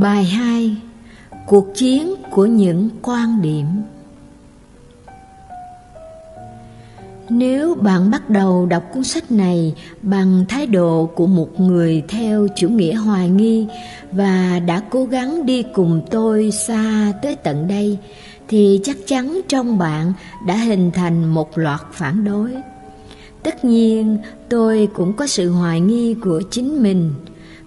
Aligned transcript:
Bài 0.00 0.24
2 0.24 0.76
Cuộc 1.46 1.66
chiến 1.74 2.14
của 2.30 2.46
những 2.46 2.90
quan 3.02 3.42
điểm 3.42 3.66
Nếu 7.28 7.74
bạn 7.74 8.10
bắt 8.10 8.30
đầu 8.30 8.66
đọc 8.66 8.82
cuốn 8.94 9.04
sách 9.04 9.30
này 9.32 9.74
bằng 10.02 10.44
thái 10.48 10.66
độ 10.66 11.10
của 11.14 11.26
một 11.26 11.60
người 11.60 12.02
theo 12.08 12.46
chủ 12.56 12.68
nghĩa 12.68 12.94
hoài 12.94 13.28
nghi 13.28 13.66
và 14.12 14.60
đã 14.66 14.82
cố 14.90 15.04
gắng 15.04 15.46
đi 15.46 15.62
cùng 15.74 16.02
tôi 16.10 16.50
xa 16.50 17.12
tới 17.22 17.36
tận 17.36 17.68
đây, 17.68 17.98
thì 18.48 18.80
chắc 18.84 18.96
chắn 19.06 19.40
trong 19.48 19.78
bạn 19.78 20.12
đã 20.46 20.56
hình 20.56 20.90
thành 20.90 21.24
một 21.24 21.58
loạt 21.58 21.80
phản 21.92 22.24
đối. 22.24 22.50
Tất 23.42 23.64
nhiên, 23.64 24.18
tôi 24.48 24.88
cũng 24.94 25.12
có 25.12 25.26
sự 25.26 25.50
hoài 25.50 25.80
nghi 25.80 26.14
của 26.14 26.42
chính 26.50 26.82
mình. 26.82 27.12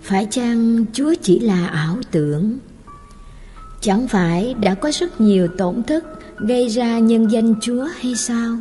Phải 0.03 0.27
chăng 0.31 0.85
Chúa 0.93 1.13
chỉ 1.21 1.39
là 1.39 1.67
ảo 1.67 1.97
tưởng? 2.11 2.57
Chẳng 3.81 4.07
phải 4.07 4.53
đã 4.53 4.73
có 4.73 4.91
rất 4.93 5.21
nhiều 5.21 5.47
tổn 5.57 5.83
thất 5.83 6.03
gây 6.39 6.67
ra 6.67 6.99
nhân 6.99 7.31
danh 7.31 7.55
Chúa 7.61 7.87
hay 7.99 8.15
sao? 8.15 8.57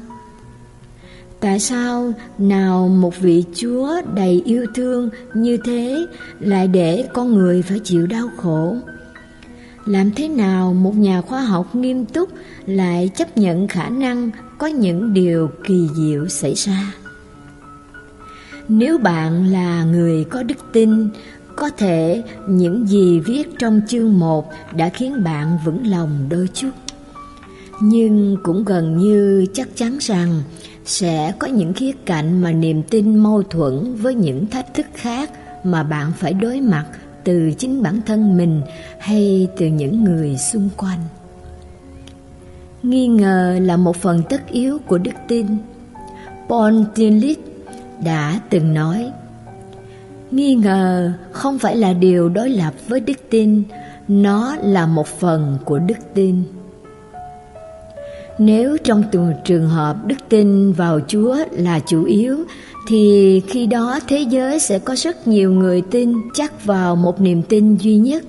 Tại 1.41 1.61
sao 1.61 2.13
nào 2.39 2.89
một 2.89 3.21
vị 3.21 3.45
Chúa 3.55 4.03
đầy 4.15 4.43
yêu 4.45 4.67
thương 4.75 5.11
như 5.35 5.57
thế 5.65 6.07
lại 6.41 6.69
để 6.69 7.09
con 7.15 7.35
người 7.35 7.63
phải 7.63 7.79
chịu 7.79 8.07
đau 8.07 8.29
khổ? 8.37 8.77
Làm 9.87 10.11
thế 10.11 10.29
nào 10.29 10.73
một 10.75 10.97
nhà 10.97 11.21
khoa 11.21 11.41
học 11.41 11.75
nghiêm 11.75 12.05
túc 12.05 12.29
lại 12.67 13.11
chấp 13.17 13.39
nhận 13.39 13.69
khả 13.69 13.89
năng 13.89 14.31
có 14.59 14.67
những 14.67 15.15
điều 15.15 15.51
kỳ 15.65 15.89
diệu 15.97 16.29
xảy 16.29 16.55
ra? 16.55 16.93
Nếu 18.73 18.99
bạn 18.99 19.47
là 19.47 19.85
người 19.85 20.25
có 20.25 20.43
đức 20.43 20.73
tin, 20.73 21.09
có 21.57 21.71
thể 21.71 22.23
những 22.49 22.87
gì 22.87 23.21
viết 23.21 23.49
trong 23.59 23.81
chương 23.89 24.19
1 24.19 24.51
đã 24.77 24.89
khiến 24.89 25.25
bạn 25.25 25.59
vững 25.65 25.87
lòng 25.87 26.27
đôi 26.29 26.49
chút. 26.55 26.71
Nhưng 27.83 28.37
cũng 28.43 28.65
gần 28.65 28.99
như 28.99 29.47
chắc 29.53 29.69
chắn 29.75 29.99
rằng 30.01 30.43
sẽ 30.85 31.33
có 31.39 31.47
những 31.47 31.73
khía 31.73 31.93
cạnh 32.07 32.43
mà 32.43 32.53
niềm 32.53 32.83
tin 32.83 33.17
mâu 33.17 33.43
thuẫn 33.43 33.95
với 33.95 34.15
những 34.15 34.47
thách 34.47 34.75
thức 34.75 34.87
khác 34.95 35.31
mà 35.65 35.83
bạn 35.83 36.13
phải 36.17 36.33
đối 36.33 36.61
mặt 36.61 36.87
từ 37.25 37.53
chính 37.59 37.83
bản 37.83 38.01
thân 38.07 38.37
mình 38.37 38.63
hay 38.99 39.49
từ 39.57 39.67
những 39.67 40.05
người 40.05 40.37
xung 40.37 40.69
quanh. 40.77 41.01
Nghi 42.83 43.07
ngờ 43.07 43.59
là 43.63 43.77
một 43.77 43.97
phần 43.97 44.23
tất 44.29 44.49
yếu 44.49 44.79
của 44.79 44.99
đức 44.99 45.15
tin. 45.29 45.47
Paul 46.49 46.83
Tillich 46.95 47.50
đã 48.05 48.41
từng 48.51 48.75
nói. 48.75 49.11
Nghi 50.31 50.55
ngờ 50.55 51.13
không 51.33 51.59
phải 51.59 51.77
là 51.77 51.93
điều 51.93 52.29
đối 52.29 52.51
lập 52.51 52.75
với 52.89 53.01
đức 53.01 53.31
tin, 53.31 53.63
nó 54.09 54.57
là 54.63 54.87
một 54.87 55.07
phần 55.07 55.59
của 55.65 55.79
đức 55.79 55.99
tin. 56.15 56.43
Nếu 58.39 58.77
trong 58.85 59.03
từng 59.13 59.33
trường 59.45 59.69
hợp 59.69 59.97
đức 60.07 60.17
tin 60.29 60.73
vào 60.73 61.01
chúa 61.09 61.37
là 61.51 61.81
chủ 61.87 62.05
yếu, 62.05 62.37
thì 62.89 63.43
khi 63.49 63.67
đó 63.67 64.01
thế 64.09 64.19
giới 64.31 64.61
sẽ 64.61 64.79
có 64.79 64.95
rất 64.97 65.29
nhiều 65.29 65.53
người 65.53 65.83
tin 65.91 66.15
chắc 66.35 66.65
vào 66.65 66.97
một 66.97 67.21
niềm 67.21 67.43
tin 67.43 67.77
duy 67.77 67.97
nhất 67.97 68.25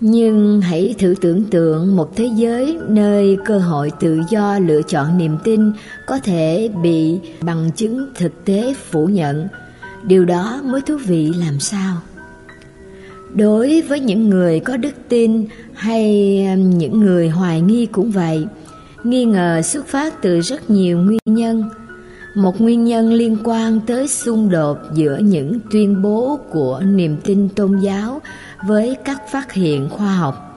nhưng 0.00 0.60
hãy 0.60 0.94
thử 0.98 1.14
tưởng 1.20 1.44
tượng 1.44 1.96
một 1.96 2.16
thế 2.16 2.30
giới 2.36 2.78
nơi 2.88 3.38
cơ 3.44 3.58
hội 3.58 3.90
tự 4.00 4.20
do 4.30 4.58
lựa 4.58 4.82
chọn 4.82 5.18
niềm 5.18 5.36
tin 5.44 5.72
có 6.06 6.18
thể 6.18 6.70
bị 6.82 7.18
bằng 7.40 7.70
chứng 7.76 8.06
thực 8.14 8.44
tế 8.44 8.74
phủ 8.90 9.06
nhận. 9.06 9.48
Điều 10.02 10.24
đó 10.24 10.60
mới 10.64 10.80
thú 10.80 10.96
vị 11.06 11.32
làm 11.36 11.60
sao? 11.60 11.96
Đối 13.34 13.82
với 13.82 14.00
những 14.00 14.30
người 14.30 14.60
có 14.60 14.76
đức 14.76 14.94
tin 15.08 15.44
hay 15.74 16.36
những 16.56 17.00
người 17.00 17.28
hoài 17.28 17.60
nghi 17.60 17.86
cũng 17.86 18.10
vậy, 18.10 18.46
nghi 19.04 19.24
ngờ 19.24 19.62
xuất 19.62 19.86
phát 19.86 20.22
từ 20.22 20.40
rất 20.40 20.70
nhiều 20.70 20.98
nguyên 20.98 21.18
nhân. 21.24 21.64
Một 22.34 22.60
nguyên 22.60 22.84
nhân 22.84 23.12
liên 23.12 23.36
quan 23.44 23.80
tới 23.86 24.08
xung 24.08 24.50
đột 24.50 24.78
giữa 24.94 25.18
những 25.22 25.60
tuyên 25.70 26.02
bố 26.02 26.38
của 26.50 26.82
niềm 26.84 27.16
tin 27.24 27.48
tôn 27.48 27.80
giáo 27.80 28.20
với 28.66 28.96
các 29.04 29.22
phát 29.30 29.52
hiện 29.52 29.88
khoa 29.90 30.16
học 30.16 30.50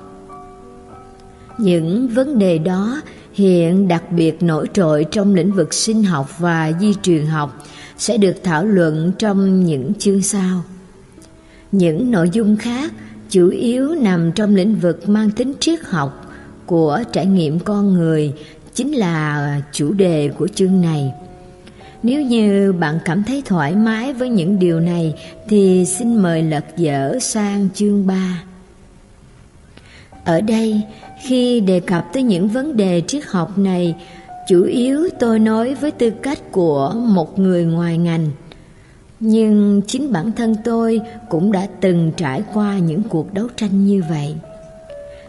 những 1.57 2.07
vấn 2.07 2.39
đề 2.39 2.57
đó 2.57 3.01
hiện 3.33 3.87
đặc 3.87 4.11
biệt 4.11 4.43
nổi 4.43 4.67
trội 4.73 5.05
trong 5.11 5.33
lĩnh 5.35 5.51
vực 5.51 5.73
sinh 5.73 6.03
học 6.03 6.39
và 6.39 6.71
di 6.79 6.93
truyền 7.01 7.25
học, 7.25 7.63
sẽ 7.97 8.17
được 8.17 8.35
thảo 8.43 8.65
luận 8.65 9.11
trong 9.19 9.63
những 9.63 9.93
chương 9.99 10.21
sau. 10.21 10.63
Những 11.71 12.11
nội 12.11 12.29
dung 12.29 12.57
khác 12.57 12.91
chủ 13.29 13.49
yếu 13.49 13.95
nằm 13.95 14.31
trong 14.31 14.55
lĩnh 14.55 14.75
vực 14.75 15.09
mang 15.09 15.31
tính 15.31 15.53
triết 15.59 15.79
học 15.83 16.35
của 16.65 17.03
trải 17.11 17.25
nghiệm 17.25 17.59
con 17.59 17.93
người 17.93 18.33
chính 18.73 18.91
là 18.91 19.61
chủ 19.71 19.93
đề 19.93 20.29
của 20.37 20.47
chương 20.47 20.81
này. 20.81 21.13
Nếu 22.03 22.21
như 22.21 22.73
bạn 22.79 22.99
cảm 23.05 23.23
thấy 23.23 23.43
thoải 23.45 23.75
mái 23.75 24.13
với 24.13 24.29
những 24.29 24.59
điều 24.59 24.79
này 24.79 25.13
thì 25.47 25.85
xin 25.85 26.15
mời 26.15 26.43
lật 26.43 26.65
dở 26.77 27.17
sang 27.21 27.67
chương 27.73 28.07
3. 28.07 28.43
Ở 30.25 30.41
đây, 30.41 30.81
khi 31.23 31.59
đề 31.59 31.79
cập 31.79 32.13
tới 32.13 32.23
những 32.23 32.47
vấn 32.47 32.77
đề 32.77 33.01
triết 33.07 33.23
học 33.25 33.57
này, 33.57 33.95
chủ 34.47 34.63
yếu 34.63 35.09
tôi 35.19 35.39
nói 35.39 35.75
với 35.75 35.91
tư 35.91 36.09
cách 36.09 36.39
của 36.51 36.93
một 36.95 37.39
người 37.39 37.65
ngoài 37.65 37.97
ngành 37.97 38.29
nhưng 39.25 39.81
chính 39.87 40.11
bản 40.11 40.31
thân 40.31 40.55
tôi 40.63 41.01
cũng 41.29 41.51
đã 41.51 41.67
từng 41.81 42.11
trải 42.17 42.43
qua 42.53 42.77
những 42.77 43.03
cuộc 43.09 43.33
đấu 43.33 43.47
tranh 43.57 43.85
như 43.85 44.03
vậy 44.09 44.35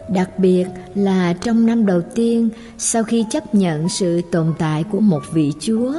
đặc 0.09 0.39
biệt 0.39 0.65
là 0.95 1.33
trong 1.33 1.65
năm 1.65 1.85
đầu 1.85 2.01
tiên 2.15 2.49
sau 2.77 3.03
khi 3.03 3.25
chấp 3.29 3.55
nhận 3.55 3.89
sự 3.89 4.21
tồn 4.31 4.53
tại 4.59 4.83
của 4.83 4.99
một 4.99 5.21
vị 5.33 5.51
chúa 5.59 5.93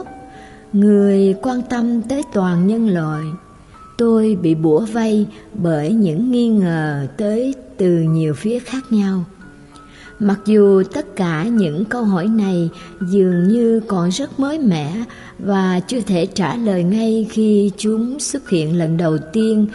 người 0.81 1.35
quan 1.43 1.63
tâm 1.71 2.03
tới 2.03 2.23
toàn 2.33 2.67
nhân 2.67 2.89
loại 2.89 3.25
tôi 3.99 4.39
bị 4.43 4.55
bủa 4.55 4.81
vây 4.81 5.27
bởi 5.55 5.93
những 5.93 6.31
nghi 6.31 6.49
ngờ 6.49 7.07
tới 7.17 7.55
từ 7.77 7.89
nhiều 7.89 8.35
phía 8.35 8.59
khác 8.59 8.85
nhau. 8.91 9.25
Mặc 10.19 10.39
dù 10.47 10.83
tất 10.93 11.17
cả 11.17 11.45
những 11.45 11.85
câu 11.85 12.05
hỏi 12.05 12.29
này 12.29 12.71
dường 13.01 13.49
như 13.49 13.81
còn 13.87 14.11
rất 14.11 14.41
mới 14.41 14.59
mẻ 14.59 15.05
và 15.39 15.81
chưa 15.81 16.01
thể 16.01 16.27
trả 16.27 16.57
lời 16.57 16.85
ngay 16.85 17.27
khi 17.31 17.71
chúng 17.77 18.21
xuất 18.21 18.51
hiện 18.51 18.79
lần 18.79 18.97
đầu 18.97 19.19
tiên, 19.33 19.67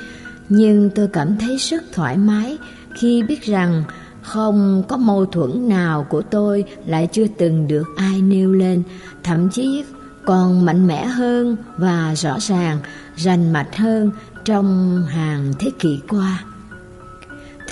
nhưng 0.49 0.89
tôi 0.95 1.07
cảm 1.07 1.37
thấy 1.39 1.57
rất 1.57 1.83
thoải 1.93 2.17
mái 2.17 2.57
khi 2.95 3.23
biết 3.23 3.43
rằng 3.43 3.83
không 4.21 4.83
có 4.87 4.97
mâu 4.97 5.25
thuẫn 5.25 5.69
nào 5.69 6.05
của 6.09 6.21
tôi 6.21 6.63
lại 6.85 7.07
chưa 7.11 7.27
từng 7.37 7.67
được 7.67 7.87
ai 7.95 8.21
nêu 8.21 8.51
lên, 8.51 8.83
thậm 9.23 9.49
chí 9.49 9.83
còn 10.25 10.65
mạnh 10.65 10.87
mẽ 10.87 11.05
hơn 11.05 11.55
và 11.77 12.13
rõ 12.15 12.37
ràng, 12.39 12.77
rành 13.15 13.53
mạch 13.53 13.75
hơn 13.75 14.11
trong 14.45 15.01
hàng 15.09 15.53
thế 15.59 15.71
kỷ 15.79 15.99
qua. 16.09 16.43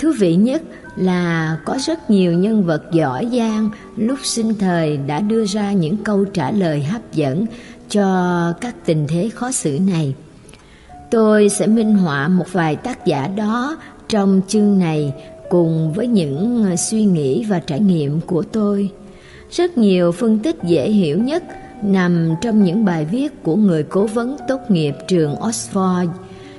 Thú 0.00 0.12
vị 0.18 0.34
nhất 0.34 0.62
là 0.96 1.56
có 1.64 1.78
rất 1.86 2.10
nhiều 2.10 2.32
nhân 2.32 2.64
vật 2.64 2.82
giỏi 2.92 3.28
giang 3.32 3.70
lúc 3.96 4.18
sinh 4.22 4.54
thời 4.54 4.96
đã 4.96 5.20
đưa 5.20 5.46
ra 5.46 5.72
những 5.72 5.96
câu 5.96 6.24
trả 6.24 6.50
lời 6.50 6.82
hấp 6.82 7.12
dẫn 7.12 7.46
cho 7.88 8.52
các 8.60 8.74
tình 8.84 9.06
thế 9.08 9.30
khó 9.34 9.52
xử 9.52 9.78
này. 9.86 10.14
Tôi 11.10 11.48
sẽ 11.48 11.66
minh 11.66 11.94
họa 11.94 12.28
một 12.28 12.52
vài 12.52 12.76
tác 12.76 13.06
giả 13.06 13.28
đó 13.36 13.76
trong 14.08 14.40
chương 14.48 14.78
này 14.78 15.14
cùng 15.50 15.92
với 15.92 16.06
những 16.06 16.66
suy 16.76 17.04
nghĩ 17.04 17.44
và 17.44 17.58
trải 17.58 17.80
nghiệm 17.80 18.20
của 18.20 18.42
tôi. 18.42 18.90
Rất 19.50 19.78
nhiều 19.78 20.12
phân 20.12 20.38
tích 20.38 20.56
dễ 20.62 20.90
hiểu 20.90 21.18
nhất 21.18 21.44
nằm 21.82 22.34
trong 22.40 22.64
những 22.64 22.84
bài 22.84 23.04
viết 23.04 23.42
của 23.42 23.56
người 23.56 23.82
cố 23.82 24.06
vấn 24.06 24.36
tốt 24.48 24.60
nghiệp 24.68 24.94
trường 25.08 25.34
Oxford, 25.34 26.08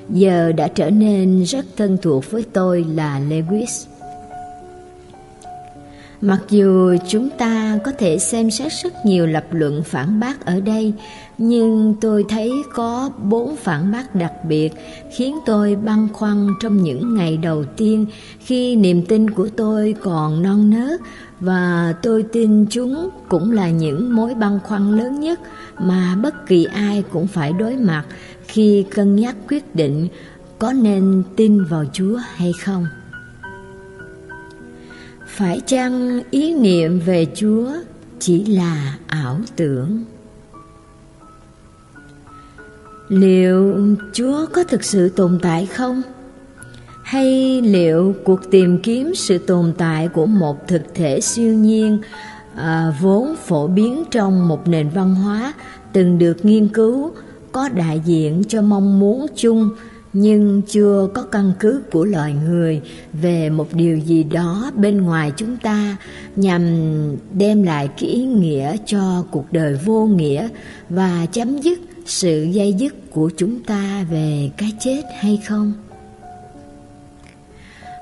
giờ 0.08 0.52
đã 0.52 0.68
trở 0.68 0.90
nên 0.90 1.42
rất 1.42 1.66
thân 1.76 1.98
thuộc 2.02 2.30
với 2.30 2.44
tôi 2.52 2.84
là 2.94 3.20
Lewis. 3.20 3.86
Mặc 6.20 6.40
dù 6.50 6.96
chúng 7.08 7.28
ta 7.30 7.78
có 7.84 7.92
thể 7.98 8.18
xem 8.18 8.50
xét 8.50 8.72
rất 8.72 8.92
nhiều 9.06 9.26
lập 9.26 9.44
luận 9.50 9.82
phản 9.84 10.20
bác 10.20 10.46
ở 10.46 10.60
đây, 10.60 10.92
nhưng 11.38 11.94
tôi 12.00 12.24
thấy 12.28 12.52
có 12.74 13.10
bốn 13.22 13.56
phản 13.56 13.92
bác 13.92 14.14
đặc 14.14 14.32
biệt 14.48 14.72
khiến 15.10 15.38
tôi 15.46 15.76
băn 15.76 16.08
khoăn 16.12 16.48
trong 16.60 16.82
những 16.82 17.14
ngày 17.14 17.36
đầu 17.36 17.64
tiên 17.64 18.06
khi 18.38 18.76
niềm 18.76 19.06
tin 19.06 19.30
của 19.30 19.48
tôi 19.56 19.94
còn 20.02 20.42
non 20.42 20.70
nớt 20.70 21.00
và 21.42 21.94
tôi 22.02 22.22
tin 22.22 22.66
chúng 22.70 23.10
cũng 23.28 23.52
là 23.52 23.70
những 23.70 24.16
mối 24.16 24.34
băn 24.34 24.58
khoăn 24.64 24.96
lớn 24.96 25.20
nhất 25.20 25.40
mà 25.78 26.16
bất 26.22 26.46
kỳ 26.46 26.64
ai 26.64 27.04
cũng 27.10 27.26
phải 27.26 27.52
đối 27.52 27.76
mặt 27.76 28.04
khi 28.46 28.86
cân 28.90 29.16
nhắc 29.16 29.36
quyết 29.48 29.74
định 29.74 30.08
có 30.58 30.72
nên 30.72 31.22
tin 31.36 31.64
vào 31.64 31.84
Chúa 31.92 32.16
hay 32.34 32.52
không. 32.60 32.86
Phải 35.26 35.60
chăng 35.66 36.22
ý 36.30 36.54
niệm 36.54 37.00
về 37.00 37.26
Chúa 37.34 37.72
chỉ 38.18 38.44
là 38.44 38.98
ảo 39.06 39.40
tưởng? 39.56 40.04
Liệu 43.08 43.74
Chúa 44.12 44.46
có 44.52 44.64
thực 44.64 44.84
sự 44.84 45.08
tồn 45.08 45.38
tại 45.42 45.66
không? 45.66 46.02
Hay 47.02 47.60
liệu 47.62 48.14
cuộc 48.24 48.50
tìm 48.50 48.78
kiếm 48.78 49.14
sự 49.14 49.38
tồn 49.38 49.72
tại 49.78 50.08
của 50.08 50.26
một 50.26 50.68
thực 50.68 50.82
thể 50.94 51.20
siêu 51.20 51.54
nhiên 51.54 51.98
à, 52.54 52.94
vốn 53.00 53.36
phổ 53.36 53.66
biến 53.66 54.04
trong 54.10 54.48
một 54.48 54.68
nền 54.68 54.88
văn 54.88 55.14
hóa 55.14 55.52
từng 55.92 56.18
được 56.18 56.44
nghiên 56.44 56.68
cứu 56.68 57.10
có 57.52 57.68
đại 57.68 58.00
diện 58.04 58.42
cho 58.48 58.62
mong 58.62 59.00
muốn 59.00 59.26
chung 59.36 59.70
nhưng 60.12 60.62
chưa 60.62 61.08
có 61.14 61.22
căn 61.22 61.52
cứ 61.60 61.82
của 61.92 62.04
loài 62.04 62.34
người 62.44 62.80
về 63.12 63.50
một 63.50 63.68
điều 63.72 63.98
gì 63.98 64.24
đó 64.24 64.70
bên 64.76 65.02
ngoài 65.02 65.32
chúng 65.36 65.56
ta 65.56 65.96
nhằm 66.36 66.62
đem 67.32 67.62
lại 67.62 67.88
cái 67.88 68.08
ý 68.08 68.24
nghĩa 68.24 68.76
cho 68.86 69.24
cuộc 69.30 69.52
đời 69.52 69.78
vô 69.84 70.06
nghĩa 70.06 70.48
và 70.88 71.26
chấm 71.32 71.58
dứt 71.58 71.80
sự 72.06 72.42
dây 72.42 72.72
dứt 72.72 73.10
của 73.10 73.30
chúng 73.36 73.62
ta 73.62 74.06
về 74.10 74.50
cái 74.56 74.72
chết 74.80 75.02
hay 75.20 75.40
không? 75.48 75.72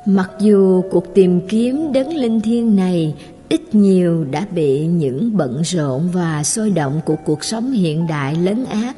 Mặc 0.06 0.30
dù 0.40 0.82
cuộc 0.90 1.14
tìm 1.14 1.40
kiếm 1.48 1.92
đấng 1.92 2.16
linh 2.16 2.40
thiêng 2.40 2.76
này 2.76 3.14
ít 3.48 3.74
nhiều 3.74 4.24
đã 4.24 4.46
bị 4.54 4.86
những 4.86 5.36
bận 5.36 5.62
rộn 5.64 6.08
và 6.12 6.44
sôi 6.44 6.70
động 6.70 7.00
của 7.04 7.16
cuộc 7.24 7.44
sống 7.44 7.72
hiện 7.72 8.06
đại 8.06 8.34
lấn 8.36 8.64
át, 8.64 8.96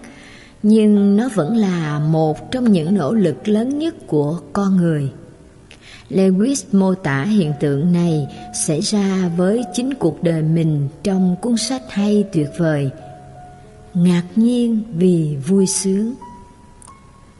nhưng 0.63 1.17
nó 1.17 1.29
vẫn 1.35 1.57
là 1.57 1.99
một 1.99 2.51
trong 2.51 2.73
những 2.73 2.95
nỗ 2.95 3.13
lực 3.13 3.49
lớn 3.49 3.79
nhất 3.79 3.95
của 4.07 4.41
con 4.53 4.77
người. 4.77 5.13
Lewis 6.11 6.65
mô 6.73 6.95
tả 6.95 7.25
hiện 7.25 7.53
tượng 7.61 7.93
này 7.93 8.27
xảy 8.67 8.81
ra 8.81 9.31
với 9.37 9.65
chính 9.75 9.95
cuộc 9.95 10.23
đời 10.23 10.43
mình 10.43 10.89
trong 11.03 11.37
cuốn 11.43 11.57
sách 11.57 11.83
hay 11.89 12.25
tuyệt 12.33 12.49
vời. 12.59 12.91
Ngạc 13.95 14.25
nhiên 14.37 14.83
vì 14.95 15.37
vui 15.47 15.67
sướng 15.67 16.15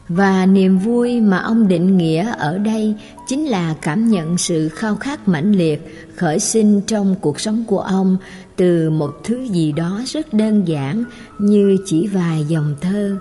và 0.07 0.45
niềm 0.45 0.77
vui 0.77 1.21
mà 1.21 1.37
ông 1.37 1.67
định 1.67 1.97
nghĩa 1.97 2.33
ở 2.37 2.57
đây 2.57 2.95
chính 3.27 3.45
là 3.45 3.75
cảm 3.81 4.09
nhận 4.09 4.37
sự 4.37 4.69
khao 4.69 4.95
khát 4.95 5.27
mãnh 5.27 5.51
liệt, 5.51 6.09
khởi 6.15 6.39
sinh 6.39 6.81
trong 6.81 7.15
cuộc 7.21 7.39
sống 7.39 7.63
của 7.67 7.79
ông 7.79 8.17
từ 8.55 8.89
một 8.89 9.11
thứ 9.23 9.43
gì 9.43 9.71
đó 9.71 10.01
rất 10.05 10.33
đơn 10.33 10.67
giản 10.67 11.03
như 11.39 11.77
chỉ 11.85 12.07
vài 12.07 12.45
dòng 12.47 12.75
thơ. 12.81 13.17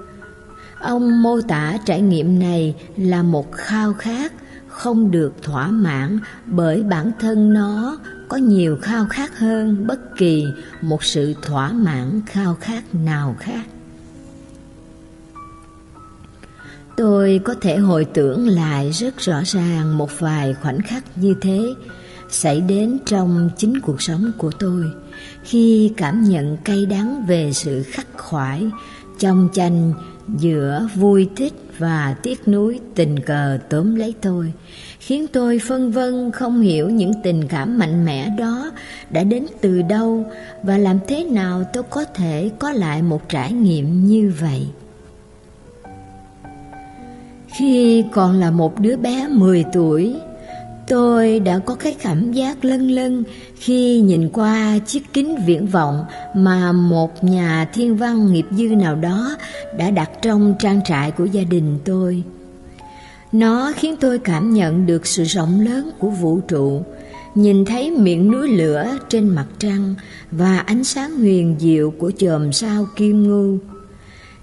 Ông 0.80 1.22
mô 1.22 1.40
tả 1.40 1.78
trải 1.86 2.00
nghiệm 2.00 2.38
này 2.38 2.74
là 2.96 3.22
một 3.22 3.52
khao 3.52 3.92
khát 3.92 4.32
không 4.68 5.10
được 5.10 5.42
thỏa 5.42 5.68
mãn 5.68 6.18
bởi 6.46 6.82
bản 6.82 7.12
thân 7.20 7.52
nó 7.52 7.98
có 8.28 8.36
nhiều 8.36 8.78
khao 8.82 9.06
khát 9.10 9.38
hơn 9.38 9.86
bất 9.86 10.16
kỳ 10.16 10.46
một 10.80 11.04
sự 11.04 11.34
thỏa 11.42 11.72
mãn 11.72 12.20
khao 12.26 12.56
khát 12.60 12.94
nào 12.94 13.36
khác. 13.38 13.64
Tôi 17.02 17.40
có 17.44 17.54
thể 17.60 17.76
hồi 17.76 18.04
tưởng 18.04 18.48
lại 18.48 18.90
rất 18.90 19.18
rõ 19.18 19.42
ràng 19.44 19.98
một 19.98 20.20
vài 20.20 20.54
khoảnh 20.54 20.82
khắc 20.82 21.04
như 21.18 21.34
thế 21.40 21.74
xảy 22.30 22.60
đến 22.60 22.98
trong 23.06 23.50
chính 23.56 23.80
cuộc 23.80 24.02
sống 24.02 24.32
của 24.38 24.50
tôi. 24.58 24.84
Khi 25.44 25.92
cảm 25.96 26.24
nhận 26.24 26.56
cay 26.56 26.86
đắng 26.86 27.24
về 27.26 27.52
sự 27.52 27.82
khắc 27.82 28.06
khoải, 28.16 28.66
trong 29.18 29.48
tranh 29.52 29.92
giữa 30.28 30.88
vui 30.94 31.28
thích 31.36 31.52
và 31.78 32.16
tiếc 32.22 32.48
nuối 32.48 32.80
tình 32.94 33.20
cờ 33.20 33.58
tóm 33.70 33.94
lấy 33.94 34.14
tôi, 34.20 34.52
khiến 34.98 35.26
tôi 35.32 35.60
phân 35.68 35.92
vân 35.92 36.30
không 36.32 36.60
hiểu 36.60 36.90
những 36.90 37.12
tình 37.22 37.48
cảm 37.48 37.78
mạnh 37.78 38.04
mẽ 38.04 38.28
đó 38.38 38.70
đã 39.10 39.24
đến 39.24 39.46
từ 39.60 39.82
đâu 39.82 40.26
và 40.62 40.78
làm 40.78 40.98
thế 41.08 41.24
nào 41.24 41.64
tôi 41.72 41.82
có 41.82 42.04
thể 42.04 42.50
có 42.58 42.72
lại 42.72 43.02
một 43.02 43.28
trải 43.28 43.52
nghiệm 43.52 44.06
như 44.06 44.32
vậy 44.40 44.66
khi 47.58 48.04
còn 48.12 48.40
là 48.40 48.50
một 48.50 48.80
đứa 48.80 48.96
bé 48.96 49.28
10 49.28 49.64
tuổi, 49.72 50.14
tôi 50.88 51.40
đã 51.40 51.58
có 51.58 51.74
cái 51.74 51.96
cảm 52.02 52.32
giác 52.32 52.64
lân 52.64 52.90
lân 52.90 53.24
khi 53.56 54.00
nhìn 54.00 54.28
qua 54.28 54.78
chiếc 54.86 55.12
kính 55.12 55.36
viễn 55.46 55.66
vọng 55.66 56.04
mà 56.36 56.72
một 56.72 57.24
nhà 57.24 57.68
thiên 57.72 57.96
văn 57.96 58.32
nghiệp 58.32 58.46
dư 58.50 58.64
nào 58.64 58.96
đó 58.96 59.36
đã 59.78 59.90
đặt 59.90 60.10
trong 60.22 60.54
trang 60.58 60.80
trại 60.84 61.10
của 61.10 61.24
gia 61.24 61.42
đình 61.42 61.78
tôi. 61.84 62.22
Nó 63.32 63.72
khiến 63.76 63.96
tôi 64.00 64.18
cảm 64.18 64.54
nhận 64.54 64.86
được 64.86 65.06
sự 65.06 65.24
rộng 65.24 65.60
lớn 65.60 65.90
của 65.98 66.10
vũ 66.10 66.40
trụ, 66.40 66.82
nhìn 67.34 67.64
thấy 67.64 67.90
miệng 67.90 68.30
núi 68.32 68.48
lửa 68.48 68.98
trên 69.08 69.28
mặt 69.28 69.46
trăng 69.58 69.94
và 70.30 70.58
ánh 70.58 70.84
sáng 70.84 71.16
huyền 71.18 71.56
diệu 71.58 71.90
của 71.90 72.10
chòm 72.18 72.52
sao 72.52 72.86
kim 72.96 73.22
ngưu. 73.22 73.58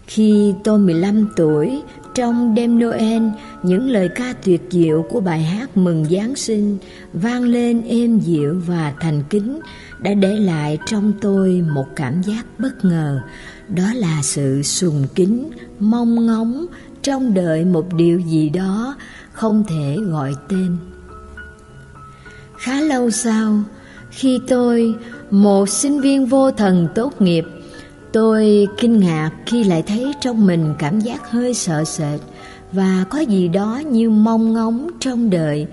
Khi 0.08 0.54
tôi 0.64 0.80
15 0.80 1.30
tuổi, 1.36 1.82
trong 2.16 2.56
đêm 2.56 2.80
Noel, 2.80 3.24
những 3.64 3.90
lời 3.90 4.10
ca 4.16 4.34
tuyệt 4.44 4.62
diệu 4.70 5.06
của 5.10 5.20
bài 5.20 5.44
hát 5.44 5.78
mừng 5.78 6.06
Giáng 6.06 6.36
sinh 6.36 6.78
vang 7.14 7.44
lên 7.44 7.82
êm 7.82 8.20
dịu 8.20 8.62
và 8.66 8.94
thành 9.00 9.24
kính 9.30 9.60
đã 10.00 10.14
để 10.14 10.36
lại 10.36 10.78
trong 10.86 11.14
tôi 11.22 11.64
một 11.74 11.86
cảm 11.96 12.22
giác 12.22 12.46
bất 12.60 12.86
ngờ, 12.86 13.22
đó 13.68 13.94
là 13.96 14.20
sự 14.24 14.64
sùng 14.64 15.08
kính, 15.16 15.52
mong 15.80 16.26
ngóng 16.26 16.66
trong 17.02 17.34
đợi 17.34 17.66
một 17.66 17.94
điều 17.94 18.20
gì 18.20 18.50
đó 18.50 18.96
không 19.32 19.64
thể 19.68 19.98
gọi 20.10 20.36
tên. 20.50 20.78
Khá 22.58 22.82
lâu 22.82 23.10
sau, 23.10 23.64
khi 24.12 24.40
tôi, 24.48 24.96
một 25.32 25.70
sinh 25.70 26.02
viên 26.02 26.26
vô 26.26 26.52
thần 26.52 26.88
tốt 26.96 27.22
nghiệp, 27.22 27.46
Tôi 28.14 28.68
kinh 28.78 29.00
ngạc 29.00 29.32
khi 29.46 29.64
lại 29.64 29.84
thấy 29.88 30.14
trong 30.22 30.48
mình 30.48 30.74
cảm 30.80 31.00
giác 31.00 31.32
hơi 31.32 31.54
sợ 31.54 31.84
sệt 31.84 32.20
và 32.72 33.06
có 33.10 33.20
gì 33.20 33.48
đó 33.48 33.82
như 33.92 34.10
mong 34.10 34.54
ngóng 34.54 34.90
trong 35.00 35.30
đời. 35.30 35.68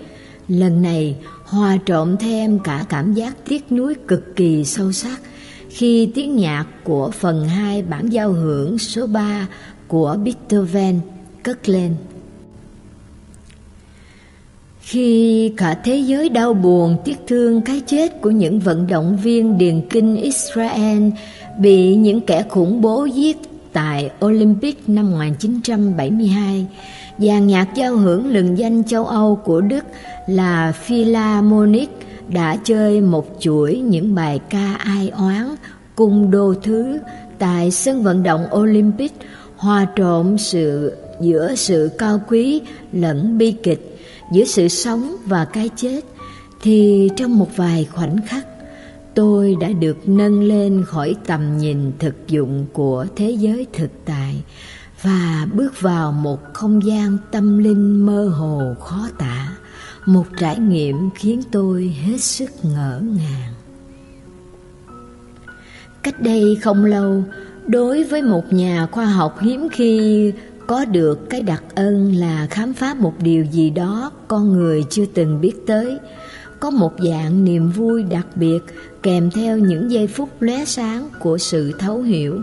Lần 0.48 0.82
này, 0.82 1.16
hòa 1.44 1.78
trộn 1.86 2.16
thêm 2.16 2.58
cả 2.58 2.84
cảm 2.88 3.14
giác 3.14 3.36
tiếc 3.48 3.72
nuối 3.72 3.94
cực 4.08 4.36
kỳ 4.36 4.64
sâu 4.64 4.92
sắc 4.92 5.20
khi 5.68 6.10
tiếng 6.14 6.36
nhạc 6.36 6.66
của 6.84 7.10
phần 7.10 7.48
2 7.48 7.82
bản 7.82 8.08
giao 8.08 8.32
hưởng 8.32 8.78
số 8.78 9.06
3 9.06 9.46
của 9.88 10.16
Beethoven 10.24 11.00
cất 11.42 11.68
lên. 11.68 11.94
Khi 14.80 15.52
cả 15.56 15.74
thế 15.84 15.96
giới 15.96 16.28
đau 16.28 16.54
buồn, 16.54 16.96
tiếc 17.04 17.18
thương 17.26 17.60
cái 17.60 17.80
chết 17.86 18.20
của 18.20 18.30
những 18.30 18.60
vận 18.60 18.86
động 18.86 19.18
viên 19.22 19.58
điền 19.58 19.80
kinh 19.90 20.16
Israel 20.16 21.08
bị 21.58 21.94
những 21.94 22.20
kẻ 22.20 22.44
khủng 22.48 22.81
bố 22.81 23.05
giết 23.05 23.36
tại 23.72 24.10
Olympic 24.25 24.89
năm 24.89 25.10
1972. 25.10 26.67
Dàn 27.19 27.46
nhạc 27.46 27.75
giao 27.75 27.96
hưởng 27.96 28.27
lừng 28.27 28.58
danh 28.58 28.84
châu 28.84 29.06
Âu 29.06 29.36
của 29.36 29.60
Đức 29.60 29.84
là 30.27 30.72
Philharmonic 30.72 31.91
đã 32.29 32.56
chơi 32.65 33.01
một 33.01 33.27
chuỗi 33.41 33.79
những 33.79 34.15
bài 34.15 34.41
ca 34.51 34.75
ai 34.75 35.08
oán 35.08 35.55
cùng 35.96 36.31
đồ 36.31 36.55
thứ 36.63 36.98
tại 37.39 37.70
sân 37.70 38.03
vận 38.03 38.22
động 38.22 38.46
Olympic 38.55 39.13
hòa 39.56 39.86
trộn 39.96 40.39
sự 40.39 40.96
giữa 41.20 41.55
sự 41.55 41.91
cao 41.98 42.20
quý 42.29 42.60
lẫn 42.93 43.39
bi 43.39 43.55
kịch, 43.63 43.98
giữa 44.32 44.44
sự 44.44 44.69
sống 44.69 45.17
và 45.25 45.44
cái 45.44 45.70
chết 45.77 46.01
thì 46.63 47.10
trong 47.17 47.39
một 47.39 47.56
vài 47.56 47.89
khoảnh 47.93 48.17
khắc 48.27 48.46
tôi 49.17 49.56
đã 49.61 49.69
được 49.69 50.08
nâng 50.08 50.43
lên 50.43 50.85
khỏi 50.87 51.17
tầm 51.27 51.58
nhìn 51.58 51.93
thực 51.99 52.29
dụng 52.29 52.67
của 52.73 53.06
thế 53.17 53.31
giới 53.31 53.67
thực 53.73 53.91
tại 54.05 54.43
và 55.03 55.46
bước 55.53 55.81
vào 55.81 56.13
một 56.13 56.55
không 56.55 56.85
gian 56.85 57.19
tâm 57.31 57.58
linh 57.58 58.06
mơ 58.06 58.29
hồ 58.29 58.75
khó 58.81 59.08
tả, 59.19 59.56
một 60.06 60.25
trải 60.39 60.58
nghiệm 60.58 61.11
khiến 61.15 61.43
tôi 61.53 61.94
hết 62.05 62.20
sức 62.20 62.51
ngỡ 62.63 63.01
ngàng. 63.01 63.53
Cách 66.03 66.20
đây 66.20 66.58
không 66.63 66.85
lâu, 66.85 67.23
đối 67.67 68.05
với 68.05 68.23
một 68.23 68.53
nhà 68.53 68.87
khoa 68.93 69.06
học 69.06 69.41
hiếm 69.41 69.69
khi 69.73 70.32
có 70.67 70.85
được 70.85 71.31
cái 71.31 71.43
đặc 71.43 71.63
ân 71.75 72.13
là 72.13 72.46
khám 72.51 72.73
phá 72.73 72.94
một 72.94 73.15
điều 73.19 73.44
gì 73.44 73.70
đó 73.70 74.11
con 74.29 74.53
người 74.53 74.85
chưa 74.91 75.06
từng 75.15 75.41
biết 75.41 75.55
tới 75.67 75.99
có 76.60 76.70
một 76.70 76.93
dạng 76.98 77.44
niềm 77.44 77.70
vui 77.70 78.03
đặc 78.03 78.27
biệt 78.34 78.60
kèm 79.03 79.31
theo 79.31 79.58
những 79.58 79.91
giây 79.91 80.06
phút 80.06 80.29
lóe 80.41 80.65
sáng 80.65 81.08
của 81.20 81.39
sự 81.39 81.72
thấu 81.79 82.03
hiểu. 82.03 82.43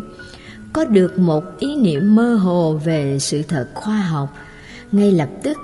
Có 0.74 0.86
được 0.86 1.20
một 1.20 1.44
ý 1.60 1.76
niệm 1.76 2.16
mơ 2.16 2.36
hồ 2.36 2.74
về 2.84 3.20
sự 3.20 3.42
thật 3.42 3.68
khoa 3.74 3.98
học. 3.98 4.34
Ngay 4.92 5.12
lập 5.12 5.30
tức, 5.44 5.58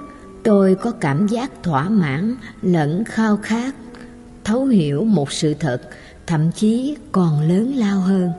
tôi 0.44 0.76
có 0.76 0.92
cảm 0.92 1.28
giác 1.28 1.64
thỏa 1.64 1.90
mãn 1.90 2.36
lẫn 2.62 3.04
khao 3.06 3.38
khát 3.38 3.76
thấu 4.44 4.66
hiểu 4.66 5.04
một 5.04 5.32
sự 5.32 5.54
thật, 5.54 5.82
thậm 6.28 6.52
chí 6.52 6.96
còn 7.12 7.42
lớn 7.42 7.74
lao 7.76 8.00
hơn. 8.00 8.32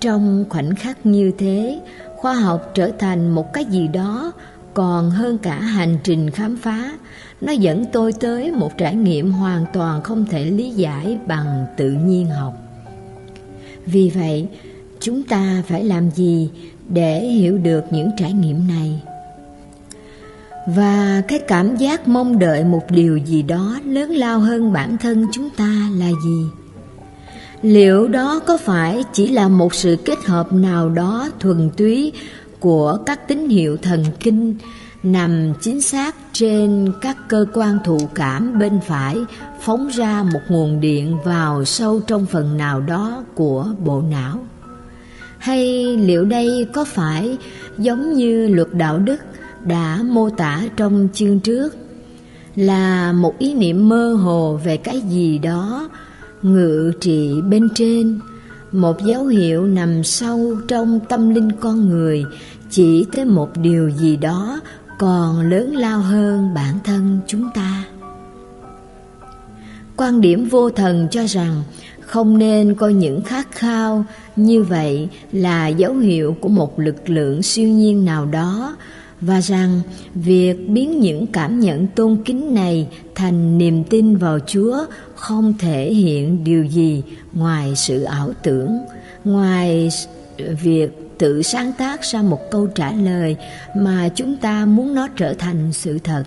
Trong 0.00 0.44
khoảnh 0.48 0.74
khắc 0.74 1.06
như 1.06 1.32
thế, 1.38 1.80
khoa 2.16 2.34
học 2.34 2.70
trở 2.74 2.90
thành 2.98 3.30
một 3.30 3.52
cái 3.52 3.64
gì 3.64 3.88
đó 3.88 4.32
còn 4.74 5.10
hơn 5.10 5.38
cả 5.38 5.60
hành 5.60 5.98
trình 6.04 6.30
khám 6.30 6.56
phá. 6.56 6.92
Nó 7.40 7.52
dẫn 7.52 7.84
tôi 7.92 8.12
tới 8.12 8.50
một 8.50 8.78
trải 8.78 8.94
nghiệm 8.94 9.32
hoàn 9.32 9.64
toàn 9.72 10.02
không 10.02 10.24
thể 10.26 10.44
lý 10.44 10.70
giải 10.70 11.18
bằng 11.26 11.66
tự 11.76 11.90
nhiên 11.90 12.26
học. 12.26 12.54
Vì 13.86 14.10
vậy, 14.14 14.48
chúng 15.00 15.22
ta 15.22 15.62
phải 15.68 15.84
làm 15.84 16.10
gì 16.10 16.50
để 16.88 17.20
hiểu 17.20 17.58
được 17.58 17.84
những 17.90 18.10
trải 18.18 18.32
nghiệm 18.32 18.68
này? 18.68 19.02
Và 20.66 21.22
cái 21.28 21.38
cảm 21.38 21.76
giác 21.76 22.08
mong 22.08 22.38
đợi 22.38 22.64
một 22.64 22.90
điều 22.90 23.16
gì 23.16 23.42
đó 23.42 23.78
lớn 23.84 24.10
lao 24.10 24.40
hơn 24.40 24.72
bản 24.72 24.98
thân 24.98 25.26
chúng 25.32 25.50
ta 25.50 25.88
là 25.96 26.10
gì? 26.24 26.46
Liệu 27.62 28.08
đó 28.08 28.40
có 28.46 28.56
phải 28.56 29.04
chỉ 29.12 29.28
là 29.28 29.48
một 29.48 29.74
sự 29.74 29.96
kết 30.04 30.18
hợp 30.26 30.52
nào 30.52 30.88
đó 30.88 31.30
thuần 31.40 31.70
túy 31.76 32.12
của 32.62 32.98
các 33.06 33.28
tín 33.28 33.48
hiệu 33.48 33.76
thần 33.76 34.04
kinh 34.20 34.56
nằm 35.02 35.52
chính 35.60 35.80
xác 35.80 36.16
trên 36.32 36.92
các 37.00 37.16
cơ 37.28 37.46
quan 37.52 37.78
thụ 37.84 37.98
cảm 38.14 38.58
bên 38.58 38.80
phải, 38.86 39.18
phóng 39.60 39.88
ra 39.88 40.22
một 40.32 40.40
nguồn 40.48 40.80
điện 40.80 41.18
vào 41.24 41.64
sâu 41.64 42.00
trong 42.06 42.26
phần 42.26 42.56
nào 42.56 42.80
đó 42.80 43.24
của 43.34 43.66
bộ 43.84 44.02
não. 44.10 44.38
Hay 45.38 45.96
liệu 45.96 46.24
đây 46.24 46.66
có 46.72 46.84
phải 46.84 47.38
giống 47.78 48.12
như 48.12 48.46
luật 48.46 48.68
đạo 48.72 48.98
đức 48.98 49.20
đã 49.64 49.98
mô 50.04 50.30
tả 50.30 50.62
trong 50.76 51.08
chương 51.14 51.40
trước? 51.40 51.76
Là 52.56 53.12
một 53.12 53.38
ý 53.38 53.54
niệm 53.54 53.88
mơ 53.88 54.14
hồ 54.14 54.60
về 54.64 54.76
cái 54.76 55.00
gì 55.00 55.38
đó 55.38 55.88
ngự 56.42 56.92
trị 57.00 57.40
bên 57.48 57.68
trên, 57.74 58.20
một 58.72 59.04
dấu 59.04 59.26
hiệu 59.26 59.66
nằm 59.66 60.04
sâu 60.04 60.56
trong 60.68 61.00
tâm 61.08 61.34
linh 61.34 61.52
con 61.60 61.88
người 61.88 62.24
chỉ 62.72 63.06
tới 63.12 63.24
một 63.24 63.56
điều 63.56 63.90
gì 63.90 64.16
đó 64.16 64.60
còn 64.98 65.50
lớn 65.50 65.76
lao 65.76 65.98
hơn 65.98 66.54
bản 66.54 66.74
thân 66.84 67.20
chúng 67.26 67.50
ta. 67.54 67.84
Quan 69.96 70.20
điểm 70.20 70.48
vô 70.48 70.70
thần 70.70 71.08
cho 71.10 71.26
rằng 71.26 71.62
không 72.00 72.38
nên 72.38 72.74
coi 72.74 72.94
những 72.94 73.22
khát 73.22 73.52
khao 73.52 74.04
như 74.36 74.62
vậy 74.62 75.08
là 75.32 75.68
dấu 75.68 75.94
hiệu 75.94 76.36
của 76.40 76.48
một 76.48 76.78
lực 76.80 77.10
lượng 77.10 77.42
siêu 77.42 77.68
nhiên 77.68 78.04
nào 78.04 78.26
đó 78.26 78.76
và 79.20 79.40
rằng 79.40 79.80
việc 80.14 80.68
biến 80.68 81.00
những 81.00 81.26
cảm 81.26 81.60
nhận 81.60 81.86
tôn 81.86 82.16
kính 82.24 82.54
này 82.54 82.88
thành 83.14 83.58
niềm 83.58 83.84
tin 83.84 84.16
vào 84.16 84.38
Chúa 84.46 84.86
không 85.14 85.54
thể 85.58 85.94
hiện 85.94 86.44
điều 86.44 86.64
gì 86.64 87.02
ngoài 87.32 87.72
sự 87.76 88.02
ảo 88.02 88.30
tưởng, 88.42 88.78
ngoài 89.24 89.90
việc 90.62 91.01
tự 91.18 91.42
sáng 91.42 91.72
tác 91.78 92.02
ra 92.02 92.22
một 92.22 92.50
câu 92.50 92.66
trả 92.66 92.92
lời 92.92 93.36
mà 93.76 94.08
chúng 94.14 94.36
ta 94.36 94.64
muốn 94.64 94.94
nó 94.94 95.08
trở 95.08 95.34
thành 95.34 95.72
sự 95.72 95.98
thật. 95.98 96.24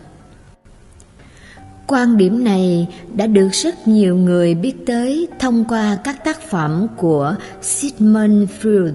Quan 1.87 2.17
điểm 2.17 2.43
này 2.43 2.87
đã 3.15 3.27
được 3.27 3.49
rất 3.51 3.87
nhiều 3.87 4.17
người 4.17 4.55
biết 4.55 4.75
tới 4.85 5.27
thông 5.39 5.65
qua 5.65 5.97
các 6.03 6.23
tác 6.23 6.41
phẩm 6.41 6.87
của 6.97 7.35
Sigmund 7.61 8.49
Freud, 8.61 8.93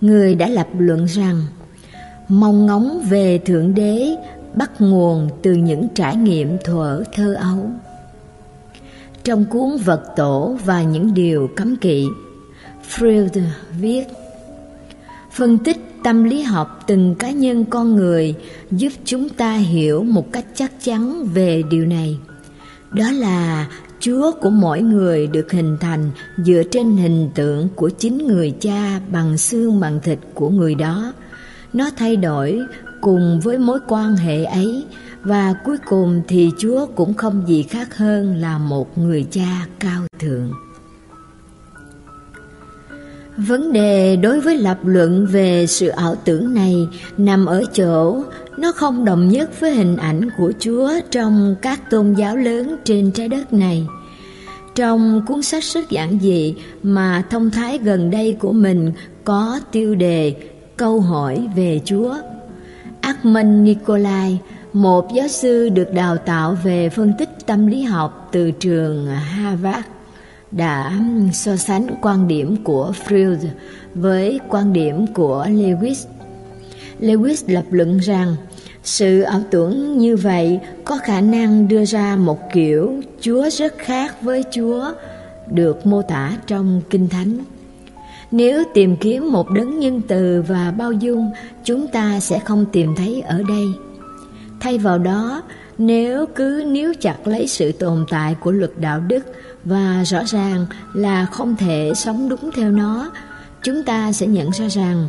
người 0.00 0.34
đã 0.34 0.48
lập 0.48 0.68
luận 0.78 1.04
rằng 1.04 1.42
mong 2.28 2.66
ngóng 2.66 3.00
về 3.08 3.38
Thượng 3.38 3.74
Đế 3.74 4.16
bắt 4.54 4.70
nguồn 4.80 5.28
từ 5.42 5.52
những 5.52 5.88
trải 5.94 6.16
nghiệm 6.16 6.58
thuở 6.64 7.02
thơ 7.12 7.34
ấu. 7.34 7.70
Trong 9.24 9.44
cuốn 9.44 9.76
Vật 9.84 10.02
Tổ 10.16 10.56
và 10.64 10.82
những 10.82 11.14
điều 11.14 11.48
cấm 11.56 11.76
kỵ, 11.76 12.06
Freud 12.90 13.42
viết 13.80 14.04
Phân 15.40 15.58
tích 15.58 15.76
tâm 16.04 16.24
lý 16.24 16.42
học 16.42 16.84
từng 16.86 17.14
cá 17.14 17.30
nhân 17.30 17.64
con 17.64 17.96
người, 17.96 18.34
giúp 18.70 18.92
chúng 19.04 19.28
ta 19.28 19.54
hiểu 19.54 20.02
một 20.02 20.32
cách 20.32 20.44
chắc 20.54 20.72
chắn 20.84 21.26
về 21.34 21.62
điều 21.70 21.86
này. 21.86 22.18
Đó 22.92 23.10
là 23.10 23.66
Chúa 24.00 24.32
của 24.40 24.50
mỗi 24.50 24.82
người 24.82 25.26
được 25.26 25.52
hình 25.52 25.76
thành 25.80 26.10
dựa 26.36 26.62
trên 26.70 26.96
hình 26.96 27.30
tượng 27.34 27.68
của 27.74 27.90
chính 27.98 28.26
người 28.26 28.54
cha 28.60 29.00
bằng 29.12 29.38
xương 29.38 29.80
bằng 29.80 30.00
thịt 30.02 30.18
của 30.34 30.48
người 30.48 30.74
đó– 30.74 31.12
nó 31.72 31.90
thay 31.96 32.16
đổi 32.16 32.60
cùng 33.00 33.40
với 33.40 33.58
mối 33.58 33.78
quan 33.88 34.16
hệ 34.16 34.44
ấy, 34.44 34.84
và 35.22 35.54
cuối 35.64 35.76
cùng 35.88 36.22
thì 36.28 36.50
Chúa 36.58 36.86
cũng 36.86 37.14
không 37.14 37.42
gì 37.46 37.62
khác 37.62 37.96
hơn 37.96 38.36
là 38.36 38.58
một 38.58 38.98
người 38.98 39.26
cha 39.30 39.66
cao 39.78 40.02
thượng. 40.18 40.52
Vấn 43.46 43.72
đề 43.72 44.16
đối 44.16 44.40
với 44.40 44.56
lập 44.56 44.78
luận 44.84 45.26
về 45.26 45.66
sự 45.66 45.88
ảo 45.88 46.14
tưởng 46.24 46.54
này 46.54 46.88
nằm 47.18 47.46
ở 47.46 47.64
chỗ 47.74 48.22
nó 48.56 48.72
không 48.72 49.04
đồng 49.04 49.28
nhất 49.28 49.60
với 49.60 49.74
hình 49.74 49.96
ảnh 49.96 50.28
của 50.38 50.52
Chúa 50.58 50.90
trong 51.10 51.54
các 51.62 51.90
tôn 51.90 52.14
giáo 52.14 52.36
lớn 52.36 52.76
trên 52.84 53.10
trái 53.12 53.28
đất 53.28 53.52
này. 53.52 53.86
Trong 54.74 55.22
cuốn 55.26 55.42
sách 55.42 55.64
rất 55.64 55.90
giản 55.90 56.18
dị 56.22 56.54
mà 56.82 57.24
thông 57.30 57.50
thái 57.50 57.78
gần 57.78 58.10
đây 58.10 58.36
của 58.40 58.52
mình 58.52 58.92
có 59.24 59.60
tiêu 59.72 59.94
đề 59.94 60.34
câu 60.76 61.00
hỏi 61.00 61.48
về 61.56 61.80
Chúa. 61.84 62.14
Armand 63.00 63.62
Nikolai, 63.62 64.38
một 64.72 65.14
giáo 65.14 65.28
sư 65.28 65.68
được 65.68 65.92
đào 65.94 66.16
tạo 66.16 66.56
về 66.64 66.88
phân 66.88 67.12
tích 67.18 67.28
tâm 67.46 67.66
lý 67.66 67.82
học 67.82 68.28
từ 68.32 68.50
trường 68.50 69.06
Harvard, 69.06 69.86
đã 70.52 70.92
so 71.32 71.56
sánh 71.56 71.86
quan 72.02 72.28
điểm 72.28 72.56
của 72.64 72.92
Freud 73.06 73.38
với 73.94 74.40
quan 74.48 74.72
điểm 74.72 75.06
của 75.14 75.46
Lewis. 75.48 76.06
Lewis 77.00 77.44
lập 77.46 77.64
luận 77.70 77.98
rằng 77.98 78.36
sự 78.82 79.20
ảo 79.20 79.40
tưởng 79.50 79.98
như 79.98 80.16
vậy 80.16 80.60
có 80.84 80.98
khả 81.02 81.20
năng 81.20 81.68
đưa 81.68 81.84
ra 81.84 82.16
một 82.16 82.38
kiểu 82.52 83.00
Chúa 83.20 83.50
rất 83.50 83.74
khác 83.78 84.22
với 84.22 84.44
Chúa 84.50 84.92
được 85.50 85.86
mô 85.86 86.02
tả 86.02 86.36
trong 86.46 86.82
Kinh 86.90 87.08
Thánh. 87.08 87.38
Nếu 88.30 88.64
tìm 88.74 88.96
kiếm 88.96 89.32
một 89.32 89.50
đấng 89.50 89.78
nhân 89.78 90.00
từ 90.08 90.44
và 90.48 90.74
bao 90.78 90.92
dung, 90.92 91.30
chúng 91.64 91.88
ta 91.88 92.20
sẽ 92.20 92.38
không 92.38 92.66
tìm 92.72 92.94
thấy 92.96 93.20
ở 93.20 93.42
đây. 93.48 93.66
Thay 94.60 94.78
vào 94.78 94.98
đó, 94.98 95.42
nếu 95.78 96.26
cứ 96.26 96.64
níu 96.66 96.92
chặt 97.00 97.26
lấy 97.26 97.46
sự 97.46 97.72
tồn 97.72 98.04
tại 98.10 98.34
của 98.40 98.50
luật 98.50 98.70
đạo 98.78 99.00
đức 99.00 99.26
và 99.64 100.02
rõ 100.06 100.24
ràng 100.26 100.66
là 100.94 101.26
không 101.26 101.56
thể 101.56 101.92
sống 101.96 102.28
đúng 102.28 102.50
theo 102.54 102.70
nó, 102.70 103.10
chúng 103.62 103.82
ta 103.84 104.12
sẽ 104.12 104.26
nhận 104.26 104.50
ra 104.50 104.68
rằng 104.68 105.08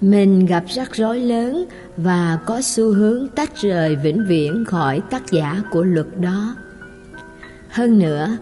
mình 0.00 0.46
gặp 0.46 0.64
rắc 0.68 0.96
rối 0.96 1.20
lớn 1.20 1.64
và 1.96 2.38
có 2.46 2.60
xu 2.62 2.92
hướng 2.92 3.28
tách 3.28 3.56
rời 3.60 3.96
vĩnh 3.96 4.26
viễn 4.26 4.64
khỏi 4.64 5.00
tác 5.10 5.30
giả 5.30 5.62
của 5.70 5.82
luật 5.82 6.06
đó. 6.20 6.54
Hơn 7.68 7.98
nữa, 7.98 8.36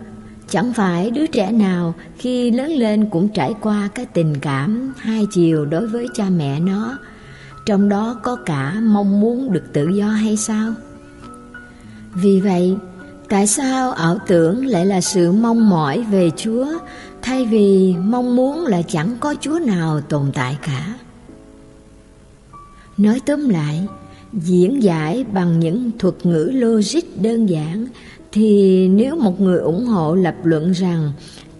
Chẳng 0.48 0.72
phải 0.72 1.10
đứa 1.10 1.26
trẻ 1.26 1.52
nào 1.52 1.94
khi 2.18 2.50
lớn 2.50 2.70
lên 2.70 3.10
cũng 3.10 3.28
trải 3.28 3.54
qua 3.60 3.88
cái 3.94 4.06
tình 4.06 4.34
cảm 4.40 4.92
hai 4.98 5.26
chiều 5.30 5.64
đối 5.64 5.86
với 5.86 6.06
cha 6.14 6.24
mẹ 6.30 6.60
nó, 6.60 6.98
trong 7.66 7.88
đó 7.88 8.20
có 8.22 8.36
cả 8.36 8.74
mong 8.82 9.20
muốn 9.20 9.52
được 9.52 9.72
tự 9.72 9.88
do 9.88 10.08
hay 10.08 10.36
sao? 10.36 10.72
Vì 12.14 12.40
vậy, 12.40 12.76
tại 13.28 13.46
sao 13.46 13.90
ảo 13.90 14.18
tưởng 14.26 14.66
lại 14.66 14.86
là 14.86 15.00
sự 15.00 15.32
mong 15.32 15.70
mỏi 15.70 16.02
về 16.10 16.30
Chúa 16.36 16.66
thay 17.22 17.44
vì 17.44 17.94
mong 17.98 18.36
muốn 18.36 18.66
là 18.66 18.82
chẳng 18.82 19.16
có 19.20 19.34
Chúa 19.40 19.58
nào 19.58 20.00
tồn 20.00 20.30
tại 20.34 20.56
cả? 20.66 20.94
Nói 22.96 23.20
tóm 23.26 23.48
lại, 23.48 23.86
diễn 24.32 24.82
giải 24.82 25.24
bằng 25.32 25.60
những 25.60 25.90
thuật 25.98 26.26
ngữ 26.26 26.50
logic 26.52 27.22
đơn 27.22 27.46
giản 27.48 27.86
thì 28.32 28.88
nếu 28.88 29.16
một 29.16 29.40
người 29.40 29.58
ủng 29.58 29.84
hộ 29.84 30.14
lập 30.14 30.34
luận 30.44 30.72
rằng 30.72 31.12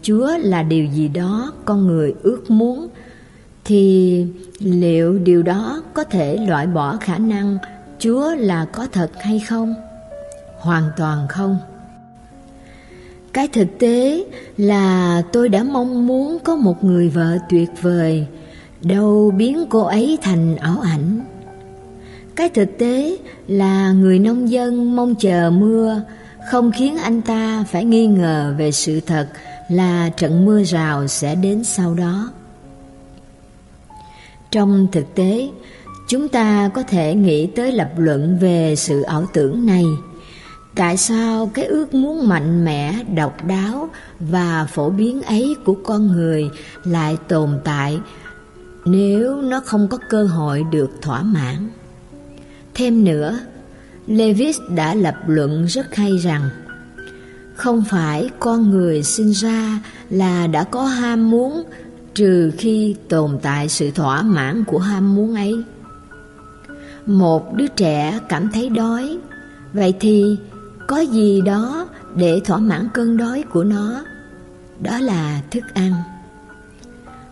Chúa 0.03 0.31
là 0.39 0.63
điều 0.63 0.85
gì 0.85 1.09
đó 1.09 1.53
con 1.65 1.87
người 1.87 2.15
ước 2.23 2.51
muốn 2.51 2.89
thì 3.65 4.25
liệu 4.59 5.19
điều 5.19 5.43
đó 5.43 5.83
có 5.95 6.05
thể 6.05 6.37
loại 6.37 6.67
bỏ 6.67 6.97
khả 7.01 7.19
năng 7.19 7.59
Chúa 7.99 8.35
là 8.35 8.65
có 8.65 8.87
thật 8.93 9.11
hay 9.21 9.41
không? 9.41 9.75
Hoàn 10.59 10.85
toàn 10.97 11.29
không. 11.29 11.59
Cái 13.33 13.49
thực 13.49 13.79
tế 13.79 14.25
là 14.57 15.23
tôi 15.33 15.49
đã 15.49 15.63
mong 15.63 16.07
muốn 16.07 16.39
có 16.45 16.57
một 16.57 16.85
người 16.85 17.09
vợ 17.09 17.39
tuyệt 17.49 17.71
vời, 17.83 18.27
đâu 18.83 19.33
biến 19.37 19.67
cô 19.71 19.83
ấy 19.83 20.19
thành 20.23 20.57
ảo 20.57 20.81
ảnh. 20.81 21.21
Cái 22.37 22.49
thực 22.49 22.79
tế 22.79 23.17
là 23.47 23.93
người 23.93 24.19
nông 24.19 24.51
dân 24.51 24.97
mong 24.97 25.15
chờ 25.15 25.51
mưa, 25.51 26.03
không 26.51 26.73
khiến 26.73 26.99
anh 26.99 27.23
ta 27.23 27.65
phải 27.69 27.85
nghi 27.85 28.07
ngờ 28.07 28.55
về 28.59 28.73
sự 28.73 29.01
thật 29.01 29.29
là 29.69 30.09
trận 30.09 30.45
mưa 30.45 30.63
rào 30.63 31.07
sẽ 31.07 31.35
đến 31.35 31.65
sau 31.65 31.95
đó. 31.95 32.31
Trong 34.51 34.87
thực 34.93 35.15
tế, 35.15 35.49
chúng 36.09 36.29
ta 36.29 36.71
có 36.75 36.83
thể 36.83 37.15
nghĩ 37.15 37.47
tới 37.47 37.73
lập 37.73 37.91
luận 37.97 38.39
về 38.41 38.75
sự 38.77 39.03
ảo 39.03 39.27
tưởng 39.33 39.67
này. 39.67 39.85
Tại 40.77 40.97
sao 40.97 41.51
cái 41.55 41.65
ước 41.65 41.95
muốn 41.95 42.29
mạnh 42.29 42.65
mẽ, 42.65 43.05
độc 43.15 43.45
đáo 43.47 43.89
và 44.21 44.69
phổ 44.73 44.91
biến 44.91 45.23
ấy 45.23 45.57
của 45.65 45.77
con 45.85 46.07
người 46.07 46.51
lại 46.85 47.17
tồn 47.29 47.51
tại 47.65 48.01
nếu 48.85 49.43
nó 49.43 49.61
không 49.61 49.89
có 49.89 49.99
cơ 50.09 50.25
hội 50.25 50.65
được 50.73 50.91
thỏa 51.03 51.23
mãn? 51.23 51.69
Thêm 52.75 53.05
nữa, 53.05 53.39
Levis 54.07 54.59
đã 54.71 54.95
lập 54.95 55.15
luận 55.27 55.67
rất 55.67 55.95
hay 55.95 56.19
rằng 56.19 56.51
không 57.55 57.85
phải 57.91 58.31
con 58.39 58.71
người 58.71 59.03
sinh 59.03 59.31
ra 59.31 59.81
là 60.11 60.47
đã 60.47 60.65
có 60.65 60.85
ham 60.85 61.31
muốn 61.31 61.63
trừ 62.15 62.53
khi 62.59 62.97
tồn 63.09 63.39
tại 63.43 63.69
sự 63.69 63.91
thỏa 63.91 64.23
mãn 64.23 64.65
của 64.65 64.79
ham 64.79 65.15
muốn 65.15 65.35
ấy. 65.35 65.63
một 67.07 67.55
đứa 67.55 67.67
trẻ 67.67 68.21
cảm 68.29 68.49
thấy 68.53 68.69
đói 68.69 69.19
vậy 69.73 69.95
thì 70.01 70.37
có 70.87 70.99
gì 70.99 71.41
đó 71.41 71.89
để 72.17 72.41
thỏa 72.45 72.59
mãn 72.59 72.89
cơn 72.95 73.17
đói 73.17 73.45
của 73.53 73.65
nó, 73.65 74.05
đó 74.81 74.99
là 74.99 75.43
thức 75.51 75.65
ăn. 75.75 75.93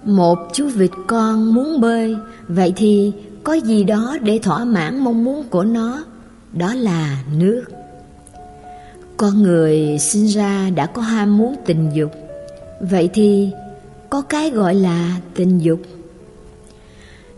Một 0.04 0.38
chú 0.52 0.68
vịt 0.68 0.90
con 1.06 1.54
muốn 1.54 1.80
bơi, 1.80 2.16
vậy 2.48 2.72
thì 2.76 3.12
có 3.44 3.52
gì 3.52 3.84
đó 3.84 4.16
để 4.22 4.38
thỏa 4.42 4.64
mãn 4.64 4.98
mong 4.98 5.24
muốn 5.24 5.48
của 5.48 5.64
nó, 5.64 6.04
đó 6.52 6.74
là 6.74 7.18
nước. 7.38 7.64
Con 9.16 9.42
người 9.42 9.98
sinh 9.98 10.26
ra 10.26 10.70
đã 10.70 10.86
có 10.86 11.02
ham 11.02 11.38
muốn 11.38 11.56
tình 11.66 11.90
dục, 11.94 12.10
vậy 12.80 13.10
thì 13.14 13.50
có 14.10 14.22
cái 14.22 14.50
gọi 14.50 14.74
là 14.74 15.16
tình 15.34 15.58
dục 15.58 15.80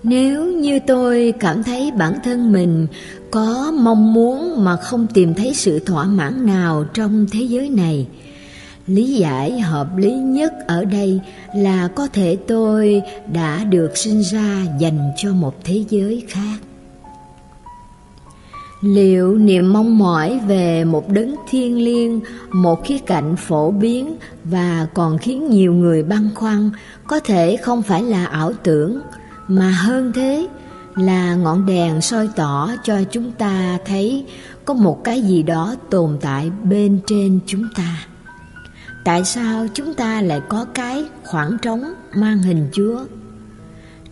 nếu 0.09 0.47
như 0.47 0.79
tôi 0.87 1.35
cảm 1.41 1.63
thấy 1.63 1.91
bản 1.99 2.15
thân 2.25 2.53
mình 2.53 2.87
có 3.31 3.73
mong 3.79 4.15
muốn 4.15 4.65
mà 4.65 4.77
không 4.77 5.07
tìm 5.15 5.35
thấy 5.35 5.55
sự 5.55 5.79
thỏa 5.79 6.05
mãn 6.05 6.47
nào 6.47 6.85
trong 6.95 7.27
thế 7.33 7.41
giới 7.41 7.69
này, 7.71 8.07
lý 8.87 9.15
giải 9.15 9.61
hợp 9.61 9.97
lý 9.97 10.13
nhất 10.13 10.53
ở 10.67 10.85
đây 10.85 11.21
là 11.55 11.89
có 11.89 12.09
thể 12.13 12.37
tôi 12.47 13.03
đã 13.33 13.65
được 13.65 13.97
sinh 13.97 14.23
ra 14.23 14.65
dành 14.81 15.13
cho 15.17 15.33
một 15.33 15.65
thế 15.65 15.85
giới 15.89 16.25
khác. 16.29 16.59
Liệu 18.81 19.39
niềm 19.39 19.73
mong 19.73 19.99
mỏi 19.99 20.41
về 20.47 20.85
một 20.85 21.09
đấng 21.09 21.35
thiên 21.51 21.85
liêng, 21.85 22.21
một 22.53 22.85
khía 22.85 22.99
cạnh 22.99 23.37
phổ 23.37 23.71
biến 23.71 24.17
và 24.45 24.87
còn 24.95 25.19
khiến 25.19 25.51
nhiều 25.51 25.73
người 25.73 26.03
băn 26.03 26.31
khoăn 26.35 26.71
có 27.07 27.21
thể 27.21 27.57
không 27.57 27.83
phải 27.83 28.03
là 28.03 28.27
ảo 28.27 28.53
tưởng 28.63 29.01
mà 29.49 29.71
hơn 29.71 30.13
thế 30.13 30.49
là 30.97 31.35
ngọn 31.35 31.67
đèn 31.67 32.01
soi 32.01 32.29
tỏ 32.37 32.71
cho 32.85 33.05
chúng 33.11 33.33
ta 33.33 33.79
thấy 33.87 34.27
có 34.65 34.75
một 34.75 35.05
cái 35.05 35.23
gì 35.23 35.43
đó 35.43 35.75
tồn 35.91 36.19
tại 36.21 36.51
bên 36.65 37.01
trên 37.07 37.41
chúng 37.47 37.69
ta. 37.77 38.07
Tại 39.05 39.25
sao 39.25 39.67
chúng 39.75 39.95
ta 39.95 40.23
lại 40.23 40.41
có 40.49 40.67
cái 40.75 41.05
khoảng 41.25 41.59
trống 41.63 41.85
mang 42.15 42.39
hình 42.39 42.69
chúa? 42.73 43.05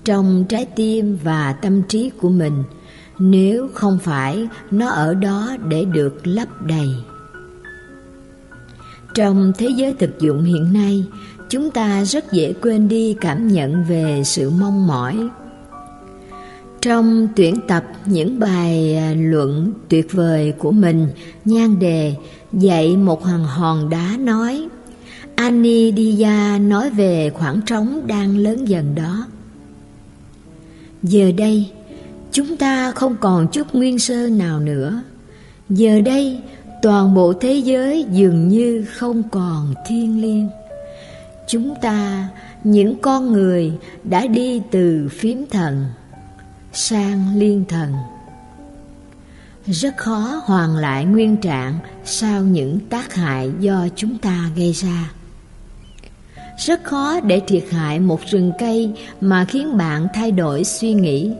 Trong 0.04 0.44
trái 0.48 0.64
tim 0.64 1.18
và 1.22 1.52
tâm 1.52 1.82
trí 1.82 2.10
của 2.20 2.28
mình, 2.28 2.64
nếu 3.18 3.68
không 3.74 3.98
phải 3.98 4.48
nó 4.70 4.88
ở 4.88 5.14
đó 5.14 5.56
để 5.68 5.84
được 5.84 6.26
lấp 6.26 6.62
đầy. 6.62 6.88
Trong 9.14 9.52
thế 9.58 9.68
giới 9.76 9.94
thực 9.94 10.20
dụng 10.20 10.44
hiện 10.44 10.72
nay 10.72 11.04
chúng 11.54 11.70
ta 11.70 12.04
rất 12.04 12.32
dễ 12.32 12.52
quên 12.62 12.88
đi 12.88 13.16
cảm 13.20 13.48
nhận 13.48 13.84
về 13.84 14.22
sự 14.24 14.50
mong 14.50 14.86
mỏi. 14.86 15.28
Trong 16.80 17.28
tuyển 17.36 17.54
tập, 17.68 17.84
những 18.06 18.38
bài 18.38 18.96
à, 18.96 19.14
luận 19.16 19.72
tuyệt 19.88 20.12
vời 20.12 20.52
của 20.58 20.72
mình, 20.72 21.08
nhan 21.44 21.78
đề 21.78 22.14
dạy 22.52 22.96
một 22.96 23.24
hòn 23.24 23.44
hòn 23.44 23.90
đá 23.90 24.16
nói 24.18 24.68
Anidia 25.34 26.58
nói 26.60 26.90
về 26.90 27.30
khoảng 27.34 27.60
trống 27.66 28.06
đang 28.06 28.38
lớn 28.38 28.68
dần 28.68 28.94
đó. 28.94 29.26
Giờ 31.02 31.32
đây, 31.36 31.70
chúng 32.32 32.56
ta 32.56 32.92
không 32.92 33.16
còn 33.20 33.48
chút 33.52 33.74
nguyên 33.74 33.98
sơ 33.98 34.28
nào 34.28 34.60
nữa. 34.60 35.02
Giờ 35.68 36.00
đây, 36.00 36.40
toàn 36.82 37.14
bộ 37.14 37.32
thế 37.32 37.54
giới 37.54 38.04
dường 38.10 38.48
như 38.48 38.84
không 38.94 39.22
còn 39.30 39.74
thiêng 39.86 40.22
liêng 40.22 40.48
chúng 41.46 41.74
ta, 41.82 42.28
những 42.64 43.00
con 43.00 43.32
người 43.32 43.72
đã 44.04 44.26
đi 44.26 44.62
từ 44.70 45.08
phím 45.12 45.46
thần 45.50 45.86
sang 46.72 47.36
liên 47.36 47.64
thần. 47.68 47.94
Rất 49.66 49.96
khó 49.96 50.42
hoàn 50.44 50.76
lại 50.76 51.04
nguyên 51.04 51.36
trạng 51.36 51.78
sau 52.04 52.42
những 52.42 52.78
tác 52.90 53.14
hại 53.14 53.50
do 53.60 53.88
chúng 53.96 54.18
ta 54.18 54.50
gây 54.56 54.72
ra. 54.72 55.10
Rất 56.58 56.84
khó 56.84 57.20
để 57.20 57.40
thiệt 57.46 57.64
hại 57.70 58.00
một 58.00 58.20
rừng 58.26 58.52
cây 58.58 58.92
mà 59.20 59.44
khiến 59.44 59.76
bạn 59.76 60.06
thay 60.14 60.32
đổi 60.32 60.64
suy 60.64 60.92
nghĩ. 60.92 61.32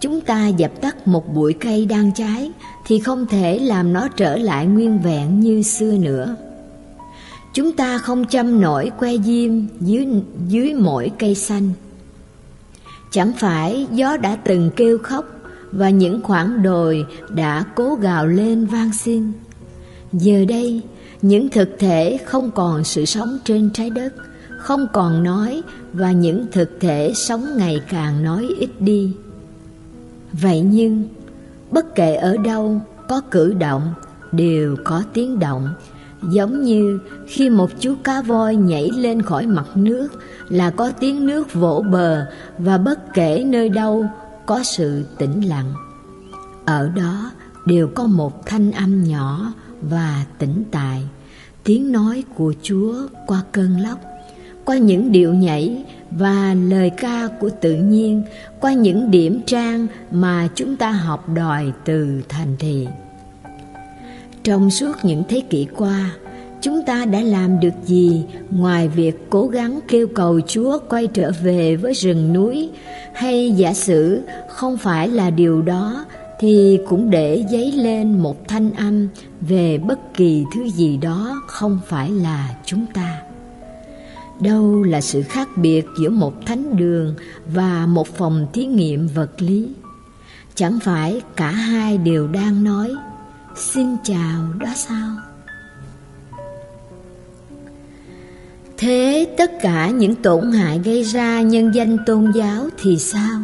Chúng 0.00 0.20
ta 0.20 0.48
dập 0.48 0.80
tắt 0.80 1.08
một 1.08 1.34
bụi 1.34 1.54
cây 1.60 1.86
đang 1.86 2.12
cháy 2.14 2.50
thì 2.86 2.98
không 2.98 3.26
thể 3.26 3.58
làm 3.58 3.92
nó 3.92 4.08
trở 4.08 4.36
lại 4.36 4.66
nguyên 4.66 4.98
vẹn 4.98 5.40
như 5.40 5.62
xưa 5.62 5.92
nữa 5.92 6.36
chúng 7.54 7.72
ta 7.72 7.98
không 7.98 8.24
chăm 8.24 8.60
nổi 8.60 8.90
que 8.98 9.16
diêm 9.24 9.52
dưới 9.80 10.06
dưới 10.48 10.74
mỗi 10.74 11.10
cây 11.18 11.34
xanh. 11.34 11.70
Chẳng 13.10 13.32
phải 13.38 13.86
gió 13.90 14.16
đã 14.16 14.36
từng 14.36 14.70
kêu 14.76 14.98
khóc 14.98 15.24
và 15.72 15.90
những 15.90 16.22
khoảng 16.22 16.62
đồi 16.62 17.06
đã 17.28 17.64
cố 17.74 17.94
gào 17.94 18.26
lên 18.26 18.66
vang 18.66 18.92
xin. 18.92 19.32
Giờ 20.12 20.44
đây, 20.48 20.82
những 21.22 21.48
thực 21.48 21.68
thể 21.78 22.18
không 22.24 22.50
còn 22.50 22.84
sự 22.84 23.04
sống 23.04 23.38
trên 23.44 23.70
trái 23.70 23.90
đất, 23.90 24.14
không 24.58 24.86
còn 24.92 25.22
nói 25.22 25.62
và 25.92 26.12
những 26.12 26.46
thực 26.52 26.70
thể 26.80 27.12
sống 27.14 27.56
ngày 27.56 27.80
càng 27.88 28.22
nói 28.22 28.48
ít 28.58 28.70
đi. 28.80 29.12
Vậy 30.32 30.60
nhưng, 30.60 31.08
bất 31.70 31.94
kể 31.94 32.14
ở 32.14 32.36
đâu 32.36 32.80
có 33.08 33.20
cử 33.30 33.54
động, 33.54 33.94
đều 34.32 34.76
có 34.84 35.02
tiếng 35.12 35.38
động 35.38 35.68
giống 36.30 36.62
như 36.62 36.98
khi 37.26 37.50
một 37.50 37.70
chú 37.80 37.94
cá 38.04 38.22
voi 38.22 38.56
nhảy 38.56 38.90
lên 38.90 39.22
khỏi 39.22 39.46
mặt 39.46 39.66
nước 39.74 40.08
là 40.48 40.70
có 40.70 40.90
tiếng 41.00 41.26
nước 41.26 41.54
vỗ 41.54 41.84
bờ 41.90 42.26
và 42.58 42.78
bất 42.78 43.14
kể 43.14 43.44
nơi 43.46 43.68
đâu 43.68 44.06
có 44.46 44.62
sự 44.62 45.04
tĩnh 45.18 45.48
lặng. 45.48 45.72
Ở 46.64 46.88
đó 46.96 47.30
đều 47.66 47.88
có 47.88 48.06
một 48.06 48.46
thanh 48.46 48.72
âm 48.72 49.04
nhỏ 49.04 49.52
và 49.82 50.24
tĩnh 50.38 50.64
tại 50.70 51.02
tiếng 51.64 51.92
nói 51.92 52.24
của 52.34 52.54
chúa 52.62 52.94
qua 53.26 53.42
cơn 53.52 53.80
lốc, 53.80 53.98
qua 54.64 54.76
những 54.76 55.12
điệu 55.12 55.34
nhảy 55.34 55.84
và 56.10 56.54
lời 56.54 56.90
ca 56.90 57.28
của 57.40 57.50
tự 57.60 57.74
nhiên, 57.74 58.22
qua 58.60 58.72
những 58.72 59.10
điểm 59.10 59.40
trang 59.46 59.86
mà 60.10 60.48
chúng 60.54 60.76
ta 60.76 60.90
học 60.90 61.28
đòi 61.34 61.72
từ 61.84 62.22
thành 62.28 62.56
thị 62.58 62.86
trong 64.44 64.70
suốt 64.70 64.92
những 65.02 65.22
thế 65.28 65.42
kỷ 65.50 65.66
qua, 65.76 66.10
chúng 66.60 66.82
ta 66.86 67.04
đã 67.04 67.20
làm 67.20 67.60
được 67.60 67.74
gì 67.84 68.24
ngoài 68.50 68.88
việc 68.88 69.30
cố 69.30 69.46
gắng 69.46 69.80
kêu 69.88 70.06
cầu 70.14 70.40
chúa 70.40 70.78
quay 70.88 71.06
trở 71.06 71.32
về 71.42 71.76
với 71.76 71.92
rừng 71.92 72.32
núi? 72.32 72.70
Hay 73.14 73.52
giả 73.56 73.74
sử 73.74 74.22
không 74.48 74.76
phải 74.76 75.08
là 75.08 75.30
điều 75.30 75.62
đó, 75.62 76.04
thì 76.40 76.78
cũng 76.88 77.10
để 77.10 77.44
dấy 77.50 77.72
lên 77.72 78.22
một 78.22 78.48
thanh 78.48 78.72
âm 78.72 79.08
về 79.40 79.78
bất 79.78 80.14
kỳ 80.14 80.44
thứ 80.54 80.70
gì 80.70 80.96
đó 80.96 81.42
không 81.46 81.80
phải 81.86 82.10
là 82.10 82.54
chúng 82.64 82.86
ta. 82.94 83.22
Đâu 84.40 84.82
là 84.82 85.00
sự 85.00 85.22
khác 85.22 85.48
biệt 85.56 85.86
giữa 86.00 86.10
một 86.10 86.46
thánh 86.46 86.76
đường 86.76 87.14
và 87.46 87.86
một 87.86 88.08
phòng 88.08 88.46
thí 88.52 88.66
nghiệm 88.66 89.06
vật 89.06 89.42
lý? 89.42 89.68
Chẳng 90.54 90.78
phải 90.80 91.20
cả 91.36 91.50
hai 91.50 91.98
đều 91.98 92.28
đang 92.28 92.64
nói 92.64 92.90
xin 93.56 93.96
chào 94.04 94.52
đó 94.60 94.68
sao? 94.76 95.16
Thế 98.76 99.26
tất 99.38 99.50
cả 99.62 99.88
những 99.88 100.14
tổn 100.14 100.52
hại 100.52 100.80
gây 100.84 101.02
ra 101.02 101.40
nhân 101.40 101.74
danh 101.74 101.96
tôn 102.06 102.32
giáo 102.34 102.68
thì 102.82 102.98
sao? 102.98 103.40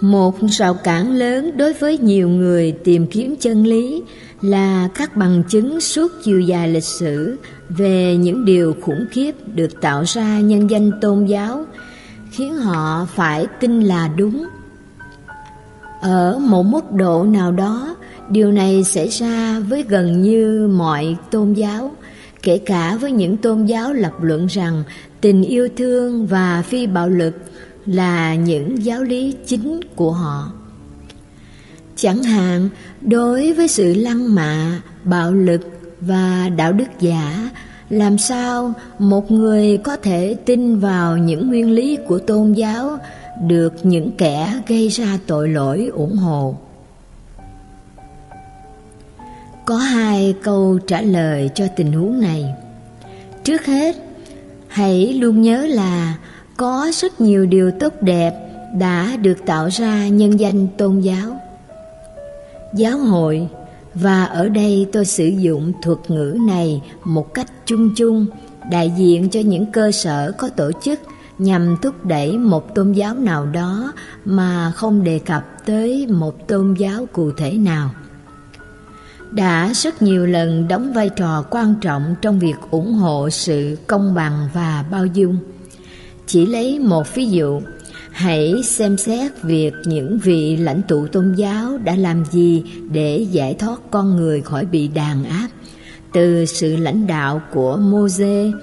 Một 0.00 0.36
rào 0.50 0.74
cản 0.74 1.12
lớn 1.12 1.56
đối 1.56 1.72
với 1.72 1.98
nhiều 1.98 2.28
người 2.28 2.72
tìm 2.84 3.06
kiếm 3.06 3.36
chân 3.40 3.66
lý 3.66 4.02
là 4.40 4.88
các 4.94 5.16
bằng 5.16 5.42
chứng 5.48 5.80
suốt 5.80 6.12
chiều 6.24 6.40
dài 6.40 6.68
lịch 6.68 6.84
sử 6.84 7.36
về 7.68 8.16
những 8.16 8.44
điều 8.44 8.74
khủng 8.80 9.06
khiếp 9.10 9.34
được 9.54 9.80
tạo 9.80 10.02
ra 10.06 10.40
nhân 10.40 10.70
danh 10.70 10.90
tôn 11.00 11.24
giáo, 11.24 11.64
khiến 12.30 12.54
họ 12.54 13.06
phải 13.14 13.46
tin 13.60 13.80
là 13.80 14.08
đúng 14.16 14.46
ở 16.00 16.38
một 16.38 16.62
mức 16.62 16.92
độ 16.92 17.24
nào 17.24 17.52
đó, 17.52 17.96
điều 18.30 18.52
này 18.52 18.84
xảy 18.84 19.08
ra 19.08 19.60
với 19.60 19.84
gần 19.88 20.22
như 20.22 20.68
mọi 20.76 21.16
tôn 21.30 21.52
giáo, 21.52 21.92
kể 22.42 22.58
cả 22.58 22.96
với 23.00 23.12
những 23.12 23.36
tôn 23.36 23.66
giáo 23.66 23.92
lập 23.92 24.12
luận 24.20 24.46
rằng 24.46 24.82
tình 25.20 25.42
yêu 25.42 25.68
thương 25.76 26.26
và 26.26 26.62
phi 26.62 26.86
bạo 26.86 27.08
lực 27.08 27.34
là 27.86 28.34
những 28.34 28.84
giáo 28.84 29.02
lý 29.02 29.34
chính 29.46 29.80
của 29.96 30.12
họ. 30.12 30.52
Chẳng 31.96 32.22
hạn, 32.22 32.68
đối 33.00 33.52
với 33.52 33.68
sự 33.68 33.94
lăng 33.94 34.34
mạ, 34.34 34.82
bạo 35.04 35.32
lực 35.32 35.60
và 36.00 36.48
đạo 36.56 36.72
đức 36.72 36.88
giả, 37.00 37.50
làm 37.90 38.18
sao 38.18 38.74
một 38.98 39.30
người 39.30 39.76
có 39.76 39.96
thể 39.96 40.36
tin 40.44 40.78
vào 40.78 41.16
những 41.16 41.48
nguyên 41.48 41.70
lý 41.70 41.98
của 42.08 42.18
tôn 42.18 42.52
giáo 42.52 42.98
được 43.40 43.74
những 43.82 44.10
kẻ 44.18 44.62
gây 44.66 44.88
ra 44.88 45.18
tội 45.26 45.48
lỗi 45.48 45.90
ủng 45.94 46.16
hộ 46.16 46.54
có 49.68 49.76
hai 49.76 50.34
câu 50.42 50.78
trả 50.86 51.00
lời 51.00 51.50
cho 51.54 51.66
tình 51.76 51.92
huống 51.92 52.20
này 52.20 52.54
trước 53.44 53.66
hết, 53.66 53.96
hãy 54.68 55.12
luôn 55.12 55.42
nhớ 55.42 55.66
là 55.66 56.16
có 56.56 56.90
rất 56.94 57.20
nhiều 57.20 57.46
điều 57.46 57.70
tốt 57.70 57.92
đẹp 58.00 58.34
đã 58.74 59.16
được 59.22 59.38
tạo 59.46 59.68
ra 59.70 60.08
nhân 60.08 60.40
danh 60.40 60.66
tôn 60.76 61.00
giáo. 61.00 61.40
Giáo 62.74 62.98
hội, 62.98 63.48
và 63.94 64.24
ở 64.24 64.48
đây 64.48 64.86
tôi 64.92 65.04
sử 65.04 65.26
dụng 65.26 65.72
thuật 65.82 65.98
ngữ 66.08 66.36
này 66.40 66.82
một 67.04 67.34
cách 67.34 67.52
chung 67.66 67.90
chung, 67.96 68.26
đại 68.70 68.92
diện 68.96 69.30
cho 69.30 69.40
những 69.40 69.66
cơ 69.72 69.92
sở 69.92 70.32
có 70.38 70.48
tổ 70.48 70.70
chức 70.82 71.00
nhằm 71.38 71.76
thúc 71.82 72.06
đẩy 72.06 72.38
một 72.38 72.74
tôn 72.74 72.92
giáo 72.92 73.14
nào 73.14 73.46
đó 73.46 73.92
mà 74.24 74.72
không 74.76 75.04
đề 75.04 75.18
cập 75.18 75.44
tới 75.66 76.06
một 76.06 76.48
tôn 76.48 76.74
giáo 76.74 77.06
cụ 77.12 77.32
thể 77.32 77.52
nào. 77.52 77.90
Đã 79.30 79.72
rất 79.74 80.02
nhiều 80.02 80.26
lần 80.26 80.68
đóng 80.68 80.92
vai 80.92 81.08
trò 81.08 81.44
quan 81.50 81.74
trọng 81.80 82.14
trong 82.22 82.38
việc 82.38 82.56
ủng 82.70 82.92
hộ 82.92 83.30
sự 83.30 83.78
công 83.86 84.14
bằng 84.14 84.48
và 84.54 84.84
bao 84.90 85.06
dung. 85.06 85.38
Chỉ 86.26 86.46
lấy 86.46 86.78
một 86.78 87.14
ví 87.14 87.26
dụ, 87.26 87.60
hãy 88.10 88.54
xem 88.64 88.96
xét 88.96 89.42
việc 89.42 89.72
những 89.84 90.18
vị 90.18 90.56
lãnh 90.56 90.82
tụ 90.88 91.06
tôn 91.06 91.34
giáo 91.34 91.78
đã 91.78 91.94
làm 91.94 92.24
gì 92.24 92.64
để 92.90 93.26
giải 93.30 93.54
thoát 93.54 93.80
con 93.90 94.16
người 94.16 94.40
khỏi 94.40 94.66
bị 94.66 94.88
đàn 94.88 95.24
áp 95.24 95.48
từ 96.12 96.46
sự 96.46 96.76
lãnh 96.76 97.06
đạo 97.06 97.42
của 97.52 97.76
Moses 97.76 98.54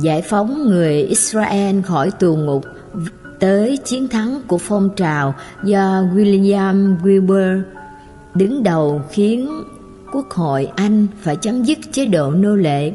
giải 0.00 0.22
phóng 0.22 0.68
người 0.68 1.02
Israel 1.02 1.80
khỏi 1.80 2.10
tù 2.10 2.36
ngục 2.36 2.64
tới 3.40 3.78
chiến 3.84 4.08
thắng 4.08 4.40
của 4.46 4.58
phong 4.58 4.90
trào 4.96 5.34
do 5.64 6.02
William 6.14 6.96
Wilbur 7.02 7.62
đứng 8.34 8.62
đầu 8.62 9.02
khiến 9.10 9.48
Quốc 10.12 10.30
hội 10.30 10.68
Anh 10.76 11.06
phải 11.20 11.36
chấm 11.36 11.62
dứt 11.62 11.78
chế 11.92 12.06
độ 12.06 12.30
nô 12.30 12.56
lệ 12.56 12.92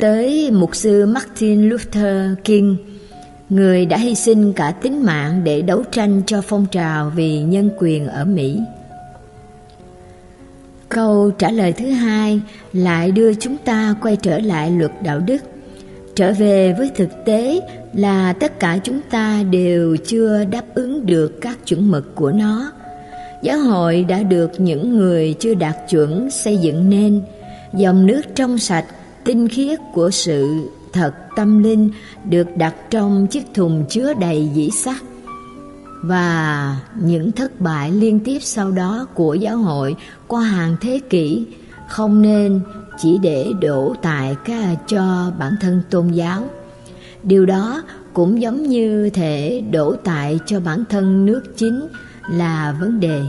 tới 0.00 0.50
mục 0.50 0.76
sư 0.76 1.06
Martin 1.06 1.68
Luther 1.68 2.30
King, 2.44 2.76
người 3.48 3.86
đã 3.86 3.96
hy 3.96 4.14
sinh 4.14 4.52
cả 4.52 4.70
tính 4.70 5.04
mạng 5.04 5.44
để 5.44 5.62
đấu 5.62 5.82
tranh 5.90 6.22
cho 6.26 6.40
phong 6.40 6.66
trào 6.66 7.12
vì 7.16 7.40
nhân 7.42 7.70
quyền 7.78 8.06
ở 8.06 8.24
Mỹ. 8.24 8.60
Câu 10.88 11.30
trả 11.38 11.50
lời 11.50 11.72
thứ 11.72 11.90
hai 11.90 12.40
lại 12.72 13.10
đưa 13.10 13.34
chúng 13.34 13.56
ta 13.56 13.94
quay 14.02 14.16
trở 14.16 14.38
lại 14.38 14.70
luật 14.70 14.92
đạo 15.02 15.18
đức 15.18 15.38
trở 16.20 16.32
về 16.32 16.74
với 16.78 16.90
thực 16.94 17.24
tế 17.24 17.60
là 17.94 18.32
tất 18.32 18.60
cả 18.60 18.78
chúng 18.84 19.00
ta 19.10 19.42
đều 19.50 19.96
chưa 19.96 20.44
đáp 20.44 20.62
ứng 20.74 21.06
được 21.06 21.40
các 21.40 21.58
chuẩn 21.66 21.90
mực 21.90 22.14
của 22.14 22.32
nó. 22.32 22.72
Giáo 23.42 23.58
hội 23.58 24.04
đã 24.04 24.22
được 24.22 24.50
những 24.58 24.96
người 24.96 25.34
chưa 25.40 25.54
đạt 25.54 25.76
chuẩn 25.90 26.30
xây 26.30 26.56
dựng 26.56 26.90
nên. 26.90 27.22
Dòng 27.74 28.06
nước 28.06 28.22
trong 28.34 28.58
sạch, 28.58 28.84
tinh 29.24 29.48
khiết 29.48 29.78
của 29.94 30.10
sự 30.10 30.68
thật 30.92 31.12
tâm 31.36 31.62
linh 31.62 31.90
được 32.24 32.56
đặt 32.56 32.74
trong 32.90 33.26
chiếc 33.26 33.54
thùng 33.54 33.84
chứa 33.88 34.14
đầy 34.14 34.48
dĩ 34.54 34.70
sắt 34.70 34.96
và 36.02 36.76
những 37.02 37.32
thất 37.32 37.60
bại 37.60 37.90
liên 37.92 38.20
tiếp 38.20 38.38
sau 38.40 38.70
đó 38.70 39.06
của 39.14 39.34
giáo 39.34 39.56
hội 39.56 39.96
qua 40.26 40.42
hàng 40.42 40.76
thế 40.80 41.00
kỷ 41.10 41.46
không 41.88 42.22
nên 42.22 42.60
chỉ 43.02 43.18
để 43.22 43.52
đổ 43.60 43.94
tại 44.02 44.36
ca 44.44 44.74
cho 44.86 45.32
bản 45.38 45.52
thân 45.60 45.82
tôn 45.90 46.08
giáo. 46.08 46.50
Điều 47.22 47.46
đó 47.46 47.82
cũng 48.12 48.40
giống 48.42 48.62
như 48.62 49.10
thể 49.10 49.62
đổ 49.70 49.96
tại 50.04 50.38
cho 50.46 50.60
bản 50.60 50.84
thân 50.90 51.26
nước 51.26 51.42
chính 51.56 51.86
là 52.30 52.76
vấn 52.80 53.00
đề. 53.00 53.22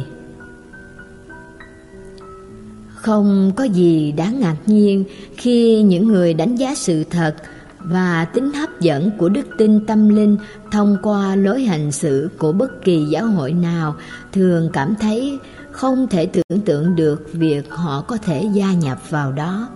Không 2.95 3.51
có 3.55 3.63
gì 3.63 4.11
đáng 4.11 4.39
ngạc 4.39 4.55
nhiên 4.65 5.03
khi 5.37 5.81
những 5.81 6.07
người 6.07 6.33
đánh 6.33 6.55
giá 6.55 6.75
sự 6.75 7.03
thật 7.03 7.35
và 7.79 8.25
tính 8.25 8.53
hấp 8.53 8.79
dẫn 8.79 9.11
của 9.17 9.29
đức 9.29 9.47
tin 9.57 9.85
tâm 9.85 10.09
linh 10.09 10.37
thông 10.71 10.97
qua 11.03 11.35
lối 11.35 11.63
hành 11.63 11.91
xử 11.91 12.29
của 12.37 12.51
bất 12.51 12.83
kỳ 12.83 13.05
giáo 13.05 13.25
hội 13.25 13.53
nào 13.53 13.95
thường 14.31 14.69
cảm 14.73 14.95
thấy 15.01 15.39
không 15.71 16.07
thể 16.07 16.25
tưởng 16.25 16.61
tượng 16.65 16.95
được 16.95 17.33
việc 17.33 17.69
họ 17.69 18.01
có 18.01 18.17
thể 18.17 18.49
gia 18.53 18.73
nhập 18.73 19.09
vào 19.09 19.31
đó. 19.31 19.69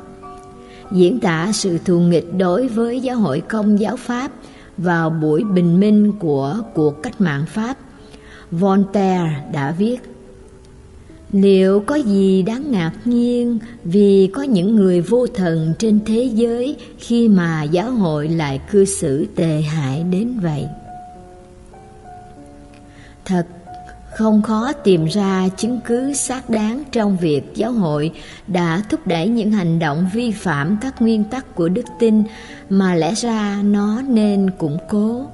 Diễn 0.91 1.19
tả 1.19 1.51
sự 1.53 1.77
thù 1.77 1.99
nghịch 1.99 2.37
đối 2.37 2.67
với 2.67 3.01
giáo 3.01 3.17
hội 3.17 3.41
công 3.41 3.79
giáo 3.79 3.97
Pháp 3.97 4.31
vào 4.77 5.09
buổi 5.09 5.43
bình 5.43 5.79
minh 5.79 6.13
của 6.19 6.61
cuộc 6.73 7.03
cách 7.03 7.21
mạng 7.21 7.45
Pháp, 7.47 7.77
Voltaire 8.51 9.43
đã 9.53 9.71
viết 9.71 9.97
Liệu 11.31 11.79
có 11.79 11.95
gì 11.95 12.43
đáng 12.43 12.71
ngạc 12.71 12.91
nhiên 13.05 13.59
vì 13.83 14.29
có 14.33 14.43
những 14.43 14.75
người 14.75 15.01
vô 15.01 15.27
thần 15.27 15.73
trên 15.79 15.99
thế 16.05 16.29
giới 16.33 16.77
khi 16.99 17.29
mà 17.29 17.63
giáo 17.63 17.91
hội 17.91 18.27
lại 18.27 18.61
cư 18.71 18.85
xử 18.85 19.25
tệ 19.35 19.61
hại 19.61 20.03
đến 20.03 20.39
vậy? 20.39 20.67
Thật 23.25 23.47
không 24.15 24.41
khó 24.41 24.73
tìm 24.73 25.05
ra 25.05 25.49
chứng 25.57 25.79
cứ 25.85 26.13
xác 26.13 26.49
đáng 26.49 26.83
trong 26.91 27.17
việc 27.17 27.43
giáo 27.55 27.71
hội 27.71 28.11
đã 28.47 28.83
thúc 28.89 29.07
đẩy 29.07 29.27
những 29.27 29.51
hành 29.51 29.79
động 29.79 30.09
vi 30.13 30.31
phạm 30.31 30.77
các 30.81 31.01
nguyên 31.01 31.23
tắc 31.23 31.55
của 31.55 31.69
đức 31.69 31.85
tin 31.99 32.23
mà 32.69 32.95
lẽ 32.95 33.13
ra 33.13 33.59
nó 33.63 34.01
nên 34.01 34.49
củng 34.57 34.77
cố. 34.89 35.25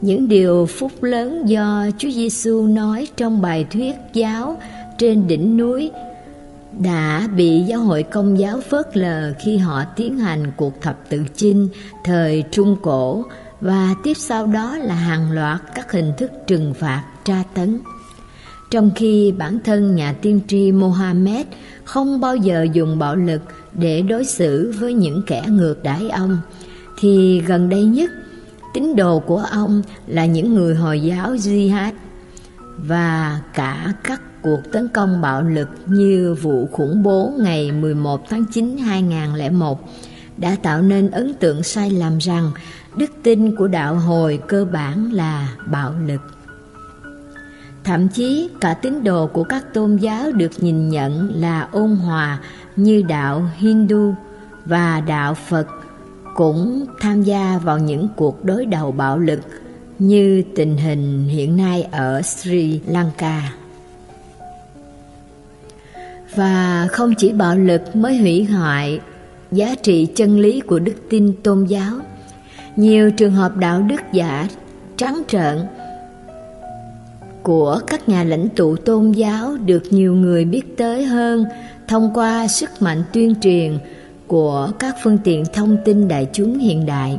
Những 0.00 0.28
điều 0.28 0.66
phúc 0.66 1.02
lớn 1.02 1.42
do 1.46 1.86
Chúa 1.98 2.10
Giêsu 2.10 2.66
nói 2.66 3.08
trong 3.16 3.42
bài 3.42 3.66
thuyết 3.70 3.94
giáo 4.12 4.56
trên 4.98 5.26
đỉnh 5.26 5.56
núi 5.56 5.90
đã 6.78 7.28
bị 7.36 7.60
giáo 7.60 7.80
hội 7.80 8.02
công 8.02 8.38
giáo 8.38 8.60
phớt 8.60 8.96
lờ 8.96 9.32
khi 9.38 9.56
họ 9.56 9.84
tiến 9.96 10.18
hành 10.18 10.52
cuộc 10.56 10.80
thập 10.80 11.08
tự 11.08 11.24
chinh 11.36 11.68
thời 12.04 12.44
Trung 12.50 12.76
Cổ 12.82 13.24
và 13.60 13.94
tiếp 14.04 14.14
sau 14.16 14.46
đó 14.46 14.76
là 14.76 14.94
hàng 14.94 15.32
loạt 15.32 15.60
các 15.74 15.92
hình 15.92 16.12
thức 16.18 16.30
trừng 16.46 16.74
phạt 16.74 17.04
tra 17.28 17.42
tấn. 17.54 17.80
Trong 18.70 18.90
khi 18.96 19.32
bản 19.38 19.58
thân 19.64 19.94
nhà 19.94 20.12
tiên 20.12 20.40
tri 20.48 20.72
Mohammed 20.72 21.46
không 21.84 22.20
bao 22.20 22.36
giờ 22.36 22.66
dùng 22.72 22.98
bạo 22.98 23.16
lực 23.16 23.40
để 23.72 24.02
đối 24.02 24.24
xử 24.24 24.74
với 24.78 24.94
những 24.94 25.22
kẻ 25.26 25.42
ngược 25.48 25.82
đãi 25.82 26.10
ông, 26.10 26.38
thì 27.00 27.42
gần 27.46 27.68
đây 27.68 27.84
nhất, 27.84 28.10
tín 28.74 28.96
đồ 28.96 29.18
của 29.18 29.44
ông 29.50 29.82
là 30.06 30.26
những 30.26 30.54
người 30.54 30.74
Hồi 30.74 31.00
giáo 31.00 31.34
Jihad 31.34 31.92
và 32.76 33.40
cả 33.54 33.92
các 34.04 34.42
cuộc 34.42 34.60
tấn 34.72 34.88
công 34.88 35.20
bạo 35.20 35.42
lực 35.42 35.68
như 35.86 36.36
vụ 36.42 36.68
khủng 36.72 37.02
bố 37.02 37.32
ngày 37.38 37.72
11 37.72 38.28
tháng 38.30 38.44
9 38.52 38.78
2001 38.78 39.88
đã 40.36 40.56
tạo 40.62 40.82
nên 40.82 41.10
ấn 41.10 41.34
tượng 41.34 41.62
sai 41.62 41.90
lầm 41.90 42.18
rằng 42.18 42.50
đức 42.96 43.10
tin 43.22 43.56
của 43.56 43.68
đạo 43.68 43.94
hồi 43.94 44.40
cơ 44.48 44.64
bản 44.64 45.12
là 45.12 45.56
bạo 45.66 45.94
lực. 46.06 46.37
Thậm 47.88 48.08
chí 48.08 48.48
cả 48.60 48.74
tín 48.74 49.04
đồ 49.04 49.26
của 49.26 49.44
các 49.44 49.74
tôn 49.74 49.96
giáo 49.96 50.32
được 50.32 50.50
nhìn 50.60 50.88
nhận 50.88 51.30
là 51.40 51.68
ôn 51.72 51.90
hòa 51.90 52.38
như 52.76 53.02
đạo 53.08 53.50
Hindu 53.56 54.14
và 54.64 55.00
đạo 55.00 55.34
Phật 55.34 55.66
cũng 56.34 56.86
tham 57.00 57.22
gia 57.22 57.58
vào 57.64 57.78
những 57.78 58.08
cuộc 58.16 58.44
đối 58.44 58.66
đầu 58.66 58.92
bạo 58.92 59.18
lực 59.18 59.40
như 59.98 60.42
tình 60.56 60.76
hình 60.76 61.28
hiện 61.28 61.56
nay 61.56 61.82
ở 61.82 62.22
Sri 62.22 62.80
Lanka. 62.86 63.52
Và 66.34 66.88
không 66.92 67.14
chỉ 67.14 67.32
bạo 67.32 67.56
lực 67.56 67.96
mới 67.96 68.16
hủy 68.18 68.44
hoại 68.44 69.00
giá 69.52 69.74
trị 69.82 70.06
chân 70.14 70.40
lý 70.40 70.60
của 70.60 70.78
đức 70.78 70.96
tin 71.10 71.32
tôn 71.42 71.64
giáo, 71.64 71.92
nhiều 72.76 73.10
trường 73.10 73.32
hợp 73.32 73.56
đạo 73.56 73.82
đức 73.82 74.00
giả 74.12 74.48
trắng 74.96 75.22
trợn 75.28 75.58
của 77.48 77.80
các 77.86 78.08
nhà 78.08 78.24
lãnh 78.24 78.48
tụ 78.48 78.76
tôn 78.76 79.12
giáo 79.12 79.56
được 79.56 79.82
nhiều 79.90 80.14
người 80.14 80.44
biết 80.44 80.76
tới 80.76 81.04
hơn 81.04 81.44
thông 81.88 82.10
qua 82.14 82.48
sức 82.48 82.70
mạnh 82.80 83.02
tuyên 83.12 83.34
truyền 83.42 83.78
của 84.26 84.70
các 84.78 84.96
phương 85.02 85.18
tiện 85.24 85.44
thông 85.52 85.76
tin 85.84 86.08
đại 86.08 86.28
chúng 86.32 86.58
hiện 86.58 86.86
đại. 86.86 87.18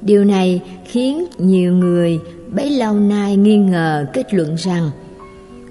Điều 0.00 0.24
này 0.24 0.60
khiến 0.84 1.24
nhiều 1.38 1.72
người 1.72 2.20
bấy 2.48 2.70
lâu 2.70 2.94
nay 2.94 3.36
nghi 3.36 3.56
ngờ 3.56 4.06
kết 4.12 4.34
luận 4.34 4.54
rằng 4.54 4.90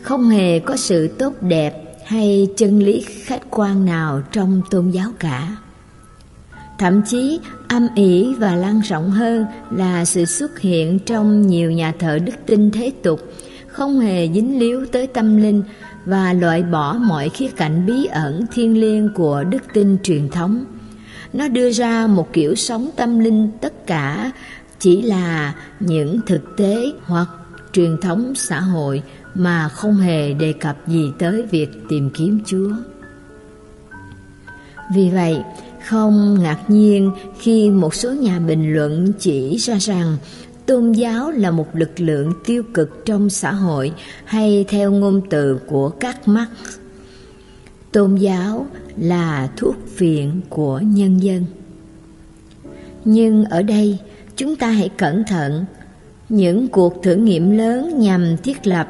không 0.02 0.30
hề 0.30 0.60
có 0.60 0.76
sự 0.76 1.08
tốt 1.08 1.34
đẹp 1.42 1.98
hay 2.06 2.48
chân 2.58 2.80
lý 2.80 3.02
khách 3.02 3.42
quan 3.50 3.86
nào 3.86 4.22
trong 4.32 4.62
tôn 4.70 4.90
giáo 4.90 5.10
cả. 5.20 5.58
Thậm 6.80 7.02
chí, 7.08 7.40
âm 7.68 7.88
ỉ 7.96 8.34
và 8.38 8.56
lan 8.56 8.82
rộng 8.82 9.10
hơn 9.10 9.46
là 9.72 10.06
sự 10.06 10.26
xuất 10.26 10.60
hiện 10.60 11.00
trong 11.00 11.48
nhiều 11.48 11.72
nhà 11.72 11.94
thờ 12.00 12.20
đức 12.20 12.36
tin 12.46 12.72
thế 12.72 12.92
tục 13.04 13.20
không 13.78 14.00
hề 14.00 14.30
dính 14.34 14.60
líu 14.60 14.86
tới 14.92 15.08
tâm 15.08 15.38
linh 15.38 15.64
và 16.06 16.34
loại 16.34 16.64
bỏ 16.64 16.94
mọi 16.94 17.30
khía 17.30 17.48
cạnh 17.48 17.86
bí 17.86 18.06
ẩn 18.06 18.46
thiêng 18.54 18.82
liêng 18.82 19.10
của 19.16 19.44
đức 19.44 19.64
tin 19.74 19.98
truyền 20.04 20.30
thống. 20.30 20.66
Nó 21.34 21.48
đưa 21.48 21.72
ra 21.72 22.08
một 22.08 22.34
kiểu 22.34 22.56
sống 22.56 22.90
tâm 22.96 23.20
linh 23.20 23.52
tất 23.62 23.88
cả 23.88 24.32
chỉ 24.80 25.02
là 25.02 25.56
những 25.80 26.20
thực 26.26 26.58
tế 26.58 26.92
hoặc 27.06 27.28
truyền 27.74 27.98
thống 28.02 28.34
xã 28.36 28.60
hội 28.60 29.04
mà 29.34 29.70
không 29.70 29.96
hề 29.96 30.34
đề 30.34 30.54
cập 30.54 30.88
gì 30.88 31.12
tới 31.20 31.44
việc 31.52 31.70
tìm 31.90 32.10
kiếm 32.10 32.40
Chúa. 32.46 32.72
Vì 34.96 35.10
vậy, 35.10 35.42
không 35.88 36.40
ngạc 36.44 36.60
nhiên 36.68 37.12
khi 37.40 37.70
một 37.70 37.96
số 37.96 38.12
nhà 38.12 38.40
bình 38.40 38.74
luận 38.74 39.14
chỉ 39.20 39.58
ra 39.58 39.78
rằng 39.80 40.18
tôn 40.68 40.92
giáo 40.92 41.32
là 41.32 41.52
một 41.52 41.76
lực 41.76 42.00
lượng 42.00 42.34
tiêu 42.46 42.64
cực 42.74 43.06
trong 43.06 43.30
xã 43.30 43.52
hội 43.52 43.94
hay 44.26 44.66
theo 44.68 44.92
ngôn 44.92 45.22
từ 45.30 45.60
của 45.68 45.90
các 45.90 46.28
Marx. 46.28 46.50
Tôn 47.92 48.16
giáo 48.16 48.68
là 48.98 49.50
thuốc 49.58 49.76
viện 49.98 50.42
của 50.50 50.80
nhân 50.80 51.24
dân. 51.24 51.46
Nhưng 53.06 53.46
ở 53.46 53.64
đây, 53.64 53.98
chúng 54.36 54.56
ta 54.56 54.70
hãy 54.70 54.90
cẩn 54.90 55.24
thận. 55.28 55.66
Những 56.30 56.68
cuộc 56.68 57.04
thử 57.04 57.16
nghiệm 57.16 57.58
lớn 57.58 58.00
nhằm 58.00 58.38
thiết 58.38 58.68
lập 58.68 58.88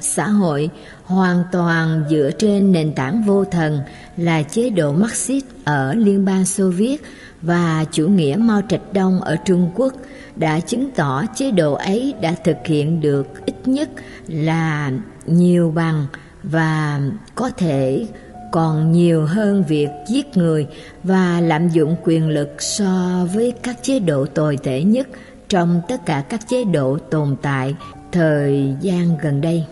xã 0.00 0.28
hội 0.28 0.70
hoàn 1.04 1.44
toàn 1.52 2.04
dựa 2.10 2.30
trên 2.38 2.72
nền 2.72 2.92
tảng 2.92 3.22
vô 3.22 3.44
thần 3.44 3.80
là 4.16 4.42
chế 4.42 4.70
độ 4.70 4.92
Marxist 4.92 5.44
ở 5.64 5.94
Liên 5.94 6.24
bang 6.24 6.44
Xô 6.44 6.70
Viết 6.70 7.02
và 7.42 7.84
chủ 7.92 8.08
nghĩa 8.08 8.36
Mao 8.38 8.62
Trạch 8.68 8.92
Đông 8.92 9.20
ở 9.20 9.36
Trung 9.44 9.70
Quốc 9.74 9.92
đã 10.38 10.60
chứng 10.60 10.90
tỏ 10.90 11.24
chế 11.34 11.50
độ 11.50 11.74
ấy 11.74 12.14
đã 12.20 12.34
thực 12.44 12.56
hiện 12.66 13.00
được 13.00 13.46
ít 13.46 13.54
nhất 13.64 13.90
là 14.28 14.92
nhiều 15.26 15.70
bằng 15.70 16.06
và 16.42 17.00
có 17.34 17.50
thể 17.50 18.06
còn 18.52 18.92
nhiều 18.92 19.26
hơn 19.26 19.64
việc 19.68 19.88
giết 20.08 20.36
người 20.36 20.66
và 21.04 21.40
lạm 21.40 21.68
dụng 21.68 21.96
quyền 22.04 22.28
lực 22.28 22.62
so 22.62 23.26
với 23.34 23.52
các 23.62 23.76
chế 23.82 23.98
độ 23.98 24.26
tồi 24.26 24.58
tệ 24.62 24.82
nhất 24.82 25.08
trong 25.48 25.80
tất 25.88 26.06
cả 26.06 26.24
các 26.28 26.40
chế 26.48 26.64
độ 26.64 26.98
tồn 26.98 27.36
tại 27.42 27.74
thời 28.12 28.74
gian 28.80 29.18
gần 29.22 29.40
đây. 29.40 29.64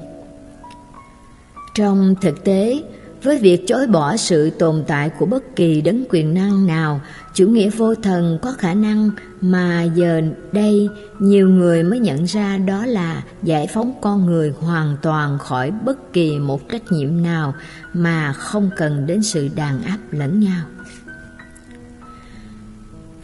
Trong 1.74 2.14
thực 2.20 2.44
tế, 2.44 2.82
với 3.22 3.38
việc 3.38 3.66
chối 3.66 3.86
bỏ 3.86 4.16
sự 4.16 4.50
tồn 4.50 4.84
tại 4.86 5.10
của 5.18 5.26
bất 5.26 5.56
kỳ 5.56 5.80
đấng 5.80 6.04
quyền 6.08 6.34
năng 6.34 6.66
nào, 6.66 7.00
chủ 7.34 7.48
nghĩa 7.48 7.70
vô 7.70 7.94
thần 7.94 8.38
có 8.42 8.52
khả 8.58 8.74
năng 8.74 9.10
mà 9.40 9.82
giờ 9.82 10.22
đây 10.52 10.88
nhiều 11.18 11.48
người 11.48 11.82
mới 11.82 11.98
nhận 11.98 12.24
ra 12.24 12.58
đó 12.58 12.86
là 12.86 13.22
giải 13.42 13.66
phóng 13.74 13.92
con 14.00 14.26
người 14.26 14.52
hoàn 14.60 14.96
toàn 15.02 15.38
khỏi 15.38 15.70
bất 15.70 16.12
kỳ 16.12 16.38
một 16.38 16.68
trách 16.68 16.92
nhiệm 16.92 17.22
nào 17.22 17.54
mà 17.92 18.32
không 18.32 18.70
cần 18.76 19.06
đến 19.06 19.22
sự 19.22 19.48
đàn 19.54 19.82
áp 19.82 19.98
lẫn 20.10 20.40
nhau. 20.40 20.64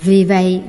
Vì 0.03 0.25
vậy, 0.25 0.62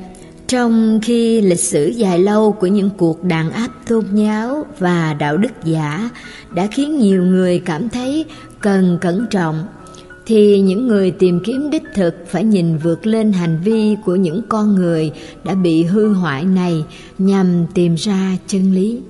trong 0.47 0.99
khi 1.03 1.41
lịch 1.41 1.59
sử 1.59 1.85
dài 1.87 2.19
lâu 2.19 2.51
của 2.51 2.67
những 2.67 2.89
cuộc 2.97 3.23
đàn 3.23 3.51
áp 3.51 3.69
tôn 3.87 4.05
giáo 4.13 4.65
và 4.79 5.13
đạo 5.13 5.37
đức 5.37 5.51
giả 5.63 6.09
đã 6.55 6.67
khiến 6.71 6.97
nhiều 6.97 7.23
người 7.23 7.59
cảm 7.59 7.89
thấy 7.89 8.25
cần 8.59 8.97
cẩn 9.01 9.27
trọng, 9.29 9.67
thì 10.25 10.59
những 10.59 10.87
người 10.87 11.11
tìm 11.11 11.39
kiếm 11.43 11.69
đích 11.69 11.83
thực 11.93 12.15
phải 12.27 12.43
nhìn 12.43 12.77
vượt 12.77 13.07
lên 13.07 13.31
hành 13.33 13.59
vi 13.63 13.95
của 14.05 14.15
những 14.15 14.41
con 14.49 14.75
người 14.75 15.11
đã 15.43 15.53
bị 15.53 15.83
hư 15.83 16.13
hoại 16.13 16.45
này 16.45 16.85
nhằm 17.17 17.65
tìm 17.73 17.95
ra 17.95 18.37
chân 18.47 18.73
lý. 18.73 19.01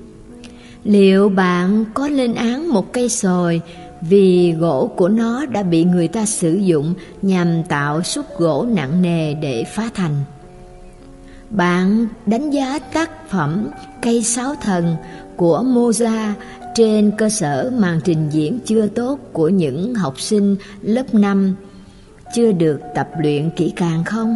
Liệu 0.83 1.29
bạn 1.29 1.85
có 1.93 2.07
lên 2.07 2.33
án 2.33 2.69
một 2.69 2.93
cây 2.93 3.09
sồi 3.09 3.61
vì 4.01 4.53
gỗ 4.53 4.91
của 4.95 5.09
nó 5.09 5.45
đã 5.45 5.63
bị 5.63 5.83
người 5.83 6.07
ta 6.07 6.25
sử 6.25 6.53
dụng 6.53 6.93
nhằm 7.21 7.63
tạo 7.63 8.03
xúc 8.03 8.25
gỗ 8.37 8.65
nặng 8.69 9.01
nề 9.01 9.33
để 9.33 9.63
phá 9.75 9.89
thành? 9.93 10.15
Bạn 11.49 12.07
đánh 12.25 12.49
giá 12.49 12.79
tác 12.79 13.29
phẩm 13.29 13.67
Cây 14.01 14.23
Sáo 14.23 14.55
Thần 14.61 14.95
của 15.35 15.63
Moza? 15.65 16.31
Trên 16.75 17.11
cơ 17.17 17.29
sở 17.29 17.71
màn 17.77 17.99
trình 18.03 18.29
diễn 18.29 18.59
chưa 18.65 18.87
tốt 18.87 19.19
của 19.33 19.49
những 19.49 19.95
học 19.95 20.19
sinh 20.19 20.55
lớp 20.81 21.13
5 21.13 21.55
chưa 22.35 22.51
được 22.51 22.79
tập 22.95 23.09
luyện 23.19 23.49
kỹ 23.49 23.73
càng 23.75 24.03
không? 24.03 24.35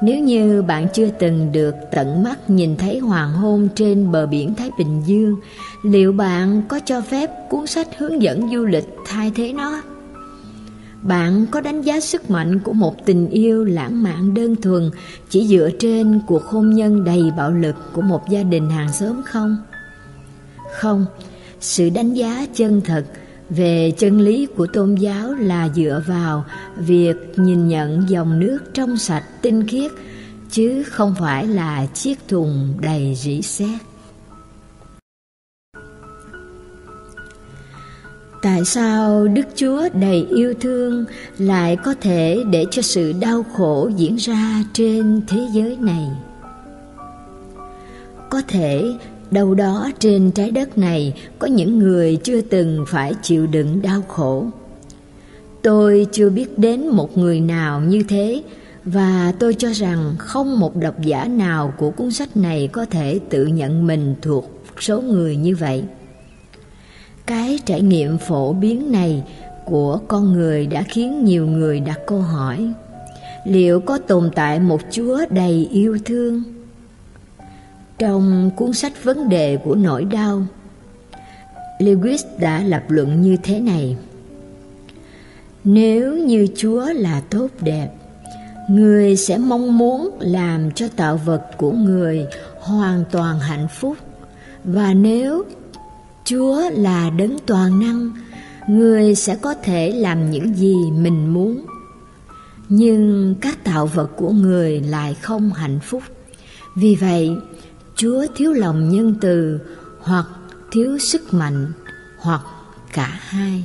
Nếu 0.00 0.18
như 0.18 0.62
bạn 0.62 0.86
chưa 0.94 1.08
từng 1.18 1.52
được 1.52 1.74
tận 1.92 2.22
mắt 2.22 2.50
nhìn 2.50 2.76
thấy 2.76 2.98
hoàng 2.98 3.32
hôn 3.32 3.68
trên 3.74 4.12
bờ 4.12 4.26
biển 4.26 4.54
Thái 4.54 4.70
Bình 4.78 5.02
Dương, 5.06 5.36
liệu 5.82 6.12
bạn 6.12 6.62
có 6.68 6.80
cho 6.84 7.00
phép 7.00 7.30
cuốn 7.50 7.66
sách 7.66 7.88
hướng 7.98 8.22
dẫn 8.22 8.50
du 8.52 8.64
lịch 8.64 8.88
thay 9.06 9.32
thế 9.34 9.52
nó? 9.52 9.82
Bạn 11.02 11.46
có 11.50 11.60
đánh 11.60 11.82
giá 11.82 12.00
sức 12.00 12.30
mạnh 12.30 12.58
của 12.58 12.72
một 12.72 13.06
tình 13.06 13.28
yêu 13.28 13.64
lãng 13.64 14.02
mạn 14.02 14.34
đơn 14.34 14.56
thuần 14.56 14.90
chỉ 15.28 15.46
dựa 15.46 15.70
trên 15.78 16.20
cuộc 16.26 16.44
hôn 16.44 16.70
nhân 16.70 17.04
đầy 17.04 17.22
bạo 17.36 17.50
lực 17.50 17.76
của 17.92 18.02
một 18.02 18.28
gia 18.28 18.42
đình 18.42 18.70
hàng 18.70 18.92
xóm 18.92 19.22
không? 19.24 19.56
Không, 20.72 21.06
sự 21.60 21.90
đánh 21.90 22.14
giá 22.14 22.46
chân 22.54 22.80
thật 22.84 23.04
về 23.50 23.92
chân 23.98 24.20
lý 24.20 24.46
của 24.56 24.66
tôn 24.72 24.94
giáo 24.94 25.34
là 25.34 25.68
dựa 25.74 26.02
vào 26.06 26.44
việc 26.76 27.16
nhìn 27.36 27.68
nhận 27.68 28.08
dòng 28.08 28.40
nước 28.40 28.58
trong 28.74 28.96
sạch 28.96 29.24
tinh 29.42 29.66
khiết 29.66 29.92
chứ 30.50 30.82
không 30.82 31.14
phải 31.20 31.46
là 31.46 31.86
chiếc 31.86 32.28
thùng 32.28 32.74
đầy 32.80 33.14
rỉ 33.14 33.42
sét. 33.42 33.80
Tại 38.42 38.64
sao 38.64 39.28
Đức 39.28 39.46
Chúa 39.56 39.88
đầy 39.92 40.26
yêu 40.30 40.54
thương 40.60 41.04
lại 41.38 41.76
có 41.84 41.94
thể 42.00 42.44
để 42.50 42.64
cho 42.70 42.82
sự 42.82 43.12
đau 43.20 43.44
khổ 43.56 43.90
diễn 43.96 44.16
ra 44.16 44.64
trên 44.72 45.20
thế 45.28 45.48
giới 45.52 45.76
này? 45.80 46.08
Có 48.30 48.42
thể 48.48 48.84
đâu 49.32 49.54
đó 49.54 49.90
trên 49.98 50.30
trái 50.30 50.50
đất 50.50 50.78
này 50.78 51.14
có 51.38 51.46
những 51.46 51.78
người 51.78 52.16
chưa 52.16 52.40
từng 52.40 52.84
phải 52.88 53.14
chịu 53.22 53.46
đựng 53.46 53.82
đau 53.82 54.02
khổ. 54.08 54.46
Tôi 55.62 56.06
chưa 56.12 56.30
biết 56.30 56.58
đến 56.58 56.86
một 56.86 57.18
người 57.18 57.40
nào 57.40 57.80
như 57.80 58.02
thế, 58.08 58.42
và 58.84 59.32
tôi 59.38 59.54
cho 59.54 59.72
rằng 59.72 60.14
không 60.18 60.60
một 60.60 60.76
độc 60.76 61.00
giả 61.02 61.24
nào 61.24 61.74
của 61.78 61.90
cuốn 61.90 62.10
sách 62.10 62.36
này 62.36 62.68
có 62.72 62.84
thể 62.84 63.20
tự 63.28 63.46
nhận 63.46 63.86
mình 63.86 64.14
thuộc 64.22 64.50
số 64.80 65.00
người 65.00 65.36
như 65.36 65.56
vậy. 65.56 65.84
Cái 67.26 67.58
trải 67.64 67.80
nghiệm 67.80 68.18
phổ 68.18 68.52
biến 68.52 68.92
này 68.92 69.22
của 69.64 70.00
con 70.08 70.32
người 70.32 70.66
đã 70.66 70.82
khiến 70.82 71.24
nhiều 71.24 71.46
người 71.46 71.80
đặt 71.80 72.00
câu 72.06 72.20
hỏi, 72.20 72.72
liệu 73.46 73.80
có 73.80 73.98
tồn 73.98 74.30
tại 74.34 74.60
một 74.60 74.80
Chúa 74.90 75.20
đầy 75.30 75.68
yêu 75.72 75.98
thương? 76.04 76.42
Trong 78.02 78.50
cuốn 78.56 78.72
sách 78.72 79.04
Vấn 79.04 79.28
đề 79.28 79.56
của 79.56 79.74
nỗi 79.74 80.04
đau, 80.04 80.46
Lewis 81.78 82.18
đã 82.40 82.62
lập 82.62 82.82
luận 82.88 83.22
như 83.22 83.36
thế 83.42 83.60
này. 83.60 83.96
Nếu 85.64 86.16
như 86.16 86.46
Chúa 86.56 86.92
là 86.92 87.20
tốt 87.30 87.46
đẹp, 87.60 87.88
người 88.70 89.16
sẽ 89.16 89.38
mong 89.38 89.78
muốn 89.78 90.10
làm 90.20 90.70
cho 90.70 90.88
tạo 90.96 91.16
vật 91.16 91.42
của 91.56 91.72
người 91.72 92.26
hoàn 92.60 93.04
toàn 93.10 93.40
hạnh 93.40 93.68
phúc. 93.74 93.96
Và 94.64 94.94
nếu 94.94 95.44
Chúa 96.24 96.70
là 96.70 97.10
đấng 97.10 97.36
toàn 97.46 97.80
năng, 97.80 98.10
người 98.68 99.14
sẽ 99.14 99.36
có 99.36 99.54
thể 99.54 99.90
làm 99.90 100.30
những 100.30 100.54
gì 100.54 100.74
mình 100.98 101.32
muốn. 101.32 101.64
Nhưng 102.68 103.34
các 103.40 103.64
tạo 103.64 103.86
vật 103.86 104.10
của 104.16 104.30
người 104.30 104.80
lại 104.80 105.14
không 105.14 105.52
hạnh 105.52 105.78
phúc. 105.82 106.02
Vì 106.76 106.94
vậy, 106.94 107.36
Chúa 107.96 108.26
thiếu 108.34 108.52
lòng 108.52 108.88
nhân 108.88 109.14
từ 109.20 109.58
hoặc 110.00 110.26
thiếu 110.70 110.98
sức 110.98 111.34
mạnh 111.34 111.72
hoặc 112.18 112.40
cả 112.92 113.18
hai. 113.20 113.64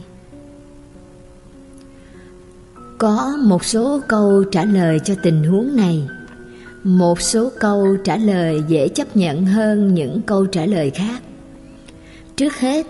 Có 2.98 3.38
một 3.44 3.66
số 3.66 4.02
câu 4.08 4.44
trả 4.52 4.64
lời 4.64 5.00
cho 5.06 5.16
tình 5.24 5.44
huống 5.44 5.76
này. 5.76 6.08
Một 6.84 7.22
số 7.22 7.52
câu 7.60 7.98
trả 8.04 8.18
lời 8.18 8.64
dễ 8.68 8.88
chấp 8.88 9.18
nhận 9.18 9.46
hơn 9.46 9.94
những 9.94 10.22
câu 10.22 10.46
trả 10.46 10.66
lời 10.66 10.90
khác. 10.90 11.22
Trước 12.36 12.56
hết, 12.56 12.88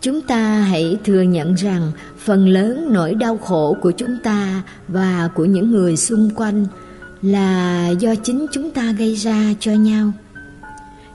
chúng 0.00 0.20
ta 0.20 0.60
hãy 0.60 0.98
thừa 1.04 1.22
nhận 1.22 1.54
rằng 1.54 1.92
phần 2.18 2.48
lớn 2.48 2.88
nỗi 2.92 3.14
đau 3.14 3.36
khổ 3.38 3.76
của 3.82 3.90
chúng 3.90 4.16
ta 4.22 4.62
và 4.88 5.30
của 5.34 5.44
những 5.44 5.70
người 5.70 5.96
xung 5.96 6.30
quanh 6.36 6.66
là 7.22 7.88
do 7.88 8.14
chính 8.14 8.46
chúng 8.52 8.70
ta 8.70 8.92
gây 8.92 9.14
ra 9.14 9.54
cho 9.60 9.72
nhau. 9.72 10.12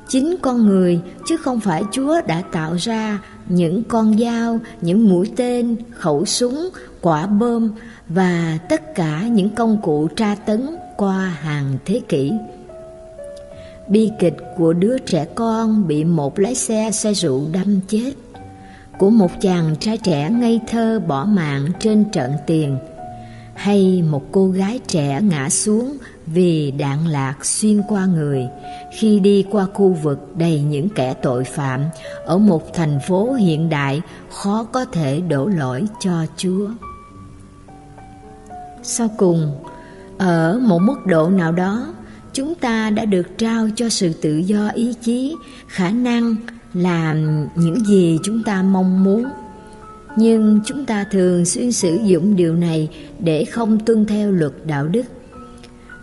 Chính 0.07 0.35
con 0.41 0.65
người 0.65 0.99
chứ 1.27 1.37
không 1.37 1.59
phải 1.59 1.83
Chúa 1.91 2.21
đã 2.27 2.41
tạo 2.51 2.75
ra 2.75 3.19
những 3.49 3.83
con 3.83 4.17
dao, 4.19 4.59
những 4.81 5.09
mũi 5.09 5.31
tên, 5.35 5.75
khẩu 5.91 6.25
súng, 6.25 6.69
quả 7.01 7.27
bom 7.27 7.71
và 8.09 8.57
tất 8.69 8.95
cả 8.95 9.21
những 9.27 9.49
công 9.49 9.81
cụ 9.81 10.07
tra 10.07 10.35
tấn 10.45 10.75
qua 10.97 11.37
hàng 11.41 11.77
thế 11.85 12.01
kỷ. 12.09 12.31
Bi 13.87 14.11
kịch 14.19 14.37
của 14.57 14.73
đứa 14.73 14.97
trẻ 14.97 15.25
con 15.35 15.87
bị 15.87 16.03
một 16.03 16.39
lái 16.39 16.55
xe 16.55 16.91
xe 16.91 17.13
rượu 17.13 17.47
đâm 17.51 17.79
chết 17.87 18.11
Của 18.97 19.09
một 19.09 19.31
chàng 19.41 19.75
trai 19.79 19.97
trẻ 19.97 20.29
ngây 20.29 20.59
thơ 20.67 20.99
bỏ 21.07 21.25
mạng 21.25 21.67
trên 21.79 22.05
trận 22.11 22.31
tiền 22.47 22.77
hay 23.55 24.03
một 24.11 24.23
cô 24.31 24.47
gái 24.47 24.79
trẻ 24.87 25.21
ngã 25.21 25.49
xuống 25.49 25.97
vì 26.25 26.71
đạn 26.71 27.07
lạc 27.07 27.45
xuyên 27.45 27.81
qua 27.87 28.05
người 28.05 28.47
Khi 28.97 29.19
đi 29.19 29.45
qua 29.51 29.65
khu 29.73 29.93
vực 29.93 30.37
đầy 30.37 30.61
những 30.61 30.89
kẻ 30.89 31.13
tội 31.13 31.43
phạm 31.43 31.81
Ở 32.25 32.37
một 32.37 32.73
thành 32.73 32.99
phố 33.07 33.33
hiện 33.33 33.69
đại 33.69 34.01
khó 34.29 34.63
có 34.63 34.85
thể 34.85 35.21
đổ 35.21 35.45
lỗi 35.45 35.85
cho 35.99 36.25
Chúa 36.37 36.69
Sau 38.87 39.09
cùng, 39.17 39.51
ở 40.17 40.59
một 40.59 40.79
mức 40.79 41.05
độ 41.05 41.29
nào 41.29 41.51
đó 41.51 41.93
chúng 42.33 42.55
ta 42.55 42.89
đã 42.89 43.05
được 43.05 43.37
trao 43.37 43.69
cho 43.75 43.89
sự 43.89 44.13
tự 44.13 44.37
do 44.37 44.67
ý 44.67 44.93
chí, 45.01 45.35
khả 45.67 45.89
năng 45.89 46.35
làm 46.73 47.47
những 47.55 47.85
gì 47.85 48.19
chúng 48.23 48.43
ta 48.43 48.61
mong 48.61 49.03
muốn. 49.03 49.25
Nhưng 50.17 50.59
chúng 50.65 50.85
ta 50.85 51.03
thường 51.03 51.45
xuyên 51.45 51.71
sử 51.71 51.97
dụng 52.05 52.35
điều 52.35 52.55
này 52.55 52.89
để 53.19 53.45
không 53.45 53.79
tuân 53.79 54.05
theo 54.05 54.31
luật 54.31 54.53
đạo 54.65 54.87
đức. 54.87 55.03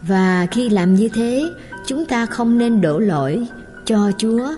Và 0.09 0.47
khi 0.51 0.69
làm 0.69 0.95
như 0.95 1.09
thế, 1.09 1.45
chúng 1.87 2.07
ta 2.07 2.27
không 2.27 2.59
nên 2.59 2.81
đổ 2.81 2.99
lỗi 2.99 3.47
cho 3.85 4.13
Chúa 4.19 4.49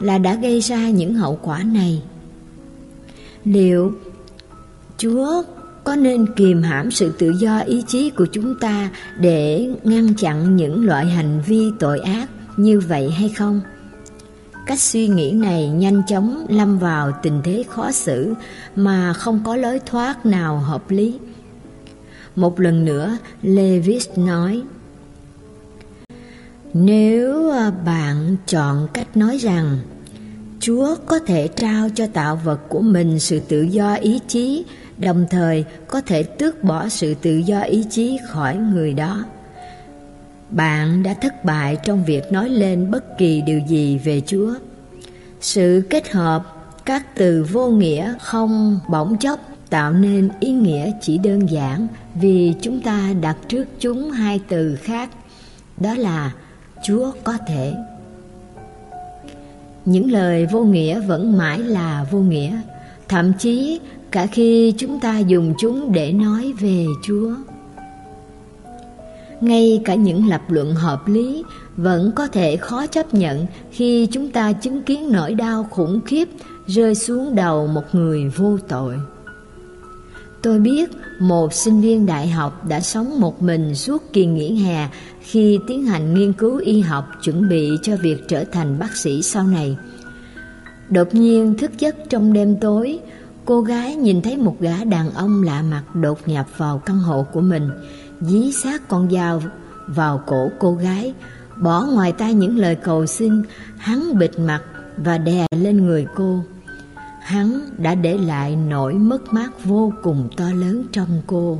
là 0.00 0.18
đã 0.18 0.34
gây 0.34 0.60
ra 0.60 0.90
những 0.90 1.14
hậu 1.14 1.38
quả 1.42 1.62
này. 1.62 2.02
Liệu 3.44 3.92
Chúa 4.98 5.42
có 5.84 5.96
nên 5.96 6.26
kiềm 6.36 6.62
hãm 6.62 6.90
sự 6.90 7.12
tự 7.18 7.30
do 7.30 7.58
ý 7.58 7.84
chí 7.88 8.10
của 8.10 8.26
chúng 8.32 8.54
ta 8.60 8.90
để 9.18 9.68
ngăn 9.84 10.14
chặn 10.14 10.56
những 10.56 10.86
loại 10.86 11.06
hành 11.06 11.42
vi 11.46 11.70
tội 11.78 12.00
ác 12.00 12.26
như 12.56 12.80
vậy 12.80 13.10
hay 13.10 13.28
không? 13.28 13.60
Cách 14.66 14.80
suy 14.80 15.08
nghĩ 15.08 15.32
này 15.32 15.68
nhanh 15.68 16.02
chóng 16.08 16.46
lâm 16.48 16.78
vào 16.78 17.12
tình 17.22 17.40
thế 17.44 17.64
khó 17.68 17.92
xử 17.92 18.34
mà 18.76 19.12
không 19.12 19.40
có 19.44 19.56
lối 19.56 19.78
thoát 19.86 20.26
nào 20.26 20.58
hợp 20.58 20.90
lý. 20.90 21.18
Một 22.36 22.60
lần 22.60 22.84
nữa, 22.84 23.18
Levis 23.42 24.08
nói, 24.16 24.62
Nếu 26.74 27.50
à, 27.50 27.70
bạn 27.70 28.36
chọn 28.46 28.88
cách 28.92 29.16
nói 29.16 29.38
rằng 29.38 29.78
Chúa 30.60 30.96
có 31.06 31.18
thể 31.18 31.48
trao 31.48 31.88
cho 31.94 32.06
tạo 32.06 32.36
vật 32.44 32.60
của 32.68 32.80
mình 32.80 33.18
sự 33.18 33.40
tự 33.48 33.62
do 33.62 33.94
ý 33.94 34.20
chí 34.28 34.64
đồng 34.98 35.26
thời 35.30 35.64
có 35.88 36.00
thể 36.00 36.22
tước 36.22 36.64
bỏ 36.64 36.88
sự 36.88 37.14
tự 37.14 37.36
do 37.36 37.60
ý 37.60 37.84
chí 37.90 38.18
khỏi 38.28 38.56
người 38.56 38.94
đó 38.94 39.24
bạn 40.52 41.02
đã 41.02 41.14
thất 41.14 41.44
bại 41.44 41.76
trong 41.84 42.04
việc 42.04 42.32
nói 42.32 42.48
lên 42.48 42.90
bất 42.90 43.18
kỳ 43.18 43.40
điều 43.40 43.60
gì 43.68 43.98
về 43.98 44.22
chúa 44.26 44.54
sự 45.40 45.82
kết 45.90 46.12
hợp 46.12 46.42
các 46.84 47.14
từ 47.14 47.46
vô 47.52 47.68
nghĩa 47.68 48.14
không 48.20 48.80
bỗng 48.88 49.16
chốc 49.18 49.40
tạo 49.70 49.92
nên 49.92 50.28
ý 50.40 50.50
nghĩa 50.50 50.92
chỉ 51.00 51.18
đơn 51.18 51.50
giản 51.50 51.86
vì 52.14 52.54
chúng 52.60 52.80
ta 52.80 53.12
đặt 53.20 53.36
trước 53.48 53.64
chúng 53.80 54.10
hai 54.10 54.40
từ 54.48 54.76
khác, 54.76 55.10
đó 55.76 55.94
là 55.94 56.32
chúa 56.84 57.12
có 57.24 57.38
thể 57.46 57.74
những 59.84 60.12
lời 60.12 60.46
vô 60.52 60.64
nghĩa 60.64 61.00
vẫn 61.00 61.38
mãi 61.38 61.58
là 61.58 62.06
vô 62.10 62.18
nghĩa, 62.18 62.60
thậm 63.08 63.32
chí 63.38 63.80
cả 64.10 64.26
khi 64.26 64.74
chúng 64.78 65.00
ta 65.00 65.18
dùng 65.18 65.54
chúng 65.58 65.92
để 65.92 66.12
nói 66.12 66.52
về 66.60 66.86
Chúa. 67.04 67.34
Ngay 69.42 69.80
cả 69.84 69.94
những 69.94 70.28
lập 70.28 70.42
luận 70.48 70.74
hợp 70.74 71.08
lý 71.08 71.44
vẫn 71.76 72.12
có 72.16 72.26
thể 72.26 72.56
khó 72.56 72.86
chấp 72.86 73.14
nhận 73.14 73.46
khi 73.70 74.06
chúng 74.06 74.30
ta 74.30 74.52
chứng 74.52 74.82
kiến 74.82 75.12
nỗi 75.12 75.34
đau 75.34 75.66
khủng 75.70 76.00
khiếp 76.06 76.28
rơi 76.66 76.94
xuống 76.94 77.34
đầu 77.34 77.66
một 77.66 77.82
người 77.92 78.28
vô 78.28 78.58
tội. 78.68 78.94
Tôi 80.42 80.58
biết 80.58 80.90
một 81.20 81.52
sinh 81.52 81.80
viên 81.80 82.06
đại 82.06 82.28
học 82.28 82.66
đã 82.68 82.80
sống 82.80 83.20
một 83.20 83.42
mình 83.42 83.74
suốt 83.74 84.02
kỳ 84.12 84.26
nghỉ 84.26 84.54
hè 84.54 84.88
khi 85.20 85.58
tiến 85.66 85.86
hành 85.86 86.14
nghiên 86.14 86.32
cứu 86.32 86.58
y 86.58 86.80
học 86.80 87.04
chuẩn 87.22 87.48
bị 87.48 87.70
cho 87.82 87.96
việc 87.96 88.28
trở 88.28 88.44
thành 88.44 88.78
bác 88.78 88.96
sĩ 88.96 89.22
sau 89.22 89.46
này. 89.46 89.76
Đột 90.88 91.14
nhiên 91.14 91.54
thức 91.58 91.70
giấc 91.78 91.96
trong 92.08 92.32
đêm 92.32 92.56
tối, 92.60 93.00
Cô 93.44 93.60
gái 93.60 93.96
nhìn 93.96 94.22
thấy 94.22 94.36
một 94.36 94.56
gã 94.60 94.84
đàn 94.84 95.10
ông 95.14 95.42
lạ 95.42 95.62
mặt 95.62 95.82
đột 95.94 96.28
nhập 96.28 96.46
vào 96.56 96.78
căn 96.78 96.98
hộ 96.98 97.26
của 97.32 97.40
mình, 97.40 97.70
dí 98.26 98.52
sát 98.52 98.88
con 98.88 99.10
dao 99.10 99.42
vào 99.86 100.22
cổ 100.26 100.50
cô 100.58 100.72
gái, 100.72 101.14
bỏ 101.56 101.84
ngoài 101.84 102.12
tay 102.12 102.34
những 102.34 102.58
lời 102.58 102.74
cầu 102.74 103.06
xin, 103.06 103.42
hắn 103.76 104.18
bịt 104.18 104.38
mặt 104.38 104.62
và 104.96 105.18
đè 105.18 105.46
lên 105.56 105.86
người 105.86 106.06
cô. 106.14 106.40
Hắn 107.22 107.60
đã 107.78 107.94
để 107.94 108.18
lại 108.18 108.56
nỗi 108.56 108.94
mất 108.94 109.32
mát 109.32 109.64
vô 109.64 109.92
cùng 110.02 110.28
to 110.36 110.44
lớn 110.54 110.84
trong 110.92 111.22
cô, 111.26 111.58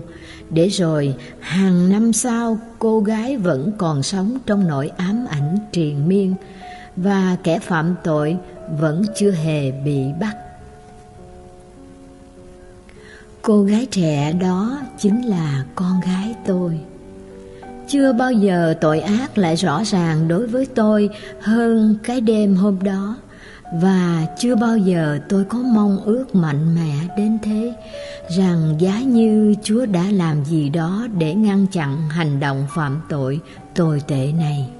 để 0.51 0.69
rồi 0.69 1.15
hàng 1.41 1.89
năm 1.89 2.13
sau 2.13 2.59
cô 2.79 3.01
gái 3.01 3.37
vẫn 3.37 3.73
còn 3.79 4.03
sống 4.03 4.39
trong 4.47 4.69
nỗi 4.69 4.89
ám 4.89 5.27
ảnh 5.31 5.59
triền 5.73 6.09
miên 6.09 6.35
và 6.97 7.37
kẻ 7.43 7.59
phạm 7.59 7.95
tội 8.05 8.37
vẫn 8.81 9.05
chưa 9.17 9.31
hề 9.31 9.73
bị 9.73 10.05
bắt. 10.21 10.37
Cô 13.43 13.63
gái 13.63 13.87
trẻ 13.91 14.33
đó 14.33 14.79
chính 14.99 15.23
là 15.23 15.65
con 15.75 16.01
gái 16.01 16.35
tôi. 16.47 16.81
Chưa 17.89 18.13
bao 18.13 18.33
giờ 18.33 18.75
tội 18.81 19.01
ác 19.01 19.39
lại 19.39 19.57
rõ 19.57 19.83
ràng 19.85 20.29
đối 20.29 20.47
với 20.47 20.67
tôi 20.67 21.09
hơn 21.41 21.97
cái 22.03 22.21
đêm 22.21 22.55
hôm 22.57 22.79
đó, 22.83 23.17
và 23.81 24.27
chưa 24.39 24.55
bao 24.57 24.77
giờ 24.77 25.19
tôi 25.29 25.45
có 25.45 25.59
mong 25.59 25.99
ước 26.05 26.35
mạnh 26.35 26.75
mẽ 26.75 26.95
đến 27.17 27.39
thế 27.43 27.75
rằng 28.37 28.75
giá 28.79 29.01
như 29.01 29.55
Chúa 29.63 29.87
đã 29.87 30.05
làm 30.11 30.45
gì 30.45 30.69
đó 30.69 31.07
để 31.19 31.35
ngăn 31.35 31.67
chặn 31.67 32.09
hành 32.09 32.41
động 32.41 32.67
phạm 32.75 33.01
tội 33.09 33.41
tồi 33.75 34.03
tệ 34.07 34.33
này. 34.33 34.71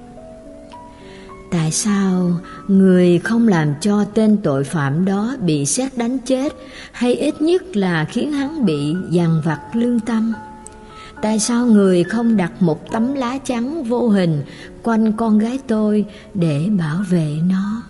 Tại 1.53 1.71
sao 1.71 2.31
người 2.67 3.19
không 3.19 3.47
làm 3.47 3.73
cho 3.81 4.03
tên 4.03 4.37
tội 4.43 4.63
phạm 4.63 5.05
đó 5.05 5.35
bị 5.41 5.65
xét 5.65 5.97
đánh 5.97 6.17
chết 6.19 6.53
hay 6.91 7.15
ít 7.15 7.41
nhất 7.41 7.77
là 7.77 8.05
khiến 8.05 8.31
hắn 8.31 8.65
bị 8.65 8.95
dằn 9.09 9.41
vặt 9.45 9.59
lương 9.73 9.99
tâm? 9.99 10.33
Tại 11.21 11.39
sao 11.39 11.65
người 11.65 12.03
không 12.03 12.37
đặt 12.37 12.51
một 12.59 12.91
tấm 12.91 13.13
lá 13.13 13.37
trắng 13.37 13.83
vô 13.83 14.09
hình 14.09 14.41
quanh 14.83 15.13
con 15.13 15.39
gái 15.39 15.59
tôi 15.67 16.05
để 16.33 16.69
bảo 16.79 17.03
vệ 17.09 17.37
nó? 17.49 17.81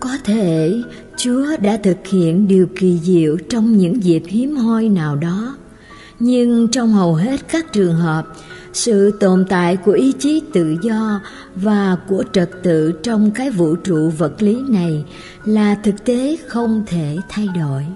Có 0.00 0.18
thể 0.24 0.82
Chúa 1.16 1.56
đã 1.62 1.78
thực 1.82 2.06
hiện 2.06 2.48
điều 2.48 2.66
kỳ 2.76 2.98
diệu 2.98 3.36
trong 3.50 3.76
những 3.76 4.04
dịp 4.04 4.22
hiếm 4.26 4.56
hoi 4.56 4.88
nào 4.88 5.16
đó, 5.16 5.56
nhưng 6.18 6.68
trong 6.68 6.92
hầu 6.92 7.14
hết 7.14 7.48
các 7.48 7.72
trường 7.72 7.94
hợp, 7.94 8.26
sự 8.72 9.10
tồn 9.20 9.44
tại 9.48 9.76
của 9.76 9.92
ý 9.92 10.12
chí 10.18 10.42
tự 10.52 10.76
do 10.82 11.20
và 11.54 11.96
của 12.08 12.24
trật 12.32 12.50
tự 12.62 12.92
trong 13.02 13.30
cái 13.30 13.50
vũ 13.50 13.76
trụ 13.76 14.10
vật 14.18 14.42
lý 14.42 14.56
này 14.68 15.04
là 15.44 15.74
thực 15.74 16.04
tế 16.04 16.36
không 16.46 16.82
thể 16.86 17.16
thay 17.28 17.48
đổi. 17.56 17.86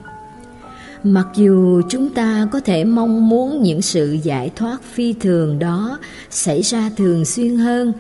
Mặc 1.04 1.26
dù 1.34 1.82
chúng 1.88 2.08
ta 2.10 2.48
có 2.52 2.60
thể 2.60 2.84
mong 2.84 3.28
muốn 3.28 3.62
những 3.62 3.82
sự 3.82 4.18
giải 4.22 4.50
thoát 4.56 4.82
phi 4.92 5.12
thường 5.12 5.58
đó 5.58 5.98
xảy 6.30 6.62
ra 6.62 6.90
thường 6.96 7.24
xuyên 7.24 7.56
hơn, 7.56 7.92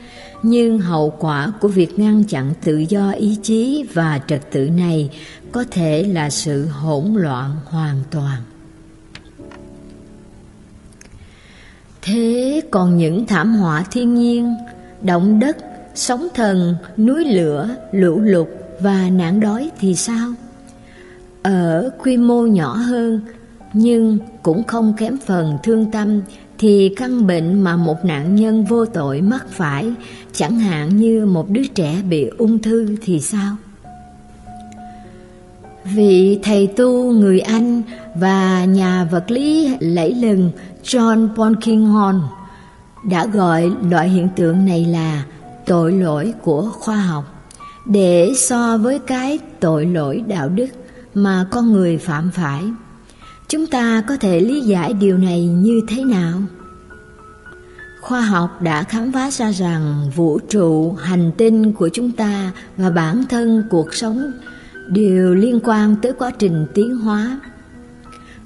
nhưng 0.42 0.78
hậu 0.78 1.14
quả 1.18 1.52
của 1.60 1.68
việc 1.68 1.98
ngăn 1.98 2.24
chặn 2.24 2.54
tự 2.64 2.78
do 2.78 3.10
ý 3.10 3.36
chí 3.42 3.84
và 3.94 4.20
trật 4.26 4.50
tự 4.50 4.68
này 4.68 5.10
có 5.52 5.64
thể 5.70 6.02
là 6.02 6.30
sự 6.30 6.66
hỗn 6.66 7.14
loạn 7.14 7.56
hoàn 7.64 7.96
toàn. 8.10 8.42
Thế 12.02 12.60
còn 12.70 12.96
những 12.96 13.26
thảm 13.26 13.54
họa 13.54 13.84
thiên 13.90 14.14
nhiên, 14.14 14.54
động 15.02 15.38
đất, 15.38 15.56
sóng 15.94 16.28
thần, 16.34 16.76
núi 16.96 17.24
lửa, 17.24 17.68
lũ 17.92 18.20
lụt 18.20 18.48
và 18.80 19.08
nạn 19.12 19.40
đói 19.40 19.70
thì 19.80 19.94
sao? 19.94 20.28
Ở 21.42 21.90
quy 22.02 22.16
mô 22.16 22.46
nhỏ 22.46 22.74
hơn, 22.74 23.20
nhưng 23.72 24.18
cũng 24.42 24.64
không 24.64 24.94
kém 24.98 25.16
phần 25.26 25.58
thương 25.62 25.90
tâm 25.90 26.20
thì 26.58 26.94
căn 26.96 27.26
bệnh 27.26 27.60
mà 27.60 27.76
một 27.76 28.04
nạn 28.04 28.36
nhân 28.36 28.64
vô 28.64 28.86
tội 28.86 29.20
mắc 29.20 29.46
phải, 29.48 29.92
chẳng 30.32 30.58
hạn 30.58 30.96
như 30.96 31.26
một 31.26 31.50
đứa 31.50 31.66
trẻ 31.74 32.02
bị 32.10 32.30
ung 32.38 32.58
thư 32.58 32.96
thì 33.02 33.20
sao? 33.20 33.56
Vị 35.84 36.38
thầy 36.42 36.66
tu 36.66 37.12
người 37.12 37.40
Anh 37.40 37.82
và 38.14 38.64
nhà 38.64 39.04
vật 39.04 39.30
lý 39.30 39.76
lẫy 39.80 40.14
lừng 40.14 40.50
John 40.82 41.28
Polkinghorne 41.34 42.28
đã 43.04 43.26
gọi 43.26 43.72
loại 43.90 44.08
hiện 44.08 44.28
tượng 44.36 44.64
này 44.66 44.84
là 44.84 45.24
tội 45.66 45.92
lỗi 45.92 46.34
của 46.42 46.70
khoa 46.72 46.96
học 46.96 47.24
để 47.86 48.32
so 48.36 48.78
với 48.78 48.98
cái 48.98 49.38
tội 49.60 49.86
lỗi 49.86 50.24
đạo 50.26 50.48
đức 50.48 50.66
mà 51.14 51.46
con 51.50 51.72
người 51.72 51.98
phạm 51.98 52.30
phải. 52.34 52.62
Chúng 53.48 53.66
ta 53.66 54.02
có 54.08 54.16
thể 54.16 54.40
lý 54.40 54.60
giải 54.60 54.92
điều 54.92 55.18
này 55.18 55.46
như 55.46 55.80
thế 55.88 56.04
nào? 56.04 56.42
Khoa 58.00 58.20
học 58.20 58.62
đã 58.62 58.82
khám 58.82 59.12
phá 59.12 59.30
ra 59.30 59.50
rằng 59.50 60.10
vũ 60.16 60.38
trụ, 60.38 60.92
hành 60.92 61.32
tinh 61.36 61.72
của 61.72 61.88
chúng 61.92 62.12
ta 62.12 62.52
và 62.76 62.90
bản 62.90 63.24
thân 63.28 63.64
cuộc 63.70 63.94
sống 63.94 64.32
đều 64.88 65.34
liên 65.34 65.60
quan 65.64 65.96
tới 66.02 66.12
quá 66.12 66.30
trình 66.38 66.66
tiến 66.74 66.96
hóa 66.96 67.40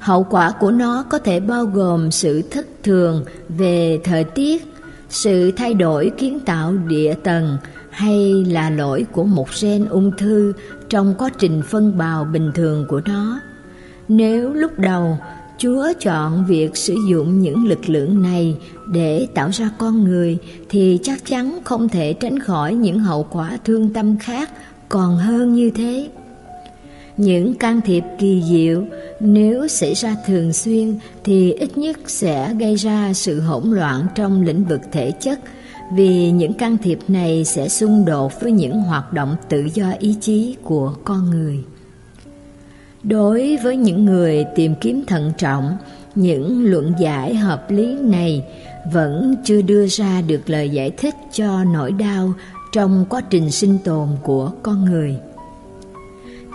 hậu 0.07 0.27
quả 0.31 0.53
của 0.61 0.71
nó 0.71 1.05
có 1.09 1.19
thể 1.19 1.41
bao 1.41 1.65
gồm 1.65 2.11
sự 2.11 2.43
thất 2.43 2.67
thường 2.83 3.25
về 3.49 4.01
thời 4.05 4.25
tiết, 4.25 4.75
sự 5.09 5.51
thay 5.51 5.75
đổi 5.75 6.11
kiến 6.19 6.41
tạo 6.41 6.73
địa 6.73 7.15
tầng, 7.15 7.57
hay 7.91 8.45
là 8.45 8.71
lỗi 8.71 9.07
của 9.13 9.25
một 9.25 9.49
gen 9.63 9.85
ung 9.85 10.17
thư 10.17 10.53
trong 10.89 11.15
quá 11.19 11.31
trình 11.39 11.63
phân 11.63 11.99
bào 11.99 12.25
bình 12.25 12.51
thường 12.55 12.87
của 12.89 13.01
nó 13.05 13.41
nếu 14.09 14.53
lúc 14.53 14.79
đầu 14.79 15.19
Chúa 15.59 15.93
chọn 16.01 16.45
việc 16.47 16.77
sử 16.77 16.95
dụng 17.09 17.41
những 17.41 17.67
lực 17.67 17.89
lượng 17.89 18.23
này 18.23 18.57
để 18.87 19.27
tạo 19.35 19.49
ra 19.53 19.71
con 19.79 20.05
người, 20.05 20.39
thì 20.69 20.99
chắc 21.03 21.25
chắn 21.25 21.59
không 21.65 21.89
thể 21.89 22.13
tránh 22.13 22.39
khỏi 22.39 22.75
những 22.75 22.99
hậu 22.99 23.27
quả 23.31 23.59
thương 23.65 23.93
tâm 23.93 24.19
khác 24.19 24.51
còn 24.89 25.17
hơn 25.17 25.55
như 25.55 25.71
thế. 25.71 26.09
Những 27.17 27.55
can 27.55 27.81
thiệp 27.81 28.05
kỳ 28.19 28.43
diệu 28.43 28.85
nếu 29.21 29.69
xảy 29.69 29.95
ra 29.95 30.17
thường 30.27 30.53
xuyên 30.53 30.99
thì 31.25 31.53
ít 31.53 31.79
nhất 31.79 31.99
sẽ 32.07 32.55
gây 32.55 32.75
ra 32.75 33.13
sự 33.13 33.41
hỗn 33.41 33.71
loạn 33.71 34.07
trong 34.15 34.43
lĩnh 34.43 34.65
vực 34.65 34.81
thể 34.93 35.11
chất 35.11 35.41
vì 35.93 36.31
những 36.31 36.55
can 36.55 36.79
thiệp 36.79 36.99
này 37.09 37.45
sẽ 37.45 37.69
xung 37.69 38.05
đột 38.05 38.41
với 38.41 38.53
những 38.53 38.81
hoạt 38.81 39.13
động 39.13 39.37
tự 39.49 39.69
do 39.75 39.91
ý 39.99 40.17
chí 40.21 40.57
của 40.63 40.95
con 41.05 41.31
người. 41.31 41.59
Đối 43.03 43.57
với 43.63 43.77
những 43.77 44.05
người 44.05 44.45
tìm 44.55 44.75
kiếm 44.81 45.05
thận 45.07 45.33
trọng, 45.39 45.77
những 46.15 46.65
luận 46.65 46.93
giải 46.99 47.35
hợp 47.35 47.71
lý 47.71 47.95
này 48.01 48.45
vẫn 48.93 49.35
chưa 49.45 49.63
đưa 49.63 49.87
ra 49.87 50.23
được 50.23 50.51
lời 50.51 50.69
giải 50.69 50.91
thích 50.91 51.15
cho 51.33 51.65
nỗi 51.65 51.93
đau 51.93 52.33
trong 52.73 53.07
quá 53.09 53.21
trình 53.31 53.51
sinh 53.51 53.79
tồn 53.85 54.09
của 54.23 54.53
con 54.63 54.85
người. 54.85 55.17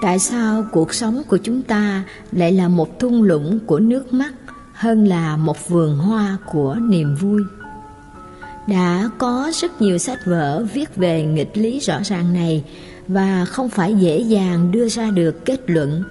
Tại 0.02 0.20
sao 0.20 0.66
cuộc 0.72 0.94
sống 0.94 1.22
của 1.28 1.38
chúng 1.38 1.62
ta 1.62 2.04
lại 2.32 2.52
là 2.52 2.68
một 2.68 3.00
thung 3.00 3.24
lũng 3.24 3.60
của 3.66 3.80
nước 3.80 4.14
mắt 4.14 4.34
hơn 4.74 5.06
là 5.06 5.38
một 5.38 5.70
vườn 5.70 5.98
hoa 5.98 6.38
của 6.52 6.76
niềm 6.76 7.16
vui? 7.16 7.42
Đã 8.68 9.10
có 9.18 9.52
rất 9.54 9.82
nhiều 9.82 9.98
sách 9.98 10.20
vở 10.26 10.66
viết 10.74 10.96
về 10.96 11.24
nghịch 11.24 11.58
lý 11.58 11.80
rõ 11.80 12.00
ràng 12.04 12.34
này 12.34 12.64
và 13.08 13.46
không 13.46 13.70
phải 13.70 13.96
dễ 13.96 14.20
dàng 14.20 14.72
đưa 14.72 14.90
ra 14.90 15.12
được 15.12 15.46
kết 15.46 15.60
luận 15.68 16.04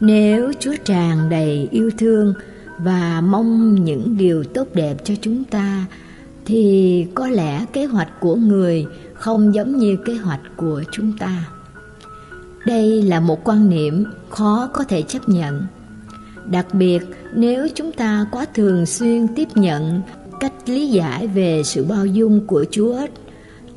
nếu 0.00 0.52
Chúa 0.60 0.74
tràn 0.84 1.28
đầy 1.30 1.68
yêu 1.70 1.90
thương 1.98 2.34
và 2.78 3.20
mong 3.20 3.84
những 3.84 4.16
điều 4.16 4.44
tốt 4.44 4.66
đẹp 4.74 4.94
cho 5.04 5.14
chúng 5.20 5.44
ta, 5.44 5.86
thì 6.44 7.06
có 7.14 7.28
lẽ 7.28 7.66
kế 7.72 7.84
hoạch 7.84 8.20
của 8.20 8.34
người 8.34 8.86
không 9.14 9.54
giống 9.54 9.78
như 9.78 9.96
kế 10.04 10.14
hoạch 10.14 10.40
của 10.56 10.82
chúng 10.92 11.12
ta. 11.18 11.44
Đây 12.66 13.02
là 13.02 13.20
một 13.20 13.44
quan 13.44 13.68
niệm 13.68 14.04
khó 14.28 14.70
có 14.72 14.84
thể 14.84 15.02
chấp 15.02 15.28
nhận. 15.28 15.66
Đặc 16.50 16.74
biệt 16.74 17.02
nếu 17.34 17.68
chúng 17.74 17.92
ta 17.92 18.26
quá 18.32 18.46
thường 18.54 18.86
xuyên 18.86 19.28
tiếp 19.36 19.48
nhận 19.54 20.02
cách 20.40 20.52
lý 20.66 20.88
giải 20.88 21.26
về 21.26 21.62
sự 21.64 21.84
bao 21.84 22.06
dung 22.06 22.46
của 22.46 22.64
Chúa, 22.70 23.06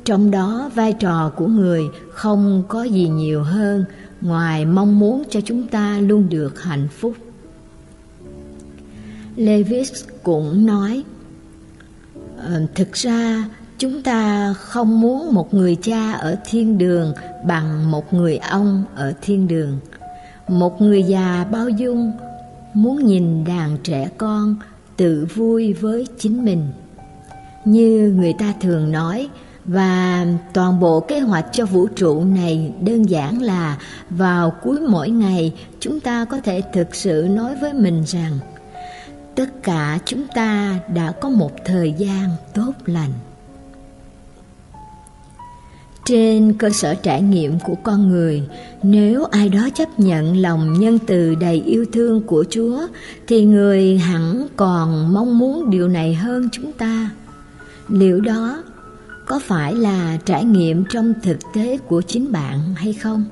trong 0.04 0.30
đó 0.30 0.70
vai 0.74 0.92
trò 0.92 1.32
của 1.36 1.46
người 1.46 1.82
không 2.10 2.62
có 2.68 2.82
gì 2.82 3.08
nhiều 3.08 3.42
hơn 3.42 3.84
ngoài 4.20 4.66
mong 4.66 4.98
muốn 4.98 5.22
cho 5.30 5.40
chúng 5.40 5.66
ta 5.66 5.98
luôn 6.00 6.28
được 6.28 6.62
hạnh 6.62 6.88
phúc. 6.98 7.14
Levis 9.36 10.04
cũng 10.22 10.66
nói, 10.66 11.04
ờ, 12.38 12.66
thực 12.74 12.92
ra 12.92 13.44
chúng 13.84 14.02
ta 14.02 14.52
không 14.52 15.00
muốn 15.00 15.34
một 15.34 15.54
người 15.54 15.76
cha 15.82 16.12
ở 16.12 16.36
thiên 16.44 16.78
đường 16.78 17.12
bằng 17.46 17.90
một 17.90 18.14
người 18.14 18.36
ông 18.36 18.84
ở 18.94 19.12
thiên 19.22 19.48
đường. 19.48 19.78
Một 20.48 20.80
người 20.80 21.02
già 21.02 21.46
bao 21.50 21.68
dung 21.68 22.12
muốn 22.74 23.06
nhìn 23.06 23.44
đàn 23.44 23.76
trẻ 23.82 24.08
con 24.18 24.56
tự 24.96 25.26
vui 25.34 25.72
với 25.72 26.06
chính 26.18 26.44
mình. 26.44 26.66
Như 27.64 28.14
người 28.16 28.34
ta 28.38 28.54
thường 28.60 28.92
nói, 28.92 29.28
và 29.64 30.26
toàn 30.52 30.80
bộ 30.80 31.00
kế 31.00 31.20
hoạch 31.20 31.46
cho 31.52 31.66
vũ 31.66 31.86
trụ 31.86 32.24
này 32.24 32.72
đơn 32.80 33.02
giản 33.02 33.42
là 33.42 33.78
vào 34.10 34.52
cuối 34.62 34.80
mỗi 34.80 35.10
ngày 35.10 35.54
chúng 35.80 36.00
ta 36.00 36.24
có 36.24 36.40
thể 36.40 36.62
thực 36.72 36.94
sự 36.94 37.26
nói 37.30 37.56
với 37.60 37.72
mình 37.72 38.02
rằng 38.06 38.38
tất 39.34 39.62
cả 39.62 39.98
chúng 40.04 40.26
ta 40.34 40.78
đã 40.94 41.12
có 41.20 41.28
một 41.28 41.52
thời 41.64 41.92
gian 41.92 42.28
tốt 42.54 42.72
lành 42.86 43.12
trên 46.04 46.52
cơ 46.52 46.70
sở 46.70 46.94
trải 46.94 47.22
nghiệm 47.22 47.58
của 47.60 47.74
con 47.74 48.08
người. 48.08 48.42
Nếu 48.82 49.24
ai 49.24 49.48
đó 49.48 49.68
chấp 49.74 50.00
nhận 50.00 50.36
lòng 50.36 50.80
nhân 50.80 50.98
từ 51.06 51.34
đầy 51.34 51.62
yêu 51.66 51.84
thương 51.92 52.22
của 52.22 52.44
chúa, 52.50 52.86
thì 53.26 53.44
người 53.44 53.98
hẳn 53.98 54.46
còn 54.56 55.14
mong 55.14 55.38
muốn 55.38 55.70
điều 55.70 55.88
này 55.88 56.14
hơn 56.14 56.48
chúng 56.52 56.72
ta. 56.72 57.10
Liệu 57.88 58.20
đó 58.20 58.62
có 59.26 59.38
phải 59.38 59.74
là 59.74 60.18
trải 60.24 60.44
nghiệm 60.44 60.84
trong 60.90 61.12
thực 61.22 61.38
tế 61.54 61.78
của 61.88 62.02
chính 62.02 62.32
bạn 62.32 62.74
hay 62.74 62.92
không? 62.92 63.24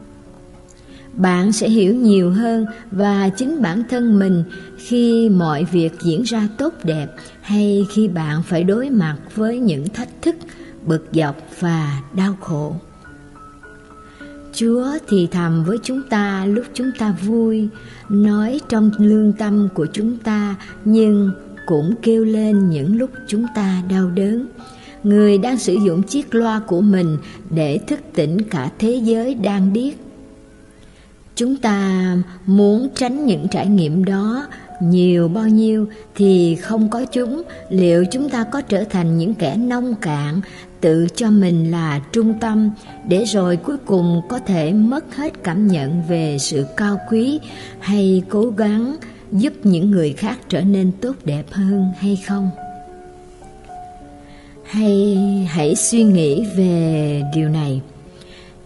Bạn 1.12 1.52
sẽ 1.52 1.68
hiểu 1.68 1.94
nhiều 1.94 2.30
hơn 2.30 2.66
và 2.90 3.28
chính 3.28 3.62
bản 3.62 3.82
thân 3.90 4.18
mình 4.18 4.44
khi 4.76 5.28
mọi 5.28 5.64
việc 5.72 5.92
diễn 6.02 6.22
ra 6.22 6.48
tốt 6.58 6.74
đẹp 6.84 7.06
hay 7.40 7.86
khi 7.90 8.08
bạn 8.08 8.42
phải 8.42 8.64
đối 8.64 8.90
mặt 8.90 9.16
với 9.34 9.58
những 9.58 9.88
thách 9.88 10.22
thức 10.22 10.36
bực 10.87 11.07
dọc 11.12 11.37
và 11.61 12.01
đau 12.14 12.37
khổ. 12.41 12.76
Chúa 14.55 14.87
thì 15.09 15.28
thầm 15.30 15.64
với 15.64 15.78
chúng 15.83 16.03
ta 16.11 16.47
lúc 16.47 16.64
chúng 16.74 16.91
ta 16.99 17.14
vui 17.22 17.68
nói 18.09 18.61
trong 18.68 18.91
lương 18.99 19.33
tâm 19.33 19.68
của 19.74 19.87
chúng 19.93 20.18
ta 20.18 20.55
nhưng 20.85 21.30
cũng 21.66 21.95
kêu 22.03 22.24
lên 22.24 22.70
những 22.70 22.97
lúc 22.97 23.11
chúng 23.28 23.47
ta 23.55 23.83
đau 23.91 24.11
đớn. 24.11 24.47
Người 25.03 25.39
đang 25.39 25.59
sử 25.59 25.74
dụng 25.74 26.03
chiếc 26.03 26.35
loa 26.35 26.61
của 26.66 26.80
mình 26.80 27.18
để 27.51 27.78
thức 27.87 28.01
tỉnh 28.14 28.43
cả 28.43 28.70
thế 28.78 29.01
giới 29.05 29.35
đang 29.35 29.72
điếc. 29.72 29.95
Chúng 31.35 31.57
ta 31.57 32.16
muốn 32.47 32.89
tránh 32.95 33.26
những 33.26 33.47
trải 33.51 33.66
nghiệm 33.66 34.05
đó 34.05 34.47
nhiều 34.83 35.28
bao 35.28 35.49
nhiêu 35.49 35.89
thì 36.14 36.55
không 36.55 36.91
có 36.91 37.05
chúng, 37.12 37.43
liệu 37.68 38.05
chúng 38.11 38.28
ta 38.28 38.45
có 38.45 38.61
trở 38.61 38.85
thành 38.85 39.18
những 39.18 39.35
kẻ 39.35 39.57
nông 39.57 39.95
cạn, 39.95 40.41
tự 40.83 41.07
cho 41.16 41.30
mình 41.30 41.70
là 41.70 42.01
trung 42.12 42.35
tâm, 42.41 42.70
để 43.09 43.24
rồi 43.24 43.57
cuối 43.57 43.76
cùng 43.87 44.20
có 44.28 44.39
thể 44.39 44.72
mất 44.72 45.16
hết 45.16 45.45
cảm 45.45 45.66
nhận 45.66 46.03
về 46.09 46.37
sự 46.41 46.66
cao 46.76 46.99
quý 47.11 47.41
hay 47.80 48.22
cố 48.28 48.51
gắng 48.57 48.97
giúp 49.33 49.53
những 49.62 49.91
người 49.91 50.12
khác 50.12 50.39
trở 50.49 50.61
nên 50.61 50.93
tốt 51.01 51.16
đẹp 51.24 51.45
hơn 51.51 51.91
hay 51.99 52.16
không? 52.26 52.51
hay 54.72 55.16
hãy 55.51 55.76
suy 55.76 56.03
nghĩ 56.03 56.47
về 56.57 57.22
điều 57.35 57.49
này 57.49 57.80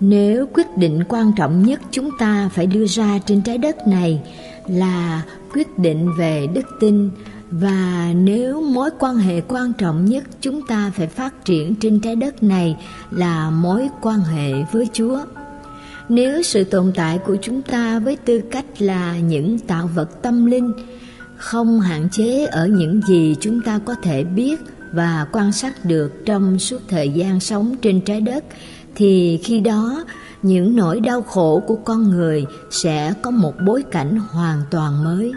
nếu 0.01 0.47
quyết 0.55 0.77
định 0.77 1.05
quan 1.09 1.33
trọng 1.37 1.63
nhất 1.63 1.81
chúng 1.91 2.11
ta 2.19 2.51
phải 2.55 2.67
đưa 2.67 2.87
ra 2.87 3.19
trên 3.27 3.43
trái 3.43 3.59
đất 3.59 3.77
này 3.87 4.21
là 4.67 5.23
quyết 5.55 5.79
định 5.79 6.09
về 6.19 6.47
đức 6.55 6.67
tin 6.81 7.11
và 7.51 8.13
nếu 8.15 8.61
mối 8.61 8.91
quan 8.99 9.17
hệ 9.17 9.41
quan 9.41 9.73
trọng 9.73 10.05
nhất 10.05 10.25
chúng 10.41 10.67
ta 10.67 10.93
phải 10.95 11.07
phát 11.07 11.45
triển 11.45 11.75
trên 11.75 12.01
trái 12.01 12.17
đất 12.17 12.43
này 12.43 12.77
là 13.11 13.51
mối 13.51 13.89
quan 14.03 14.21
hệ 14.21 14.53
với 14.73 14.89
chúa. 14.93 15.19
Nếu 16.09 16.43
sự 16.43 16.65
tồn 16.65 16.93
tại 16.95 17.19
của 17.19 17.37
chúng 17.43 17.63
ta 17.63 17.99
với 17.99 18.17
tư 18.17 18.41
cách 18.51 18.65
là 18.79 19.19
những 19.19 19.59
tạo 19.59 19.91
vật 19.95 20.23
tâm 20.23 20.47
linh, 20.47 20.73
không 21.37 21.81
hạn 21.81 22.09
chế 22.13 22.47
ở 22.47 22.67
những 22.67 23.01
gì 23.09 23.37
chúng 23.41 23.61
ta 23.61 23.81
có 23.85 23.95
thể 24.03 24.25
biết 24.25 24.61
và 24.93 25.27
quan 25.33 25.53
sát 25.53 25.85
được 25.85 26.13
trong 26.25 26.59
suốt 26.59 26.83
thời 26.89 27.09
gian 27.09 27.41
sống 27.41 27.77
trên 27.83 28.01
trái 28.01 28.21
đất, 28.21 28.45
thì 28.95 29.41
khi 29.45 29.61
đó, 29.61 30.05
những 30.43 30.77
nỗi 30.77 31.01
đau 31.01 31.23
khổ 31.23 31.63
của 31.67 31.77
con 31.77 32.11
người 32.11 32.47
sẽ 32.71 33.13
có 33.23 33.31
một 33.31 33.55
bối 33.67 33.85
cảnh 33.91 34.19
hoàn 34.31 34.63
toàn 34.71 35.05
mới 35.05 35.33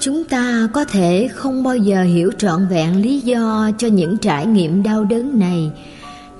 chúng 0.00 0.24
ta 0.24 0.68
có 0.72 0.84
thể 0.84 1.28
không 1.34 1.62
bao 1.62 1.76
giờ 1.76 2.02
hiểu 2.02 2.30
trọn 2.38 2.66
vẹn 2.66 3.02
lý 3.02 3.20
do 3.20 3.70
cho 3.78 3.88
những 3.88 4.16
trải 4.18 4.46
nghiệm 4.46 4.82
đau 4.82 5.04
đớn 5.04 5.38
này, 5.38 5.70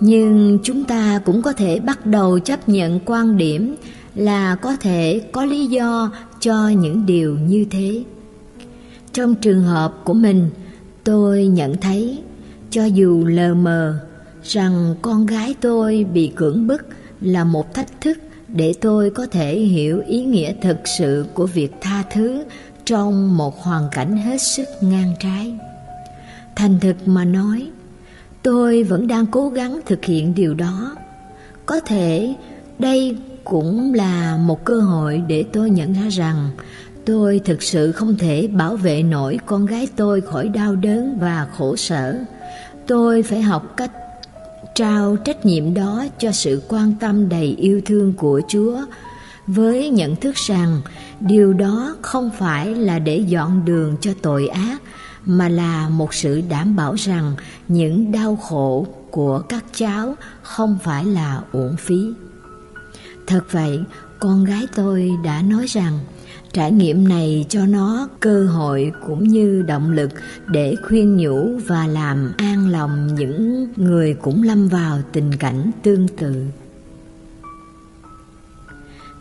nhưng 0.01 0.59
chúng 0.63 0.85
ta 0.85 1.21
cũng 1.25 1.43
có 1.43 1.53
thể 1.53 1.81
bắt 1.81 2.07
đầu 2.07 2.39
chấp 2.39 2.69
nhận 2.69 3.01
quan 3.05 3.37
điểm 3.37 3.77
là 4.15 4.55
có 4.55 4.77
thể 4.77 5.21
có 5.33 5.45
lý 5.45 5.67
do 5.67 6.11
cho 6.41 6.69
những 6.69 7.07
điều 7.07 7.39
như 7.39 7.65
thế. 7.71 8.03
Trong 9.13 9.35
trường 9.35 9.63
hợp 9.63 9.95
của 10.05 10.15
mình, 10.15 10.51
tôi 11.05 11.47
nhận 11.47 11.77
thấy, 11.77 12.19
cho 12.71 12.85
dù 12.85 13.25
lờ 13.27 13.55
mờ 13.55 13.99
rằng 14.43 14.95
con 15.03 15.27
gái 15.27 15.55
tôi 15.61 16.07
bị 16.13 16.33
cưỡng 16.37 16.67
bức 16.67 16.87
là 17.21 17.45
một 17.45 17.75
thách 17.75 18.01
thức 18.01 18.19
để 18.49 18.75
tôi 18.81 19.11
có 19.11 19.27
thể 19.27 19.59
hiểu 19.59 20.03
ý 20.07 20.25
nghĩa 20.25 20.53
thực 20.63 20.77
sự 20.99 21.27
của 21.35 21.47
việc 21.47 21.73
tha 21.81 22.03
thứ 22.13 22.45
trong 22.89 23.37
một 23.37 23.63
hoàn 23.63 23.89
cảnh 23.93 24.17
hết 24.17 24.43
sức 24.43 24.69
ngang 24.81 25.13
trái 25.21 25.55
thành 26.57 26.81
thực 26.81 26.97
mà 27.09 27.25
nói, 27.25 27.71
tôi 28.43 28.83
vẫn 28.83 29.07
đang 29.07 29.27
cố 29.27 29.49
gắng 29.49 29.81
thực 29.87 30.05
hiện 30.05 30.35
điều 30.35 30.55
đó 30.55 30.97
có 31.67 31.81
thể 31.81 32.35
đây 32.79 33.17
cũng 33.45 33.95
là 33.95 34.37
một 34.37 34.65
cơ 34.65 34.81
hội 34.81 35.23
để 35.29 35.45
tôi 35.53 35.71
nhận 35.71 35.93
ra 35.93 36.09
rằng 36.09 36.51
Tôi 37.05 37.41
thực 37.45 37.63
sự 37.63 37.93
không 37.93 38.17
thể 38.17 38.47
bảo 38.47 38.77
vệ 38.77 39.03
nổi 39.03 39.39
con 39.47 39.67
gái 39.67 39.89
tôi 39.97 40.21
khỏi 40.21 40.49
đau 40.49 40.77
đớn 40.77 41.19
và 41.21 41.47
khổ 41.57 41.77
sở. 41.77 42.17
Tôi 42.87 43.23
phải 43.23 43.43
học 43.43 43.77
cách 43.77 43.91
trao 44.75 45.17
trách 45.17 45.47
nhiệm 45.47 45.75
đó 45.75 46.05
cho 46.19 46.33
sự 46.33 46.63
quan 46.69 46.95
tâm 47.01 47.29
đầy 47.29 47.57
yêu 47.59 47.81
thương 47.87 48.13
của 48.13 48.41
Chúa 48.49 48.81
với 49.49 49.91
nhận 49.91 50.17
thức 50.17 50.37
rằng 50.37 50.81
điều 51.21 51.53
đó 51.53 51.97
không 52.03 52.31
phải 52.39 52.75
là 52.75 52.99
để 52.99 53.17
dọn 53.17 53.65
đường 53.65 53.97
cho 54.01 54.11
tội 54.23 54.49
ác 54.49 54.83
mà 55.25 55.49
là 55.49 55.89
một 55.89 56.15
sự 56.15 56.43
đảm 56.49 56.77
bảo 56.77 56.95
rằng 56.95 57.35
những 57.69 58.13
đau 58.13 58.37
khổ 58.37 58.87
của 59.11 59.39
các 59.39 59.65
cháu 59.75 60.15
không 60.43 60.79
phải 60.83 61.05
là 61.05 61.41
uổng 61.53 61.77
phí. 61.79 62.13
Thật 63.27 63.45
vậy, 63.51 63.81
con 64.19 64.45
gái 64.45 64.67
tôi 64.75 65.11
đã 65.25 65.43
nói 65.43 65.67
rằng 65.67 65.99
trải 66.53 66.73
nghiệm 66.73 67.09
này 67.09 67.47
cho 67.49 67.67
nó 67.67 68.09
cơ 68.21 68.47
hội 68.47 68.93
cũng 69.07 69.29
như 69.29 69.63
động 69.67 69.91
lực 69.91 70.11
để 70.47 70.75
khuyên 70.89 71.17
nhủ 71.17 71.61
và 71.67 71.87
làm 71.87 72.33
an 72.39 72.69
lòng 72.69 73.15
những 73.15 73.69
người 73.77 74.15
cũng 74.15 74.43
lâm 74.43 74.69
vào 74.69 74.99
tình 75.13 75.33
cảnh 75.39 75.71
tương 75.83 76.09
tự 76.09 76.45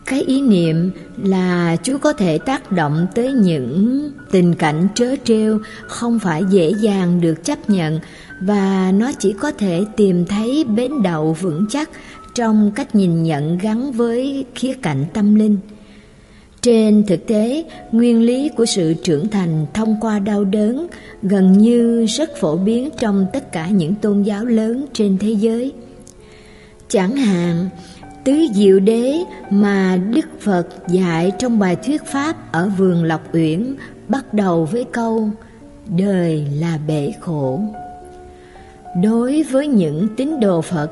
cái 0.08 0.22
ý 0.22 0.40
niệm 0.40 0.90
là 1.24 1.76
Chúa 1.82 1.98
có 1.98 2.12
thể 2.12 2.38
tác 2.38 2.72
động 2.72 3.06
tới 3.14 3.32
những 3.32 4.10
tình 4.30 4.54
cảnh 4.54 4.88
trớ 4.94 5.14
trêu 5.24 5.58
không 5.86 6.18
phải 6.18 6.42
dễ 6.50 6.72
dàng 6.80 7.20
được 7.20 7.44
chấp 7.44 7.70
nhận 7.70 8.00
và 8.40 8.92
nó 8.94 9.12
chỉ 9.18 9.34
có 9.40 9.52
thể 9.52 9.84
tìm 9.96 10.26
thấy 10.26 10.64
bến 10.64 11.02
đậu 11.02 11.32
vững 11.32 11.66
chắc 11.70 11.90
trong 12.34 12.72
cách 12.74 12.94
nhìn 12.94 13.22
nhận 13.22 13.58
gắn 13.58 13.92
với 13.92 14.44
khía 14.54 14.74
cạnh 14.82 15.04
tâm 15.14 15.34
linh. 15.34 15.58
Trên 16.62 17.04
thực 17.06 17.26
tế, 17.26 17.64
nguyên 17.92 18.22
lý 18.22 18.50
của 18.56 18.66
sự 18.66 18.94
trưởng 19.02 19.28
thành 19.28 19.66
thông 19.74 19.96
qua 20.00 20.18
đau 20.18 20.44
đớn 20.44 20.86
gần 21.22 21.58
như 21.58 22.06
rất 22.06 22.36
phổ 22.36 22.56
biến 22.56 22.90
trong 22.98 23.26
tất 23.32 23.52
cả 23.52 23.68
những 23.68 23.94
tôn 23.94 24.22
giáo 24.22 24.44
lớn 24.44 24.86
trên 24.92 25.18
thế 25.18 25.30
giới. 25.30 25.72
Chẳng 26.88 27.16
hạn, 27.16 27.68
tứ 28.24 28.46
diệu 28.54 28.80
đế 28.80 29.18
mà 29.50 29.96
Đức 29.96 30.40
Phật 30.40 30.68
dạy 30.88 31.32
trong 31.38 31.58
bài 31.58 31.76
thuyết 31.76 32.04
pháp 32.04 32.52
ở 32.52 32.70
vườn 32.78 33.04
Lộc 33.04 33.34
Uyển 33.34 33.74
bắt 34.08 34.34
đầu 34.34 34.64
với 34.64 34.84
câu 34.84 35.30
Đời 35.96 36.46
là 36.54 36.78
bể 36.86 37.12
khổ. 37.20 37.60
Đối 39.02 39.42
với 39.42 39.66
những 39.66 40.08
tín 40.16 40.40
đồ 40.40 40.62
Phật, 40.62 40.90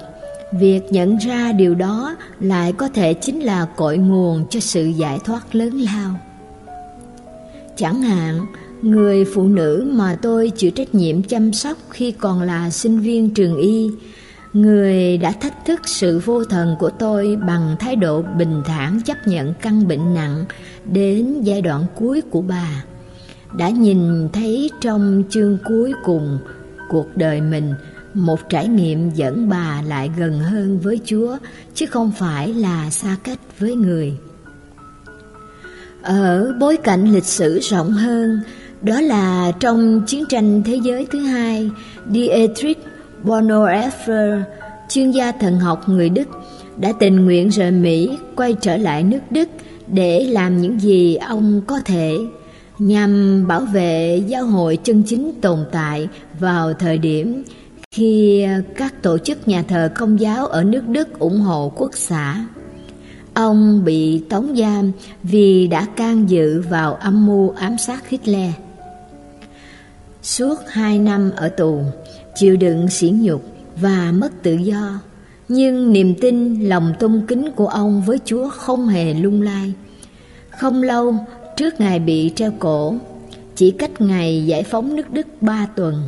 việc 0.53 0.81
nhận 0.91 1.17
ra 1.17 1.53
điều 1.53 1.75
đó 1.75 2.17
lại 2.41 2.73
có 2.73 2.89
thể 2.89 3.15
chính 3.15 3.41
là 3.41 3.67
cội 3.77 3.99
nguồn 3.99 4.47
cho 4.51 4.61
sự 4.61 4.85
giải 4.85 5.19
thoát 5.25 5.55
lớn 5.55 5.81
lao. 5.81 6.15
Chẳng 7.77 8.03
hạn, 8.03 8.47
người 8.83 9.25
phụ 9.35 9.49
nữ 9.49 9.91
mà 9.93 10.19
tôi 10.23 10.51
chịu 10.51 10.71
trách 10.71 10.95
nhiệm 10.95 11.23
chăm 11.23 11.53
sóc 11.53 11.77
khi 11.91 12.13
còn 12.13 12.43
là 12.43 12.71
sinh 12.71 13.01
viên 13.01 13.31
trường 13.31 13.57
y 13.57 13.91
Người 14.57 15.19
đã 15.19 15.33
thách 15.33 15.65
thức 15.65 15.81
sự 15.89 16.19
vô 16.19 16.45
thần 16.45 16.77
của 16.79 16.91
tôi 16.91 17.39
bằng 17.47 17.77
thái 17.79 17.97
độ 17.97 18.23
bình 18.23 18.63
thản 18.65 19.01
chấp 19.05 19.17
nhận 19.27 19.55
căn 19.55 19.89
bệnh 19.89 20.15
nặng 20.15 20.45
đến 20.85 21.41
giai 21.43 21.63
đoạn 21.63 21.87
cuối 21.95 22.21
của 22.31 22.43
bà. 22.43 22.85
Đã 23.57 23.69
nhìn 23.69 24.29
thấy 24.33 24.71
trong 24.81 25.23
chương 25.31 25.59
cuối 25.65 25.93
cùng 26.05 26.39
cuộc 26.89 27.17
đời 27.17 27.41
mình 27.41 27.75
một 28.15 28.49
trải 28.49 28.69
nghiệm 28.69 29.11
dẫn 29.11 29.49
bà 29.49 29.83
lại 29.87 30.11
gần 30.19 30.39
hơn 30.39 30.79
với 30.79 31.01
Chúa 31.05 31.37
chứ 31.75 31.87
không 31.87 32.13
phải 32.19 32.55
là 32.55 32.91
xa 32.91 33.17
cách 33.25 33.39
với 33.59 33.75
người. 33.75 34.17
Ở 36.03 36.55
bối 36.61 36.77
cảnh 36.77 37.13
lịch 37.13 37.25
sử 37.25 37.59
rộng 37.59 37.91
hơn, 37.91 38.41
đó 38.83 39.01
là 39.01 39.53
trong 39.61 40.03
chiến 40.07 40.25
tranh 40.29 40.63
thế 40.63 40.81
giới 40.83 41.07
thứ 41.11 41.19
hai, 41.19 41.71
Dietrich 42.11 42.79
Bonhoeffer, 43.27 44.43
chuyên 44.89 45.11
gia 45.11 45.33
thần 45.33 45.61
học 45.61 45.89
người 45.89 46.09
Đức, 46.09 46.29
đã 46.77 46.93
tình 46.99 47.25
nguyện 47.25 47.49
rời 47.49 47.71
Mỹ 47.71 48.11
quay 48.37 48.55
trở 48.61 48.77
lại 48.77 49.03
nước 49.03 49.19
Đức 49.31 49.49
để 49.87 50.25
làm 50.25 50.61
những 50.61 50.81
gì 50.81 51.17
ông 51.17 51.61
có 51.67 51.81
thể 51.85 52.17
nhằm 52.79 53.45
bảo 53.47 53.61
vệ 53.61 54.23
giáo 54.27 54.47
hội 54.47 54.79
chân 54.85 55.03
chính 55.07 55.33
tồn 55.41 55.59
tại 55.73 56.09
vào 56.41 56.73
thời 56.73 56.99
điểm 56.99 57.45
khi 57.91 58.47
các 58.77 59.03
tổ 59.03 59.19
chức 59.19 59.49
nhà 59.49 59.63
thờ 59.69 59.91
công 59.95 60.21
giáo 60.21 60.47
ở 60.47 60.65
nước 60.65 60.89
Đức 60.89 61.19
ủng 61.19 61.41
hộ 61.41 61.73
quốc 61.77 61.91
xã. 61.95 62.45
Ông 63.35 63.85
bị 63.85 64.19
tống 64.31 64.57
giam 64.57 64.93
vì 65.23 65.67
đã 65.67 65.87
can 65.97 66.31
dự 66.31 66.63
vào 66.71 66.95
âm 66.95 67.27
mưu 67.27 67.51
ám 67.51 67.79
sát 67.79 68.09
Hitler. 68.09 68.51
Suốt 70.23 70.55
hai 70.69 70.99
năm 70.99 71.31
ở 71.37 71.49
tù, 71.49 71.81
chịu 72.37 72.57
đựng 72.57 72.89
sỉ 72.89 73.11
nhục 73.11 73.43
và 73.81 74.13
mất 74.13 74.43
tự 74.43 74.55
do. 74.55 75.01
Nhưng 75.49 75.93
niềm 75.93 76.15
tin, 76.21 76.61
lòng 76.69 76.93
tôn 76.99 77.25
kính 77.29 77.51
của 77.57 77.69
ông 77.69 78.03
với 78.03 78.19
chúa 78.25 78.51
không 78.51 78.89
hề 78.89 79.15
lung 79.15 79.43
lay 79.43 79.75
không 80.59 80.83
lâu, 80.83 81.15
trước 81.57 81.81
ngày 81.81 81.99
bị 81.99 82.33
treo 82.37 82.53
cổ, 82.59 82.95
chỉ 83.55 83.71
cách 83.71 84.01
ngày 84.01 84.47
giải 84.47 84.63
phóng 84.63 84.97
nước 84.97 85.11
đức 85.11 85.27
ba 85.41 85.67
tuần, 85.77 86.03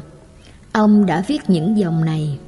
ông 0.72 1.06
đã 1.06 1.24
viết 1.26 1.40
những 1.48 1.78
dòng 1.78 2.04
này. 2.04 2.38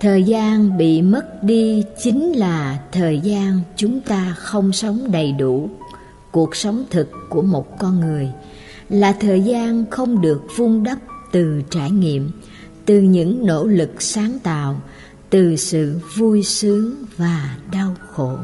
Thời 0.00 0.22
gian 0.22 0.78
bị 0.78 1.02
mất 1.02 1.42
đi 1.42 1.84
chính 2.02 2.32
là 2.32 2.78
thời 2.92 3.20
gian 3.20 3.60
chúng 3.76 4.00
ta 4.00 4.34
không 4.38 4.72
sống 4.72 5.12
đầy 5.12 5.32
đủ. 5.32 5.68
Cuộc 6.30 6.56
sống 6.56 6.84
thực 6.90 7.10
của 7.28 7.42
một 7.42 7.78
con 7.78 8.00
người 8.00 8.28
là 8.88 9.12
thời 9.12 9.40
gian 9.40 9.84
không 9.90 10.20
được 10.20 10.42
vun 10.56 10.82
đắp 10.82 10.98
từ 11.32 11.62
trải 11.70 11.90
nghiệm, 11.90 12.30
từ 12.86 13.00
những 13.00 13.46
nỗ 13.46 13.66
lực 13.66 14.02
sáng 14.02 14.38
tạo, 14.42 14.82
từ 15.30 15.56
sự 15.56 16.00
vui 16.16 16.42
sướng 16.42 16.94
và 17.16 17.56
đau 17.72 17.94
khổ. 18.12 18.38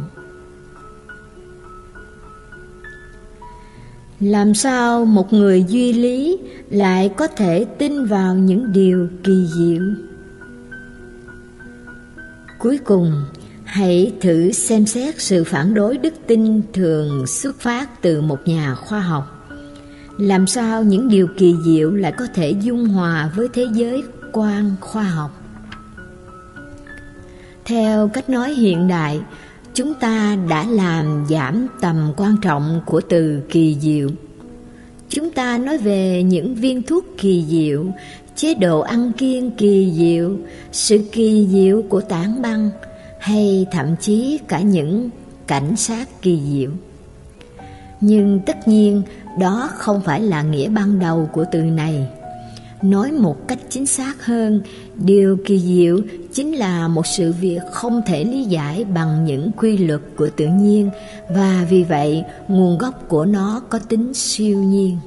Làm 4.20 4.54
sao 4.54 5.04
một 5.04 5.32
người 5.32 5.64
duy 5.68 5.92
lý 5.92 6.38
lại 6.70 7.12
có 7.16 7.26
thể 7.26 7.64
tin 7.78 8.06
vào 8.06 8.34
những 8.34 8.72
điều 8.72 9.08
kỳ 9.24 9.46
diệu? 9.56 9.82
Cuối 12.58 12.78
cùng, 12.78 13.24
hãy 13.64 14.12
thử 14.20 14.52
xem 14.52 14.86
xét 14.86 15.20
sự 15.20 15.44
phản 15.44 15.74
đối 15.74 15.98
đức 15.98 16.14
tin 16.26 16.62
thường 16.72 17.26
xuất 17.26 17.60
phát 17.60 18.02
từ 18.02 18.20
một 18.20 18.38
nhà 18.44 18.74
khoa 18.74 19.00
học 19.00 19.33
làm 20.18 20.46
sao 20.46 20.82
những 20.82 21.08
điều 21.08 21.26
kỳ 21.36 21.54
diệu 21.64 21.90
lại 21.90 22.12
có 22.12 22.26
thể 22.34 22.50
dung 22.50 22.86
hòa 22.86 23.30
với 23.36 23.48
thế 23.54 23.66
giới 23.72 24.02
quan 24.32 24.76
khoa 24.80 25.02
học? 25.02 25.30
Theo 27.64 28.08
cách 28.08 28.30
nói 28.30 28.54
hiện 28.54 28.88
đại, 28.88 29.20
chúng 29.74 29.94
ta 29.94 30.36
đã 30.48 30.66
làm 30.66 31.24
giảm 31.30 31.66
tầm 31.80 32.12
quan 32.16 32.36
trọng 32.42 32.80
của 32.86 33.00
từ 33.08 33.40
kỳ 33.50 33.76
diệu. 33.80 34.08
Chúng 35.08 35.30
ta 35.30 35.58
nói 35.58 35.78
về 35.78 36.22
những 36.22 36.54
viên 36.54 36.82
thuốc 36.82 37.04
kỳ 37.18 37.44
diệu, 37.48 37.86
chế 38.36 38.54
độ 38.54 38.80
ăn 38.80 39.12
kiêng 39.12 39.50
kỳ 39.50 39.92
diệu, 39.96 40.36
sự 40.72 40.98
kỳ 41.12 41.48
diệu 41.50 41.82
của 41.82 42.00
tảng 42.00 42.42
băng, 42.42 42.70
hay 43.20 43.66
thậm 43.72 43.86
chí 44.00 44.38
cả 44.48 44.60
những 44.60 45.10
cảnh 45.46 45.76
sát 45.76 46.22
kỳ 46.22 46.40
diệu. 46.52 46.70
Nhưng 48.00 48.40
tất 48.46 48.68
nhiên 48.68 49.02
đó 49.38 49.70
không 49.74 50.00
phải 50.00 50.20
là 50.20 50.42
nghĩa 50.42 50.68
ban 50.68 50.98
đầu 50.98 51.28
của 51.32 51.44
từ 51.52 51.58
này. 51.62 52.08
Nói 52.82 53.12
một 53.12 53.48
cách 53.48 53.58
chính 53.68 53.86
xác 53.86 54.26
hơn, 54.26 54.60
điều 54.94 55.38
kỳ 55.46 55.58
diệu 55.58 56.00
chính 56.32 56.52
là 56.52 56.88
một 56.88 57.06
sự 57.06 57.34
việc 57.40 57.60
không 57.72 58.02
thể 58.06 58.24
lý 58.24 58.44
giải 58.44 58.84
bằng 58.84 59.24
những 59.24 59.50
quy 59.56 59.76
luật 59.76 60.00
của 60.16 60.28
tự 60.36 60.46
nhiên 60.46 60.90
và 61.30 61.66
vì 61.70 61.84
vậy 61.84 62.24
nguồn 62.48 62.78
gốc 62.78 63.08
của 63.08 63.24
nó 63.24 63.62
có 63.68 63.78
tính 63.78 64.14
siêu 64.14 64.58
nhiên. 64.58 64.98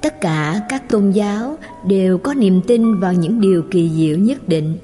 Tất 0.00 0.20
cả 0.20 0.60
các 0.68 0.88
tôn 0.88 1.10
giáo 1.10 1.58
đều 1.86 2.18
có 2.18 2.34
niềm 2.34 2.60
tin 2.66 3.00
vào 3.00 3.12
những 3.12 3.40
điều 3.40 3.62
kỳ 3.70 3.90
diệu 3.90 4.18
nhất 4.18 4.48
định. 4.48 4.78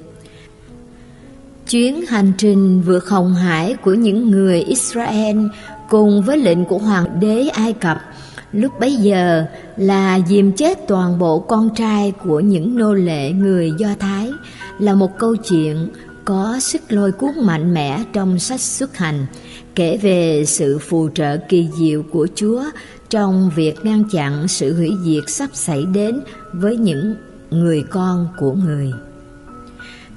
Chuyến 1.69 2.05
hành 2.07 2.31
trình 2.37 2.81
vượt 2.81 3.09
hồng 3.09 3.33
hải 3.33 3.73
của 3.73 3.93
những 3.93 4.31
người 4.31 4.61
israel 4.61 5.37
cùng 5.91 6.21
với 6.21 6.37
lệnh 6.37 6.65
của 6.65 6.77
hoàng 6.77 7.19
đế 7.19 7.47
ai 7.47 7.73
cập 7.73 7.97
Lúc 8.51 8.79
bấy 8.79 8.95
giờ 8.95 9.45
là 9.77 10.19
diềm 10.27 10.51
chết 10.51 10.87
toàn 10.87 11.19
bộ 11.19 11.39
con 11.39 11.75
trai 11.75 12.13
của 12.23 12.39
những 12.39 12.77
nô 12.77 12.93
lệ 12.93 13.31
người 13.31 13.71
Do 13.77 13.87
Thái 13.99 14.31
là 14.79 14.93
một 14.93 15.17
câu 15.17 15.35
chuyện 15.35 15.87
có 16.25 16.59
sức 16.59 16.81
lôi 16.89 17.11
cuốn 17.11 17.31
mạnh 17.41 17.73
mẽ 17.73 18.03
trong 18.13 18.39
sách 18.39 18.59
xuất 18.59 18.97
hành, 18.97 19.25
kể 19.75 19.97
về 20.01 20.43
sự 20.45 20.79
phù 20.79 21.09
trợ 21.13 21.37
kỳ 21.37 21.69
diệu 21.79 22.03
của 22.03 22.27
Chúa 22.35 22.63
trong 23.09 23.51
việc 23.55 23.85
ngăn 23.85 24.03
chặn 24.11 24.47
sự 24.47 24.75
hủy 24.75 24.91
diệt 25.03 25.23
sắp 25.27 25.49
xảy 25.53 25.85
đến 25.93 26.21
với 26.53 26.77
những 26.77 27.15
người 27.51 27.83
con 27.89 28.27
của 28.37 28.53
người. 28.53 28.91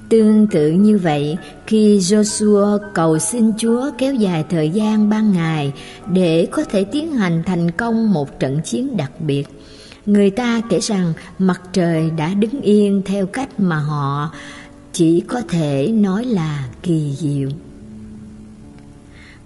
Tương 0.09 0.47
tự 0.47 0.71
như 0.71 0.99
vậy, 0.99 1.37
khi 1.67 1.99
Joshua 1.99 2.79
cầu 2.95 3.19
xin 3.19 3.53
Chúa 3.59 3.91
kéo 3.99 4.15
dài 4.15 4.45
thời 4.49 4.71
gian 4.71 5.09
ban 5.09 5.33
ngày 5.33 5.73
để 6.13 6.49
có 6.51 6.65
thể 6.65 6.85
tiến 6.85 7.13
hành 7.13 7.43
thành 7.47 7.71
công 7.71 8.13
một 8.13 8.41
trận 8.41 8.61
chiến 8.65 8.97
đặc 8.97 9.21
biệt, 9.21 9.45
người 10.07 10.31
ta 10.31 10.61
kể 10.71 10.81
rằng 10.81 11.13
mặt 11.39 11.61
trời 11.73 12.11
đã 12.11 12.35
đứng 12.35 12.61
yên 12.61 13.03
theo 13.05 13.27
cách 13.27 13.61
mà 13.61 13.77
họ 13.77 14.31
chỉ 14.93 15.21
có 15.21 15.43
thể 15.49 15.89
nói 15.93 16.25
là 16.25 16.69
kỳ 16.83 17.15
diệu. 17.19 17.49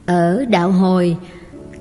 Ở 0.07 0.45
đạo 0.45 0.73
hồi, 0.73 1.17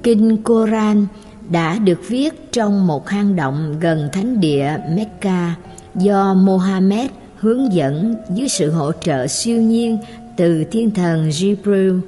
Kinh 0.03 0.43
Koran 0.43 1.05
đã 1.49 1.79
được 1.79 1.99
viết 2.07 2.51
trong 2.51 2.87
một 2.87 3.09
hang 3.09 3.35
động 3.35 3.75
gần 3.79 4.09
thánh 4.13 4.39
địa 4.39 4.77
Mecca 4.95 5.55
do 5.95 6.33
Mohammed 6.33 7.11
hướng 7.39 7.73
dẫn 7.73 8.15
dưới 8.29 8.47
sự 8.49 8.71
hỗ 8.71 8.91
trợ 8.91 9.27
siêu 9.27 9.61
nhiên 9.61 9.97
từ 10.37 10.63
thiên 10.71 10.91
thần 10.91 11.29
Jibril. 11.29 11.99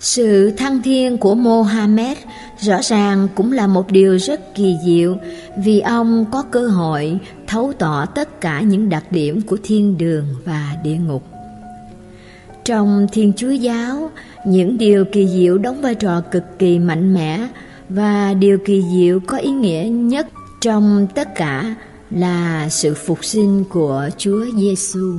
Sự 0.00 0.50
thăng 0.50 0.82
thiên 0.82 1.18
của 1.18 1.34
Mohammed 1.34 2.18
rõ 2.60 2.78
ràng 2.82 3.28
cũng 3.34 3.52
là 3.52 3.66
một 3.66 3.92
điều 3.92 4.18
rất 4.18 4.54
kỳ 4.54 4.76
diệu 4.84 5.16
vì 5.64 5.80
ông 5.80 6.24
có 6.32 6.42
cơ 6.42 6.68
hội 6.68 7.18
thấu 7.46 7.72
tỏ 7.78 8.06
tất 8.06 8.40
cả 8.40 8.60
những 8.60 8.88
đặc 8.88 9.04
điểm 9.10 9.40
của 9.40 9.56
thiên 9.62 9.98
đường 9.98 10.24
và 10.44 10.76
địa 10.84 10.96
ngục. 10.96 11.22
Trong 12.64 13.06
Thiên 13.12 13.32
Chúa 13.36 13.50
giáo, 13.50 14.10
những 14.44 14.78
điều 14.78 15.04
kỳ 15.04 15.28
diệu 15.28 15.58
đóng 15.58 15.80
vai 15.80 15.94
trò 15.94 16.20
cực 16.20 16.58
kỳ 16.58 16.78
mạnh 16.78 17.14
mẽ 17.14 17.48
và 17.88 18.34
điều 18.34 18.58
kỳ 18.58 18.84
diệu 18.92 19.20
có 19.26 19.38
ý 19.38 19.50
nghĩa 19.50 19.88
nhất 19.90 20.26
trong 20.60 21.06
tất 21.14 21.34
cả 21.34 21.74
là 22.10 22.68
sự 22.68 22.94
phục 22.94 23.24
sinh 23.24 23.64
của 23.64 24.08
Chúa 24.18 24.44
Giêsu. 24.56 25.14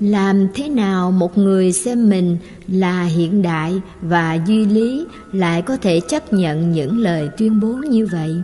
Làm 0.00 0.48
thế 0.54 0.68
nào 0.68 1.10
một 1.10 1.38
người 1.38 1.72
xem 1.72 2.10
mình 2.10 2.36
là 2.68 3.04
hiện 3.04 3.42
đại 3.42 3.80
và 4.00 4.38
duy 4.46 4.66
lý 4.66 5.04
lại 5.32 5.62
có 5.62 5.76
thể 5.76 6.00
chấp 6.08 6.32
nhận 6.32 6.72
những 6.72 6.98
lời 6.98 7.28
tuyên 7.38 7.60
bố 7.60 7.68
như 7.68 8.06
vậy? 8.06 8.42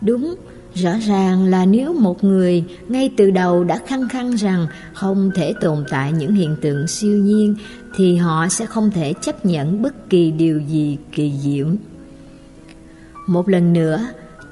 Đúng, 0.00 0.34
rõ 0.74 0.90
ràng 1.06 1.44
là 1.44 1.64
nếu 1.64 1.92
một 1.92 2.24
người 2.24 2.64
ngay 2.88 3.10
từ 3.16 3.30
đầu 3.30 3.64
đã 3.64 3.80
khăng 3.86 4.08
khăng 4.08 4.30
rằng 4.30 4.66
không 4.92 5.30
thể 5.34 5.54
tồn 5.60 5.84
tại 5.90 6.12
những 6.12 6.34
hiện 6.34 6.56
tượng 6.60 6.86
siêu 6.86 7.18
nhiên 7.18 7.54
thì 7.96 8.16
họ 8.16 8.48
sẽ 8.48 8.66
không 8.66 8.90
thể 8.90 9.12
chấp 9.12 9.46
nhận 9.46 9.82
bất 9.82 10.10
kỳ 10.10 10.30
điều 10.30 10.60
gì 10.60 10.98
kỳ 11.12 11.32
diệu. 11.42 11.66
Một 13.26 13.48
lần 13.48 13.72
nữa, 13.72 14.06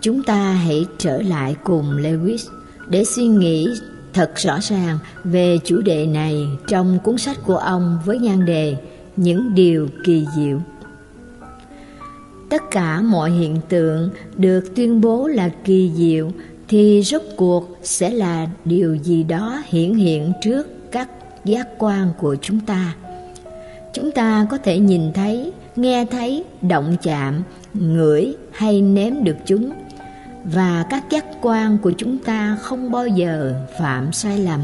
chúng 0.04 0.22
ta 0.22 0.52
hãy 0.52 0.86
trở 0.98 1.22
lại 1.22 1.56
cùng 1.64 1.96
Lewis 1.96 2.50
để 2.88 3.04
suy 3.04 3.26
nghĩ 3.26 3.68
thật 4.12 4.32
rõ 4.36 4.58
ràng 4.62 4.98
về 5.24 5.58
chủ 5.64 5.80
đề 5.80 6.06
này 6.06 6.46
trong 6.68 6.98
cuốn 7.04 7.18
sách 7.18 7.36
của 7.46 7.56
ông 7.56 7.98
với 8.04 8.18
nhan 8.18 8.46
đề 8.46 8.76
Những 9.16 9.54
điều 9.54 9.88
kỳ 10.04 10.26
diệu. 10.36 10.60
Tất 12.48 12.62
cả 12.70 13.00
mọi 13.00 13.30
hiện 13.30 13.60
tượng 13.68 14.10
được 14.36 14.74
tuyên 14.76 15.00
bố 15.00 15.26
là 15.26 15.50
kỳ 15.64 15.92
diệu 15.96 16.30
thì 16.68 17.02
rốt 17.02 17.22
cuộc 17.36 17.78
sẽ 17.82 18.10
là 18.10 18.48
điều 18.64 18.94
gì 18.94 19.22
đó 19.22 19.62
hiển 19.66 19.94
hiện 19.94 20.32
trước 20.42 20.66
các 20.92 21.08
giác 21.44 21.68
quan 21.78 22.08
của 22.18 22.36
chúng 22.42 22.60
ta. 22.60 22.94
Chúng 23.94 24.10
ta 24.10 24.46
có 24.50 24.58
thể 24.58 24.78
nhìn 24.78 25.12
thấy, 25.12 25.52
nghe 25.76 26.04
thấy, 26.04 26.44
động 26.62 26.96
chạm, 27.02 27.42
ngửi 27.74 28.34
hay 28.52 28.82
nếm 28.82 29.24
được 29.24 29.36
chúng 29.46 29.72
và 30.44 30.84
các 30.90 31.04
giác 31.10 31.24
quan 31.40 31.78
của 31.78 31.92
chúng 31.98 32.18
ta 32.18 32.56
không 32.60 32.90
bao 32.90 33.06
giờ 33.06 33.54
phạm 33.78 34.12
sai 34.12 34.38
lầm. 34.38 34.60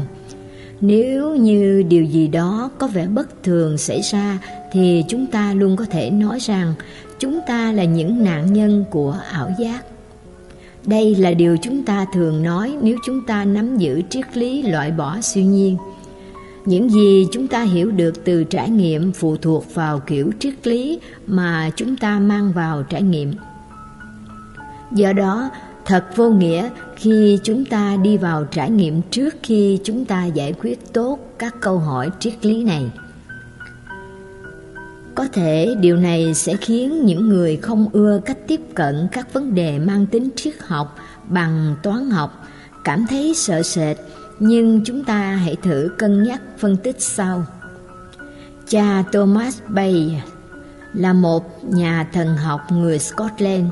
Nếu 0.81 1.35
như 1.35 1.83
điều 1.83 2.03
gì 2.03 2.27
đó 2.27 2.69
có 2.79 2.87
vẻ 2.87 3.07
bất 3.07 3.43
thường 3.43 3.77
xảy 3.77 4.01
ra, 4.01 4.39
thì 4.71 5.03
chúng 5.07 5.27
ta 5.27 5.53
luôn 5.53 5.75
có 5.75 5.85
thể 5.85 6.09
nói 6.11 6.39
rằng 6.39 6.73
chúng 7.19 7.39
ta 7.47 7.71
là 7.71 7.83
những 7.83 8.23
nạn 8.23 8.53
nhân 8.53 8.85
của 8.91 9.17
ảo 9.31 9.51
giác. 9.59 9.85
Đây 10.85 11.15
là 11.15 11.31
điều 11.31 11.57
chúng 11.61 11.83
ta 11.83 12.05
thường 12.13 12.43
nói 12.43 12.77
nếu 12.81 12.97
chúng 13.05 13.25
ta 13.25 13.45
nắm 13.45 13.77
giữ 13.77 14.01
triết 14.09 14.37
lý 14.37 14.63
loại 14.63 14.91
bỏ 14.91 15.21
siêu 15.21 15.43
nhiên. 15.43 15.77
Những 16.65 16.89
gì 16.89 17.27
chúng 17.31 17.47
ta 17.47 17.63
hiểu 17.63 17.91
được 17.91 18.25
từ 18.25 18.43
trải 18.43 18.69
nghiệm 18.69 19.11
phụ 19.11 19.37
thuộc 19.37 19.75
vào 19.75 19.99
kiểu 19.99 20.31
triết 20.39 20.67
lý 20.67 20.99
mà 21.27 21.71
chúng 21.75 21.95
ta 21.95 22.19
mang 22.19 22.51
vào 22.51 22.83
trải 22.83 23.01
nghiệm. 23.01 23.33
Do 24.91 25.13
đó 25.13 25.49
thật 25.91 26.05
vô 26.15 26.29
nghĩa 26.29 26.69
khi 26.95 27.39
chúng 27.43 27.65
ta 27.65 27.97
đi 28.03 28.17
vào 28.17 28.43
trải 28.43 28.69
nghiệm 28.69 29.01
trước 29.01 29.35
khi 29.43 29.79
chúng 29.83 30.05
ta 30.05 30.25
giải 30.25 30.53
quyết 30.61 30.93
tốt 30.93 31.19
các 31.39 31.55
câu 31.61 31.77
hỏi 31.79 32.09
triết 32.19 32.45
lý 32.45 32.63
này. 32.63 32.91
Có 35.15 35.27
thể 35.33 35.75
điều 35.79 35.97
này 35.97 36.33
sẽ 36.33 36.55
khiến 36.61 37.05
những 37.05 37.29
người 37.29 37.57
không 37.57 37.87
ưa 37.91 38.19
cách 38.25 38.37
tiếp 38.47 38.61
cận 38.73 39.07
các 39.11 39.33
vấn 39.33 39.55
đề 39.55 39.79
mang 39.79 40.05
tính 40.05 40.29
triết 40.35 40.53
học 40.59 40.95
bằng 41.27 41.75
toán 41.83 42.09
học 42.09 42.47
cảm 42.83 43.05
thấy 43.09 43.33
sợ 43.35 43.61
sệt, 43.61 43.97
nhưng 44.39 44.81
chúng 44.85 45.03
ta 45.03 45.35
hãy 45.35 45.55
thử 45.55 45.91
cân 45.97 46.23
nhắc 46.23 46.41
phân 46.57 46.77
tích 46.77 47.01
sau. 47.01 47.45
Cha 48.67 49.03
thomas 49.11 49.59
bay 49.67 50.23
là 50.93 51.13
một 51.13 51.63
nhà 51.63 52.07
thần 52.13 52.37
học 52.37 52.61
người 52.71 52.99
scotland 52.99 53.65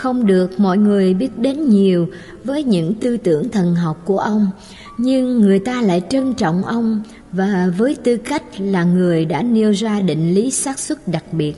không 0.00 0.26
được 0.26 0.60
mọi 0.60 0.78
người 0.78 1.14
biết 1.14 1.38
đến 1.38 1.68
nhiều 1.68 2.08
với 2.44 2.64
những 2.64 2.94
tư 2.94 3.16
tưởng 3.16 3.48
thần 3.48 3.74
học 3.74 4.02
của 4.04 4.18
ông. 4.18 4.50
Nhưng 4.98 5.40
người 5.40 5.58
ta 5.58 5.82
lại 5.82 6.02
trân 6.08 6.34
trọng 6.34 6.64
ông 6.64 7.02
và 7.32 7.72
với 7.78 7.96
tư 8.04 8.16
cách 8.16 8.42
là 8.58 8.84
người 8.84 9.24
đã 9.24 9.42
nêu 9.42 9.70
ra 9.72 10.00
định 10.00 10.34
lý 10.34 10.50
xác 10.50 10.78
suất 10.78 11.08
đặc 11.08 11.24
biệt. 11.32 11.54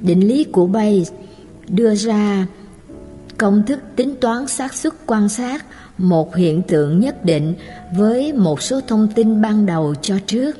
Định 0.00 0.28
lý 0.28 0.44
của 0.44 0.66
bay 0.66 1.06
đưa 1.68 1.94
ra 1.94 2.46
công 3.38 3.62
thức 3.66 3.80
tính 3.96 4.14
toán 4.20 4.46
xác 4.46 4.74
suất 4.74 4.92
quan 5.06 5.28
sát 5.28 5.64
một 5.98 6.36
hiện 6.36 6.62
tượng 6.62 7.00
nhất 7.00 7.24
định 7.24 7.54
với 7.96 8.32
một 8.32 8.62
số 8.62 8.80
thông 8.80 9.08
tin 9.14 9.42
ban 9.42 9.66
đầu 9.66 9.94
cho 10.02 10.14
trước 10.26 10.56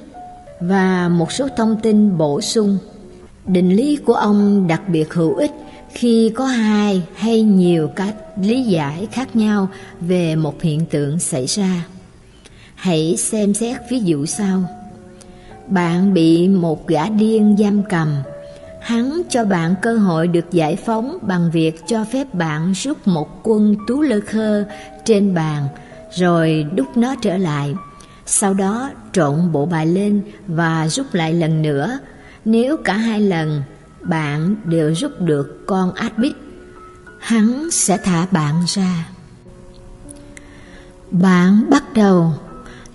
và 0.60 1.08
một 1.08 1.32
số 1.32 1.48
thông 1.56 1.76
tin 1.82 2.18
bổ 2.18 2.40
sung. 2.40 2.78
Định 3.46 3.76
lý 3.76 3.96
của 3.96 4.14
ông 4.14 4.66
đặc 4.66 4.82
biệt 4.88 5.14
hữu 5.14 5.34
ích 5.34 5.50
khi 5.96 6.32
có 6.34 6.44
hai 6.44 7.02
hay 7.14 7.42
nhiều 7.42 7.88
cách 7.88 8.14
lý 8.40 8.62
giải 8.62 9.08
khác 9.12 9.36
nhau 9.36 9.68
về 10.00 10.36
một 10.36 10.62
hiện 10.62 10.86
tượng 10.86 11.18
xảy 11.18 11.46
ra, 11.46 11.86
hãy 12.74 13.16
xem 13.16 13.54
xét 13.54 13.76
ví 13.90 14.00
dụ 14.00 14.26
sau. 14.26 14.64
Bạn 15.68 16.14
bị 16.14 16.48
một 16.48 16.88
gã 16.88 17.08
điên 17.08 17.56
giam 17.58 17.82
cầm, 17.82 18.16
hắn 18.80 19.22
cho 19.28 19.44
bạn 19.44 19.74
cơ 19.82 19.96
hội 19.96 20.28
được 20.28 20.50
giải 20.50 20.76
phóng 20.76 21.18
bằng 21.22 21.50
việc 21.50 21.80
cho 21.86 22.04
phép 22.04 22.34
bạn 22.34 22.72
rút 22.72 23.08
một 23.08 23.40
quân 23.42 23.76
tú 23.86 24.02
lơ 24.02 24.20
khơ 24.26 24.64
trên 25.04 25.34
bàn, 25.34 25.68
rồi 26.14 26.66
đút 26.74 26.86
nó 26.96 27.14
trở 27.22 27.36
lại, 27.36 27.74
sau 28.26 28.54
đó 28.54 28.90
trộn 29.12 29.52
bộ 29.52 29.66
bài 29.66 29.86
lên 29.86 30.22
và 30.46 30.88
rút 30.88 31.14
lại 31.14 31.34
lần 31.34 31.62
nữa. 31.62 31.98
Nếu 32.44 32.76
cả 32.76 32.92
hai 32.92 33.20
lần 33.20 33.62
bạn 34.08 34.56
đều 34.64 34.94
rút 34.94 35.20
được 35.20 35.66
con 35.66 35.94
át 35.94 36.18
bích 36.18 36.36
hắn 37.26 37.70
sẽ 37.70 37.98
thả 38.04 38.26
bạn 38.30 38.54
ra. 38.66 39.08
Bạn 41.10 41.70
bắt 41.70 41.94
đầu. 41.94 42.34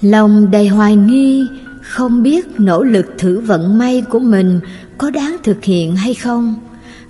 Lòng 0.01 0.51
đầy 0.51 0.67
hoài 0.67 0.95
nghi, 0.95 1.47
không 1.81 2.23
biết 2.23 2.47
nỗ 2.59 2.83
lực 2.83 3.05
thử 3.17 3.39
vận 3.39 3.77
may 3.77 4.01
của 4.09 4.19
mình 4.19 4.59
có 4.97 5.09
đáng 5.09 5.37
thực 5.43 5.63
hiện 5.63 5.95
hay 5.95 6.13
không. 6.13 6.55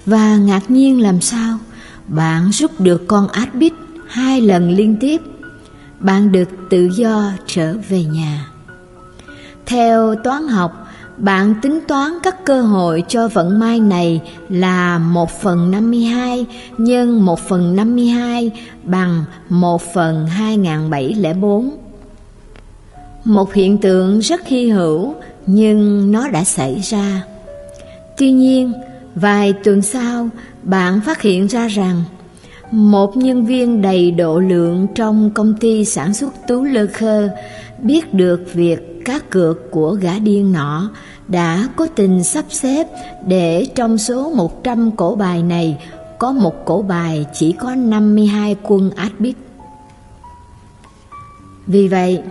Và 0.06 0.38
ngạc 0.38 0.72
nhiên 0.72 1.02
làm 1.02 1.22
sao, 1.22 1.58
bạn 2.08 2.50
rút 2.52 2.80
được 2.80 3.08
con 3.08 3.28
át 3.28 3.56
bích 3.56 3.74
hai 4.08 4.42
lần 4.42 4.72
liên 4.72 4.98
tiếp. 5.00 5.22
Bạn 6.00 6.32
được 6.32 6.50
tự 6.70 6.90
do 6.94 7.32
trở 7.46 7.76
về 7.90 8.04
nhà. 8.04 8.48
Theo 9.66 10.16
toán 10.24 10.48
học 10.48 10.81
bạn 11.22 11.56
tính 11.62 11.80
toán 11.88 12.12
các 12.24 12.46
cơ 12.46 12.62
hội 12.62 13.04
cho 13.08 13.28
vận 13.28 13.60
may 13.60 13.80
này 13.80 14.22
là 14.50 14.98
1 14.98 15.30
phần 15.42 15.72
52 15.72 16.46
nhân 16.78 17.26
1 17.26 17.40
phần 17.40 17.76
52 17.76 18.52
bằng 18.84 19.24
1 19.50 19.82
phần 19.94 20.28
2704. 20.28 21.70
Một 23.26 23.54
hiện 23.54 23.78
tượng 23.78 24.20
rất 24.20 24.48
hy 24.48 24.70
hữu 24.70 25.16
nhưng 25.46 26.12
nó 26.12 26.28
đã 26.28 26.44
xảy 26.44 26.80
ra. 26.80 27.24
Tuy 28.18 28.32
nhiên, 28.32 28.74
vài 29.16 29.54
tuần 29.54 29.82
sau, 29.82 30.30
bạn 30.64 31.02
phát 31.02 31.22
hiện 31.22 31.48
ra 31.48 31.68
rằng 31.68 32.04
một 32.72 33.18
nhân 33.18 33.46
viên 33.46 33.82
đầy 33.82 34.12
độ 34.12 34.40
lượng 34.40 34.88
trong 34.96 35.32
công 35.34 35.54
ty 35.60 35.86
sản 35.86 36.14
xuất 36.14 36.34
tú 36.48 36.64
lơ 36.64 36.88
khơ 36.94 37.30
biết 37.80 38.14
được 38.14 38.54
việc 38.54 38.92
cá 39.06 39.20
cược 39.20 39.72
của 39.72 39.92
gã 39.92 40.20
điên 40.20 40.52
nọ 40.52 40.90
đã 41.32 41.68
có 41.76 41.88
tình 41.96 42.24
sắp 42.24 42.46
xếp 42.50 42.88
để 43.28 43.68
trong 43.76 43.98
số 43.98 44.30
100 44.36 44.92
cổ 44.92 45.16
bài 45.16 45.44
này 45.44 45.78
có 46.20 46.32
một 46.32 46.66
cổ 46.66 46.82
bài 46.82 47.26
chỉ 47.34 47.52
có 47.52 47.76
52 47.76 48.56
quân 48.64 48.92
Adbit. 48.96 49.36
Vì 51.68 51.88
vậy, 51.88 52.22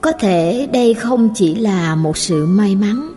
có 0.00 0.12
thể 0.12 0.68
đây 0.72 0.94
không 0.94 1.28
chỉ 1.34 1.54
là 1.54 1.94
một 1.94 2.16
sự 2.16 2.46
may 2.46 2.76
mắn, 2.76 3.12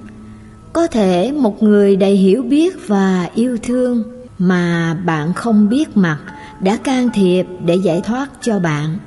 có 0.73 0.87
thể 0.87 1.31
một 1.31 1.63
người 1.63 1.95
đầy 1.95 2.15
hiểu 2.15 2.43
biết 2.43 2.87
và 2.87 3.29
yêu 3.35 3.57
thương 3.63 4.03
mà 4.37 4.93
bạn 5.05 5.33
không 5.33 5.69
biết 5.69 5.97
mặt 5.97 6.17
đã 6.59 6.77
can 6.77 7.09
thiệp 7.13 7.45
để 7.65 7.75
giải 7.75 8.01
thoát 8.05 8.29
cho 8.41 8.59
bạn. 8.59 8.97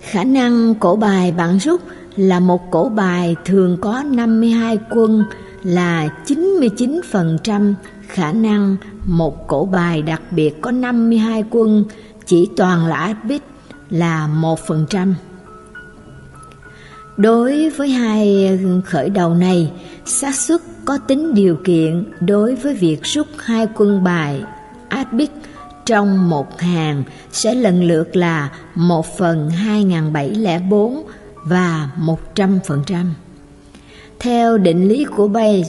Khả 0.00 0.24
năng 0.24 0.74
cổ 0.74 0.96
bài 0.96 1.32
bạn 1.32 1.58
rút 1.58 1.80
là 2.16 2.40
một 2.40 2.70
cổ 2.70 2.88
bài 2.88 3.36
thường 3.44 3.76
có 3.80 4.02
52 4.02 4.78
quân 4.90 5.24
là 5.62 6.08
99% 6.26 7.74
khả 8.08 8.32
năng 8.32 8.76
một 9.04 9.48
cổ 9.48 9.64
bài 9.64 10.02
đặc 10.02 10.22
biệt 10.30 10.60
có 10.60 10.70
52 10.70 11.44
quân 11.50 11.84
chỉ 12.26 12.48
toàn 12.56 12.86
là 12.86 13.14
bit 13.28 13.42
là 13.90 14.28
1%. 14.40 15.14
Đối 17.16 17.70
với 17.70 17.88
hai 17.88 18.48
khởi 18.84 19.10
đầu 19.10 19.34
này, 19.34 19.72
xác 20.04 20.34
suất 20.34 20.60
có 20.84 20.98
tính 20.98 21.34
điều 21.34 21.56
kiện 21.64 22.04
đối 22.20 22.54
với 22.54 22.74
việc 22.74 23.02
rút 23.02 23.26
hai 23.38 23.66
quân 23.76 24.04
bài 24.04 24.42
Adbit 24.88 25.30
trong 25.86 26.30
một 26.30 26.60
hàng 26.60 27.02
sẽ 27.32 27.54
lần 27.54 27.84
lượt 27.84 28.16
là 28.16 28.50
1 28.74 29.18
phần 29.18 29.50
2704 29.50 31.02
và 31.48 31.90
100%. 32.36 33.04
Theo 34.18 34.58
định 34.58 34.88
lý 34.88 35.04
của 35.04 35.28
Bayes, 35.28 35.68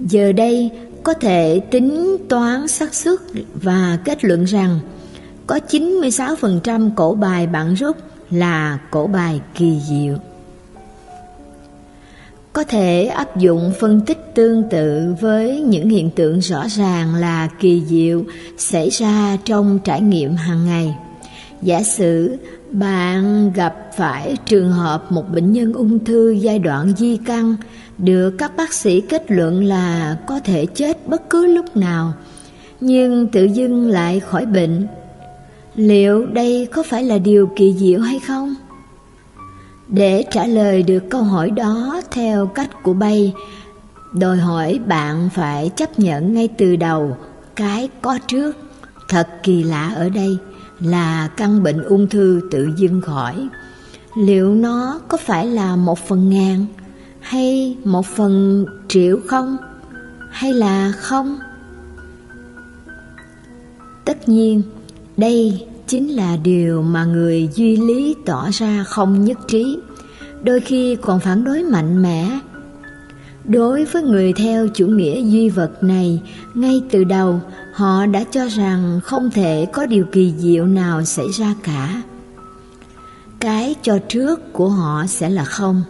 giờ 0.00 0.32
đây 0.32 0.70
có 1.02 1.14
thể 1.14 1.60
tính 1.70 2.16
toán 2.28 2.68
xác 2.68 2.94
suất 2.94 3.20
và 3.54 3.98
kết 4.04 4.24
luận 4.24 4.44
rằng 4.44 4.80
có 5.46 5.58
96% 5.68 6.90
cổ 6.96 7.14
bài 7.14 7.46
bạn 7.46 7.74
rút 7.74 7.96
là 8.30 8.78
cổ 8.90 9.06
bài 9.06 9.40
kỳ 9.54 9.80
diệu. 9.88 10.14
Có 12.52 12.64
thể 12.64 13.06
áp 13.06 13.36
dụng 13.36 13.72
phân 13.80 14.00
tích 14.00 14.34
tương 14.34 14.62
tự 14.70 15.14
với 15.20 15.60
những 15.60 15.88
hiện 15.88 16.10
tượng 16.10 16.38
rõ 16.38 16.66
ràng 16.68 17.14
là 17.14 17.48
kỳ 17.60 17.82
diệu 17.86 18.24
xảy 18.58 18.90
ra 18.90 19.36
trong 19.44 19.78
trải 19.84 20.00
nghiệm 20.00 20.34
hàng 20.34 20.66
ngày. 20.66 20.94
Giả 21.64 21.82
sử 21.82 22.36
bạn 22.70 23.52
gặp 23.52 23.74
phải 23.96 24.36
trường 24.46 24.72
hợp 24.72 25.12
một 25.12 25.32
bệnh 25.32 25.52
nhân 25.52 25.72
ung 25.72 26.04
thư 26.04 26.30
giai 26.30 26.58
đoạn 26.58 26.92
di 26.96 27.16
căn 27.26 27.56
được 27.98 28.30
các 28.38 28.56
bác 28.56 28.72
sĩ 28.72 29.00
kết 29.00 29.30
luận 29.30 29.64
là 29.64 30.16
có 30.26 30.40
thể 30.40 30.66
chết 30.66 31.08
bất 31.08 31.30
cứ 31.30 31.46
lúc 31.46 31.76
nào, 31.76 32.12
nhưng 32.80 33.26
tự 33.26 33.44
dưng 33.44 33.88
lại 33.88 34.20
khỏi 34.20 34.46
bệnh. 34.46 34.86
Liệu 35.74 36.26
đây 36.26 36.68
có 36.72 36.82
phải 36.82 37.04
là 37.04 37.18
điều 37.18 37.50
kỳ 37.56 37.74
diệu 37.78 38.00
hay 38.00 38.20
không? 38.20 38.54
Để 39.88 40.24
trả 40.30 40.46
lời 40.46 40.82
được 40.82 41.10
câu 41.10 41.22
hỏi 41.22 41.50
đó 41.50 42.00
theo 42.10 42.46
cách 42.46 42.82
của 42.82 42.94
bay, 42.94 43.34
đòi 44.12 44.36
hỏi 44.36 44.80
bạn 44.86 45.28
phải 45.34 45.70
chấp 45.76 45.98
nhận 45.98 46.34
ngay 46.34 46.48
từ 46.58 46.76
đầu 46.76 47.16
cái 47.56 47.88
có 48.02 48.18
trước. 48.26 48.56
Thật 49.08 49.28
kỳ 49.42 49.62
lạ 49.62 49.92
ở 49.96 50.08
đây 50.08 50.38
là 50.84 51.28
căn 51.36 51.62
bệnh 51.62 51.82
ung 51.82 52.08
thư 52.08 52.40
tự 52.50 52.68
dưng 52.76 53.00
khỏi. 53.00 53.48
Liệu 54.16 54.54
nó 54.54 55.00
có 55.08 55.16
phải 55.16 55.46
là 55.46 55.76
một 55.76 55.98
phần 55.98 56.30
ngàn 56.30 56.66
hay 57.20 57.76
một 57.84 58.06
phần 58.06 58.66
triệu 58.88 59.18
không? 59.26 59.56
Hay 60.30 60.52
là 60.52 60.92
không? 60.92 61.38
Tất 64.04 64.28
nhiên, 64.28 64.62
đây 65.16 65.66
chính 65.86 66.08
là 66.08 66.36
điều 66.36 66.82
mà 66.82 67.04
người 67.04 67.48
duy 67.54 67.76
lý 67.76 68.16
tỏ 68.26 68.48
ra 68.52 68.84
không 68.84 69.24
nhất 69.24 69.38
trí, 69.48 69.78
đôi 70.42 70.60
khi 70.60 70.96
còn 70.96 71.20
phản 71.20 71.44
đối 71.44 71.62
mạnh 71.62 72.02
mẽ. 72.02 72.38
Đối 73.44 73.84
với 73.84 74.02
người 74.02 74.32
theo 74.32 74.68
chủ 74.68 74.86
nghĩa 74.86 75.20
duy 75.20 75.48
vật 75.48 75.82
này, 75.82 76.22
ngay 76.54 76.82
từ 76.90 77.04
đầu 77.04 77.40
họ 77.72 78.06
đã 78.06 78.24
cho 78.30 78.46
rằng 78.46 79.00
không 79.02 79.30
thể 79.30 79.66
có 79.72 79.86
điều 79.86 80.04
kỳ 80.12 80.34
diệu 80.38 80.66
nào 80.66 81.04
xảy 81.04 81.26
ra 81.32 81.54
cả. 81.62 82.02
Cái 83.40 83.74
cho 83.82 83.98
trước 84.08 84.52
của 84.52 84.68
họ 84.68 85.06
sẽ 85.06 85.30
là 85.30 85.44
không. 85.44 85.82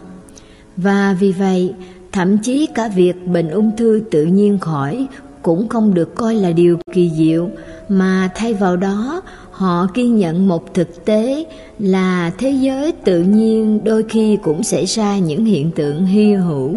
Và 0.77 1.15
vì 1.19 1.31
vậy, 1.31 1.73
thậm 2.11 2.37
chí 2.37 2.67
cả 2.75 2.87
việc 2.95 3.27
bệnh 3.27 3.49
ung 3.49 3.71
thư 3.77 4.01
tự 4.11 4.25
nhiên 4.25 4.59
khỏi 4.59 5.07
cũng 5.41 5.69
không 5.69 5.93
được 5.93 6.15
coi 6.15 6.35
là 6.35 6.51
điều 6.51 6.77
kỳ 6.93 7.11
diệu, 7.17 7.49
mà 7.89 8.29
thay 8.35 8.53
vào 8.53 8.77
đó 8.77 9.21
họ 9.51 9.87
ghi 9.93 10.07
nhận 10.07 10.47
một 10.47 10.73
thực 10.73 11.05
tế 11.05 11.45
là 11.79 12.31
thế 12.37 12.49
giới 12.49 12.91
tự 12.91 13.21
nhiên 13.21 13.83
đôi 13.83 14.03
khi 14.09 14.37
cũng 14.43 14.63
xảy 14.63 14.85
ra 14.85 15.17
những 15.17 15.45
hiện 15.45 15.71
tượng 15.71 16.05
hy 16.05 16.33
hữu 16.33 16.75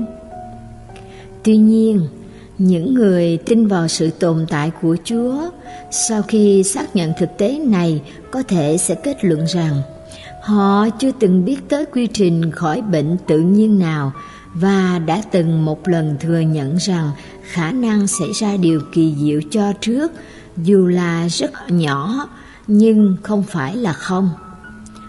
tuy 1.49 1.57
nhiên 1.57 2.09
những 2.59 2.95
người 2.95 3.37
tin 3.37 3.67
vào 3.67 3.89
sự 3.89 4.11
tồn 4.11 4.47
tại 4.49 4.71
của 4.83 4.97
chúa 5.05 5.51
sau 5.91 6.23
khi 6.23 6.63
xác 6.63 6.97
nhận 6.97 7.13
thực 7.19 7.39
tế 7.39 7.59
này 7.59 8.03
có 8.31 8.43
thể 8.43 8.79
sẽ 8.79 8.95
kết 8.95 9.25
luận 9.25 9.45
rằng 9.47 9.83
họ 10.43 10.89
chưa 10.99 11.11
từng 11.21 11.45
biết 11.45 11.69
tới 11.69 11.85
quy 11.87 12.07
trình 12.07 12.51
khỏi 12.51 12.83
bệnh 12.83 13.17
tự 13.27 13.41
nhiên 13.41 13.79
nào 13.79 14.13
và 14.55 14.99
đã 15.07 15.23
từng 15.31 15.65
một 15.65 15.89
lần 15.89 16.17
thừa 16.21 16.41
nhận 16.41 16.77
rằng 16.77 17.11
khả 17.43 17.73
năng 17.73 18.07
xảy 18.07 18.33
ra 18.33 18.57
điều 18.57 18.81
kỳ 18.93 19.15
diệu 19.19 19.41
cho 19.51 19.73
trước 19.81 20.13
dù 20.57 20.87
là 20.87 21.29
rất 21.29 21.51
nhỏ 21.69 22.29
nhưng 22.67 23.17
không 23.23 23.43
phải 23.43 23.77
là 23.77 23.93
không. 23.93 24.31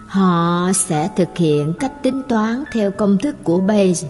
Họ 0.06 0.70
sẽ 0.74 1.10
thực 1.16 1.28
hiện 1.36 1.72
cách 1.80 2.02
tính 2.02 2.22
toán 2.28 2.64
theo 2.72 2.90
công 2.90 3.18
thức 3.18 3.36
của 3.44 3.60
Bayes, 3.60 4.04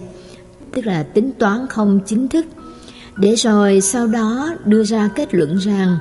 tức 0.73 0.85
là 0.85 1.03
tính 1.03 1.31
toán 1.39 1.67
không 1.69 1.99
chính 2.05 2.27
thức, 2.27 2.45
để 3.17 3.35
rồi 3.35 3.81
sau 3.81 4.07
đó 4.07 4.55
đưa 4.65 4.83
ra 4.83 5.09
kết 5.15 5.33
luận 5.35 5.57
rằng 5.57 5.97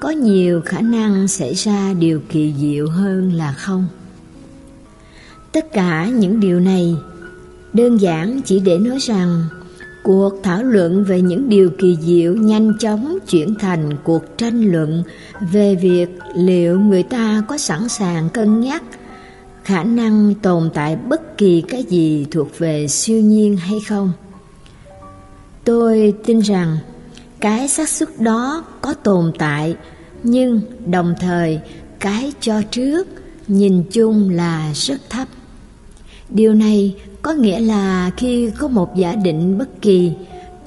có 0.00 0.10
nhiều 0.10 0.60
khả 0.64 0.80
năng 0.80 1.28
xảy 1.28 1.54
ra 1.54 1.94
điều 1.98 2.20
kỳ 2.28 2.54
diệu 2.58 2.88
hơn 2.88 3.32
là 3.32 3.52
không. 3.52 3.86
Tất 5.52 5.72
cả 5.72 6.06
những 6.06 6.40
điều 6.40 6.60
này 6.60 6.96
đơn 7.72 8.00
giản 8.00 8.40
chỉ 8.44 8.60
để 8.60 8.78
nói 8.78 8.98
rằng 9.00 9.44
Cuộc 10.02 10.42
thảo 10.42 10.62
luận 10.62 11.04
về 11.04 11.20
những 11.20 11.48
điều 11.48 11.70
kỳ 11.78 11.96
diệu 12.00 12.34
nhanh 12.34 12.78
chóng 12.78 13.18
chuyển 13.30 13.54
thành 13.54 13.90
cuộc 14.04 14.38
tranh 14.38 14.72
luận 14.72 15.02
về 15.52 15.74
việc 15.74 16.08
liệu 16.34 16.80
người 16.80 17.02
ta 17.02 17.42
có 17.48 17.58
sẵn 17.58 17.88
sàng 17.88 18.28
cân 18.28 18.60
nhắc 18.60 18.82
khả 19.70 19.84
năng 19.84 20.34
tồn 20.34 20.70
tại 20.74 20.96
bất 20.96 21.38
kỳ 21.38 21.62
cái 21.68 21.82
gì 21.82 22.26
thuộc 22.30 22.58
về 22.58 22.88
siêu 22.88 23.20
nhiên 23.20 23.56
hay 23.56 23.80
không. 23.88 24.12
Tôi 25.64 26.14
tin 26.24 26.38
rằng 26.38 26.78
cái 27.40 27.68
xác 27.68 27.88
suất 27.88 28.08
đó 28.20 28.64
có 28.80 28.94
tồn 28.94 29.32
tại, 29.38 29.76
nhưng 30.22 30.60
đồng 30.86 31.14
thời 31.20 31.60
cái 32.00 32.32
cho 32.40 32.62
trước 32.70 33.08
nhìn 33.48 33.82
chung 33.92 34.30
là 34.30 34.72
rất 34.74 35.10
thấp. 35.10 35.28
Điều 36.28 36.54
này 36.54 36.96
có 37.22 37.32
nghĩa 37.32 37.60
là 37.60 38.10
khi 38.16 38.50
có 38.58 38.68
một 38.68 38.96
giả 38.96 39.14
định 39.14 39.58
bất 39.58 39.82
kỳ, 39.82 40.12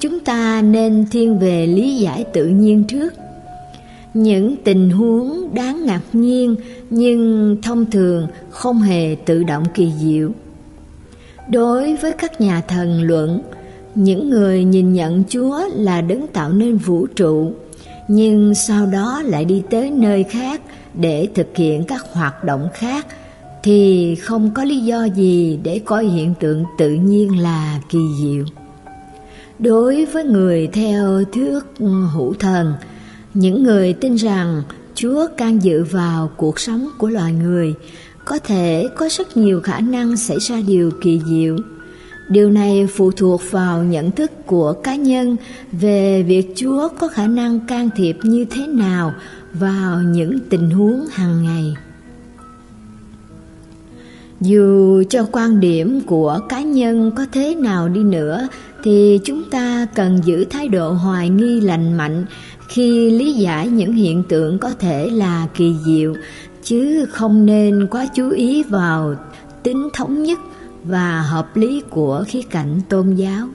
chúng 0.00 0.20
ta 0.20 0.62
nên 0.62 1.06
thiên 1.10 1.38
về 1.38 1.66
lý 1.66 1.96
giải 1.96 2.24
tự 2.32 2.46
nhiên 2.46 2.84
trước 2.84 3.14
những 4.14 4.56
tình 4.64 4.90
huống 4.90 5.54
đáng 5.54 5.86
ngạc 5.86 6.02
nhiên 6.12 6.56
nhưng 6.90 7.56
thông 7.62 7.90
thường 7.90 8.26
không 8.50 8.78
hề 8.78 9.16
tự 9.24 9.42
động 9.42 9.64
kỳ 9.74 9.92
diệu 10.00 10.30
đối 11.50 11.96
với 11.96 12.12
các 12.12 12.40
nhà 12.40 12.60
thần 12.60 13.02
luận 13.02 13.42
những 13.94 14.30
người 14.30 14.64
nhìn 14.64 14.92
nhận 14.92 15.22
chúa 15.28 15.60
là 15.74 16.00
đấng 16.00 16.26
tạo 16.26 16.52
nên 16.52 16.76
vũ 16.76 17.06
trụ 17.06 17.52
nhưng 18.08 18.54
sau 18.54 18.86
đó 18.86 19.22
lại 19.24 19.44
đi 19.44 19.62
tới 19.70 19.90
nơi 19.90 20.24
khác 20.24 20.60
để 20.94 21.28
thực 21.34 21.56
hiện 21.56 21.84
các 21.84 22.12
hoạt 22.12 22.44
động 22.44 22.68
khác 22.74 23.06
thì 23.62 24.14
không 24.14 24.50
có 24.54 24.64
lý 24.64 24.78
do 24.80 25.04
gì 25.04 25.58
để 25.62 25.80
coi 25.84 26.06
hiện 26.06 26.34
tượng 26.40 26.64
tự 26.78 26.90
nhiên 26.90 27.38
là 27.38 27.80
kỳ 27.88 27.98
diệu. 28.22 28.44
Đối 29.58 30.04
với 30.04 30.24
người 30.24 30.66
theo 30.66 31.24
thuyết 31.32 31.64
hữu 32.14 32.34
thần, 32.38 32.72
những 33.34 33.62
người 33.62 33.92
tin 33.92 34.14
rằng 34.14 34.62
Chúa 34.94 35.26
can 35.36 35.62
dự 35.62 35.84
vào 35.84 36.30
cuộc 36.36 36.60
sống 36.60 36.88
của 36.98 37.08
loài 37.08 37.32
người, 37.32 37.74
có 38.24 38.38
thể 38.38 38.88
có 38.96 39.08
rất 39.10 39.36
nhiều 39.36 39.60
khả 39.60 39.80
năng 39.80 40.16
xảy 40.16 40.38
ra 40.38 40.56
điều 40.66 40.90
kỳ 41.02 41.20
diệu. 41.26 41.56
Điều 42.28 42.50
này 42.50 42.86
phụ 42.94 43.10
thuộc 43.10 43.42
vào 43.50 43.84
nhận 43.84 44.10
thức 44.10 44.30
của 44.46 44.72
cá 44.72 44.94
nhân 44.94 45.36
về 45.72 46.22
việc 46.22 46.52
Chúa 46.56 46.88
có 46.98 47.08
khả 47.08 47.26
năng 47.26 47.60
can 47.60 47.90
thiệp 47.96 48.16
như 48.22 48.44
thế 48.50 48.66
nào 48.66 49.14
vào 49.52 50.02
những 50.02 50.38
tình 50.50 50.70
huống 50.70 51.06
hàng 51.12 51.42
ngày. 51.42 51.74
Dù 54.40 55.02
cho 55.10 55.26
quan 55.32 55.60
điểm 55.60 56.00
của 56.06 56.40
cá 56.48 56.60
nhân 56.60 57.10
có 57.16 57.26
thế 57.32 57.54
nào 57.54 57.88
đi 57.88 58.02
nữa 58.02 58.48
thì 58.84 59.20
chúng 59.24 59.42
ta 59.50 59.86
cần 59.94 60.20
giữ 60.24 60.44
thái 60.44 60.68
độ 60.68 60.92
hoài 60.92 61.28
nghi 61.28 61.60
lành 61.60 61.96
mạnh 61.96 62.24
khi 62.68 63.10
lý 63.10 63.32
giải 63.32 63.68
những 63.68 63.92
hiện 63.92 64.22
tượng 64.28 64.58
có 64.58 64.70
thể 64.78 65.10
là 65.10 65.46
kỳ 65.54 65.74
diệu, 65.86 66.14
chứ 66.62 67.06
không 67.10 67.46
nên 67.46 67.86
quá 67.90 68.06
chú 68.14 68.30
ý 68.30 68.62
vào 68.62 69.14
tính 69.62 69.88
thống 69.92 70.22
nhất 70.22 70.38
và 70.84 71.22
hợp 71.22 71.56
lý 71.56 71.82
của 71.90 72.24
khía 72.28 72.42
cạnh 72.50 72.80
tôn 72.88 73.14
giáo. 73.14 73.48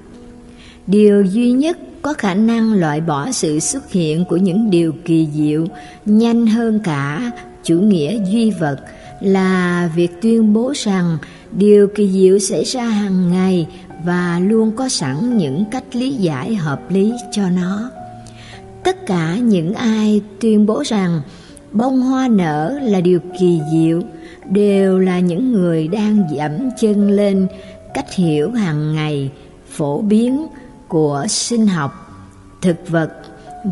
Điều 0.87 1.23
duy 1.23 1.51
nhất 1.51 1.77
có 2.01 2.13
khả 2.13 2.33
năng 2.33 2.73
loại 2.73 3.01
bỏ 3.01 3.31
sự 3.31 3.59
xuất 3.59 3.91
hiện 3.91 4.25
của 4.25 4.37
những 4.37 4.69
điều 4.69 4.93
kỳ 5.05 5.27
diệu 5.33 5.65
nhanh 6.05 6.47
hơn 6.47 6.79
cả 6.83 7.31
chủ 7.63 7.75
nghĩa 7.75 8.19
duy 8.31 8.51
vật– 8.51 8.79
là 9.19 9.89
việc 9.95 10.21
tuyên 10.21 10.53
bố 10.53 10.73
rằng 10.75 11.17
điều 11.51 11.87
kỳ 11.87 12.09
diệu 12.11 12.39
xảy 12.39 12.63
ra 12.63 12.83
hàng 12.83 13.31
ngày 13.31 13.67
và 14.05 14.39
luôn 14.39 14.71
có 14.71 14.89
sẵn 14.89 15.37
những 15.37 15.65
cách 15.71 15.95
lý 15.95 16.11
giải 16.11 16.55
hợp 16.55 16.91
lý 16.91 17.13
cho 17.31 17.49
nó 17.49 17.91
tất 18.83 19.05
cả 19.05 19.35
những 19.35 19.73
ai 19.73 20.21
tuyên 20.39 20.65
bố 20.65 20.83
rằng 20.85 21.21
bông 21.71 22.01
hoa 22.01 22.27
nở 22.27 22.79
là 22.81 23.01
điều 23.01 23.19
kỳ 23.39 23.61
diệu 23.73 24.01
đều 24.49 24.99
là 24.99 25.19
những 25.19 25.51
người 25.51 25.87
đang 25.87 26.23
dẫm 26.31 26.51
chân 26.79 27.11
lên 27.11 27.47
cách 27.93 28.13
hiểu 28.13 28.51
hàng 28.51 28.95
ngày 28.95 29.31
phổ 29.71 30.01
biến 30.01 30.47
của 30.87 31.25
sinh 31.29 31.67
học. 31.67 32.05
Thực 32.61 32.89
vật 32.89 33.11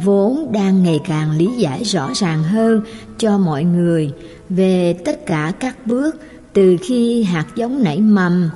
vốn 0.04 0.52
đang 0.52 0.84
ngày 0.84 1.00
càng 1.08 1.38
lý 1.38 1.50
giải 1.58 1.84
rõ 1.84 2.10
ràng 2.16 2.44
hơn 2.44 2.82
cho 3.18 3.38
mọi 3.38 3.64
người 3.64 4.14
về 4.50 4.94
tất 5.06 5.26
cả 5.26 5.54
các 5.60 5.88
bước 5.88 6.16
từ 6.54 6.78
khi 6.82 7.24
hạt 7.24 7.46
giống 7.56 7.84
nảy 7.84 8.00
mầm 8.02 8.50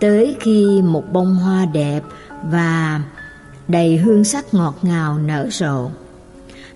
tới 0.00 0.36
khi 0.40 0.82
một 0.82 1.12
bông 1.12 1.34
hoa 1.34 1.66
đẹp 1.66 2.00
và 2.50 3.02
đầy 3.68 3.96
hương 3.96 4.24
sắc 4.24 4.54
ngọt 4.54 4.78
ngào 4.82 5.18
nở 5.18 5.48
rộ. 5.50 5.90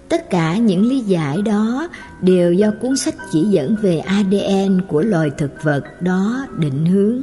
Tất 0.09 0.31
cả 0.31 0.57
những 0.57 0.87
lý 0.87 1.01
giải 1.01 1.43
đó 1.43 1.89
đều 2.23 2.53
do 2.53 2.71
cuốn 2.81 2.97
sách 2.97 3.15
chỉ 3.33 3.43
dẫn 3.43 3.77
về 3.83 3.99
ADN 3.99 4.81
của 4.89 5.03
loài 5.03 5.31
thực 5.39 5.51
vật 5.63 6.03
đó 6.03 6.47
định 6.59 6.87
hướng. 6.87 7.23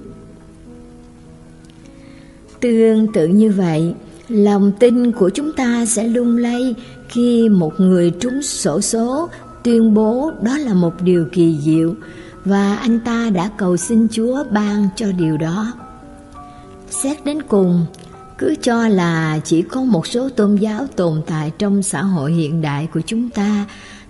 Tương 2.59 3.13
tự 3.13 3.27
như 3.27 3.51
vậy, 3.51 3.93
lòng 4.29 4.71
tin 4.79 5.11
của 5.11 5.29
chúng 5.29 5.53
ta 5.53 5.85
sẽ 5.85 6.03
lung 6.07 6.37
lay 6.37 6.75
khi 7.09 7.49
một 7.49 7.79
người 7.79 8.11
trúng 8.19 8.41
sổ 8.41 8.81
số 8.81 9.29
tuyên 9.63 9.93
bố 9.93 10.31
đó 10.41 10.57
là 10.57 10.73
một 10.73 11.01
điều 11.01 11.25
kỳ 11.31 11.57
diệu 11.61 11.95
và 12.45 12.75
anh 12.75 12.99
ta 12.99 13.29
đã 13.29 13.49
cầu 13.57 13.77
xin 13.77 14.07
Chúa 14.11 14.43
ban 14.51 14.87
cho 14.95 15.11
điều 15.11 15.37
đó. 15.37 15.73
Xét 16.89 17.25
đến 17.25 17.41
cùng, 17.41 17.85
cứ 18.37 18.55
cho 18.61 18.87
là 18.87 19.39
chỉ 19.43 19.61
có 19.61 19.83
một 19.83 20.07
số 20.07 20.29
tôn 20.29 20.55
giáo 20.55 20.87
tồn 20.95 21.21
tại 21.27 21.51
trong 21.57 21.83
xã 21.83 22.01
hội 22.03 22.33
hiện 22.33 22.61
đại 22.61 22.87
của 22.93 23.01
chúng 23.05 23.29
ta, 23.29 23.65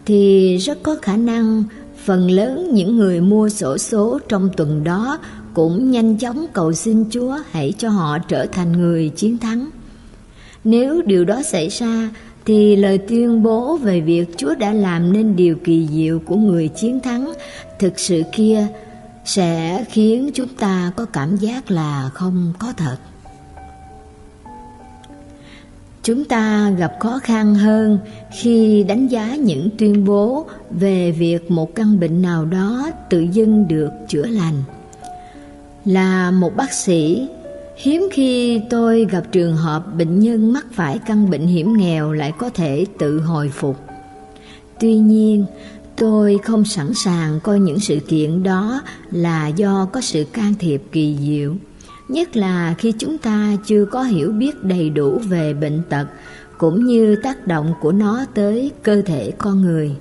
thì 0.06 0.58
rất 0.58 0.84
có 0.84 0.96
khả 1.02 1.18
năng 1.18 1.64
phần 2.06 2.32
lớn 2.32 2.70
những 2.74 2.98
người 2.98 3.22
mua 3.22 3.50
sổ 3.50 3.78
số 3.78 4.20
trong 4.30 4.50
tuần 4.58 4.84
đó 4.84 5.20
cũng 5.54 5.92
nhanh 5.92 6.18
chóng 6.18 6.46
cầu 6.54 6.74
xin 6.74 7.06
Chúa 7.10 7.38
hãy 7.52 7.74
cho 7.78 7.90
họ 7.90 8.20
trở 8.20 8.46
thành 8.46 8.72
người 8.72 9.10
chiến 9.10 9.38
thắng. 9.38 9.70
Nếu 10.64 11.02
điều 11.02 11.26
đó 11.26 11.42
xảy 11.42 11.70
ra, 11.70 12.10
thì 12.46 12.76
lời 12.76 12.98
tuyên 12.98 13.44
bố 13.44 13.78
về 13.78 14.02
việc 14.02 14.38
Chúa 14.38 14.56
đã 14.56 14.74
làm 14.74 15.14
nên 15.14 15.36
điều 15.36 15.56
kỳ 15.64 15.88
diệu 15.92 16.20
của 16.20 16.36
người 16.36 16.68
chiến 16.68 17.00
thắng 17.00 17.34
thực 17.80 18.00
sự 18.00 18.24
kia 18.32 18.68
sẽ 19.26 19.86
khiến 19.90 20.30
chúng 20.34 20.48
ta 20.48 20.92
có 20.96 21.06
cảm 21.06 21.38
giác 21.38 21.72
là 21.72 22.10
không 22.14 22.54
có 22.60 22.74
thật. 22.78 22.98
Chúng 26.06 26.26
ta 26.26 26.70
gặp 26.78 26.94
khó 27.00 27.20
khăn 27.24 27.56
hơn 27.56 28.00
khi 28.32 28.84
đánh 28.84 29.08
giá 29.08 29.36
những 29.36 29.70
tuyên 29.78 30.06
bố 30.06 30.46
về 30.70 31.12
việc 31.12 31.52
một 31.52 31.76
căn 31.76 32.00
bệnh 32.00 32.22
nào 32.22 32.46
đó 32.46 32.92
tự 33.10 33.20
dưng 33.20 33.68
được 33.68 33.90
chữa 34.08 34.26
lành. 34.26 34.64
Là 35.86 36.32
một 36.32 36.56
bác 36.56 36.74
sĩ, 36.74 37.28
hiếm 37.78 38.08
khi 38.12 38.62
tôi 38.70 39.06
gặp 39.12 39.24
trường 39.32 39.56
hợp 39.56 39.96
bệnh 39.98 40.20
nhân 40.20 40.54
mắc 40.54 40.66
phải 40.72 41.00
căn 41.06 41.30
bệnh 41.30 41.48
hiểm 41.48 41.78
nghèo 41.78 42.12
lại 42.12 42.34
có 42.38 42.50
thể 42.50 42.86
tự 43.00 43.20
hồi 43.20 43.50
phục. 43.50 43.80
Tuy 44.80 44.96
nhiên, 44.96 45.46
tôi 45.96 46.40
không 46.44 46.66
sẵn 46.66 46.94
sàng 46.94 47.40
coi 47.44 47.60
những 47.60 47.80
sự 47.80 48.00
kiện 48.08 48.44
đó 48.44 48.82
là 49.12 49.48
do 49.48 49.88
có 49.94 50.02
sự 50.02 50.24
can 50.34 50.54
thiệp 50.60 50.84
kỳ 50.92 51.18
diệu 51.22 51.56
nhất 52.08 52.38
là 52.38 52.76
khi 52.78 52.94
chúng 52.98 53.18
ta 53.18 53.56
chưa 53.66 53.86
có 53.86 54.04
hiểu 54.04 54.32
biết 54.32 54.64
đầy 54.64 54.90
đủ 54.90 55.20
về 55.30 55.54
bệnh 55.54 55.82
tật 55.90 56.06
cũng 56.58 56.86
như 56.86 57.16
tác 57.16 57.48
động 57.48 57.74
của 57.82 57.92
nó 57.92 58.26
tới 58.34 58.72
cơ 58.84 59.02
thể 59.06 59.32
con 59.38 59.62
người. 59.62 59.96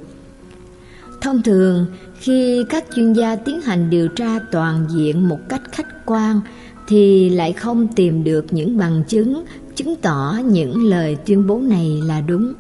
Thông 1.21 1.43
thường, 1.43 1.87
khi 2.21 2.65
các 2.71 2.85
chuyên 2.95 3.13
gia 3.13 3.37
tiến 3.37 3.61
hành 3.61 3.91
điều 3.91 4.09
tra 4.09 4.39
toàn 4.53 4.87
diện 4.91 5.29
một 5.29 5.39
cách 5.49 5.63
khách 5.73 6.07
quan 6.07 6.41
thì 6.87 7.29
lại 7.29 7.53
không 7.53 7.89
tìm 7.89 8.25
được 8.25 8.47
những 8.51 8.79
bằng 8.79 9.03
chứng 9.09 9.45
chứng 9.75 9.97
tỏ 9.97 10.39
những 10.45 10.85
lời 10.85 11.17
tuyên 11.27 11.47
bố 11.47 11.59
này 11.59 12.03
là 12.07 12.21
đúng. 12.21 12.53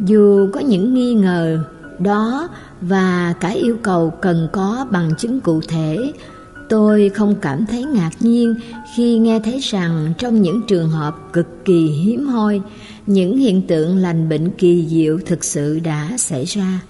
Dù 0.00 0.48
có 0.52 0.60
những 0.60 0.94
nghi 0.94 1.14
ngờ 1.14 1.58
đó 1.98 2.48
và 2.80 3.34
cả 3.40 3.48
yêu 3.48 3.76
cầu 3.82 4.10
cần 4.10 4.48
có 4.52 4.86
bằng 4.90 5.10
chứng 5.18 5.40
cụ 5.40 5.60
thể 5.68 6.12
Tôi 6.68 7.10
không 7.14 7.34
cảm 7.40 7.66
thấy 7.66 7.84
ngạc 7.84 8.10
nhiên 8.20 8.54
khi 8.94 9.18
nghe 9.18 9.40
thấy 9.44 9.58
rằng 9.58 10.12
trong 10.18 10.42
những 10.42 10.60
trường 10.68 10.90
hợp 10.90 11.16
cực 11.32 11.64
kỳ 11.64 11.86
hiếm 11.86 12.26
hoi, 12.26 12.60
những 13.06 13.38
hiện 13.38 13.62
tượng 13.66 13.96
lành 13.96 14.28
bệnh 14.28 14.50
kỳ 14.50 14.86
diệu 14.88 15.18
thực 15.26 15.44
sự 15.44 15.80
đã 15.80 16.10
xảy 16.18 16.44
ra. 16.44 16.80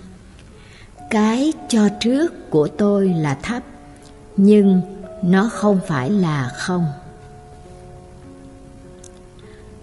Cái 1.11 1.53
cho 1.69 1.89
trước 2.01 2.51
của 2.51 2.69
tôi 2.69 3.09
là 3.09 3.35
thấp, 3.43 3.63
nhưng 4.37 4.81
nó 5.25 5.51
không 5.53 5.81
phải 5.89 6.11
là 6.11 6.51
không. 6.57 6.87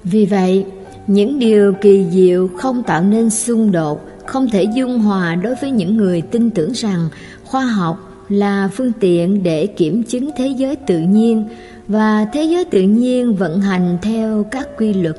Vì 0.04 0.26
vậy, 0.26 0.66
những 1.08 1.40
điều 1.40 1.74
kỳ 1.82 2.06
diệu 2.12 2.48
không 2.58 2.84
tạo 2.84 3.04
nên 3.04 3.30
xung 3.30 3.72
đột, 3.72 4.02
không 4.26 4.50
thể 4.50 4.64
dung 4.76 5.00
hòa 5.00 5.36
đối 5.36 5.56
với 5.56 5.72
những 5.72 5.98
người 5.98 6.22
tin 6.22 6.50
tưởng 6.50 6.72
rằng 6.72 7.10
khoa 7.44 7.66
học 7.66 8.15
là 8.30 8.70
phương 8.74 8.92
tiện 9.00 9.44
để 9.44 9.68
kiểm 9.68 10.04
chứng 10.04 10.30
thế 10.38 10.48
giới 10.48 10.76
tự 10.76 11.00
nhiên 11.00 11.48
và 11.88 12.26
thế 12.34 12.44
giới 12.44 12.66
tự 12.66 12.82
nhiên 12.82 13.36
vận 13.36 13.62
hành 13.62 13.98
theo 14.02 14.46
các 14.52 14.68
quy 14.78 14.94
luật. 14.94 15.16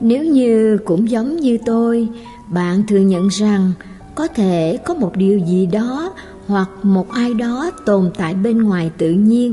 Nếu 0.00 0.24
như 0.24 0.78
cũng 0.84 1.10
giống 1.10 1.36
như 1.36 1.58
tôi, 1.66 2.08
bạn 2.50 2.82
thừa 2.88 2.98
nhận 2.98 3.28
rằng 3.28 3.72
có 4.14 4.26
thể 4.26 4.78
có 4.84 4.94
một 4.94 5.16
điều 5.16 5.38
gì 5.38 5.66
đó 5.66 6.12
hoặc 6.46 6.70
một 6.82 7.10
ai 7.10 7.34
đó 7.34 7.70
tồn 7.84 8.10
tại 8.18 8.34
bên 8.34 8.62
ngoài 8.62 8.90
tự 8.98 9.10
nhiên 9.10 9.52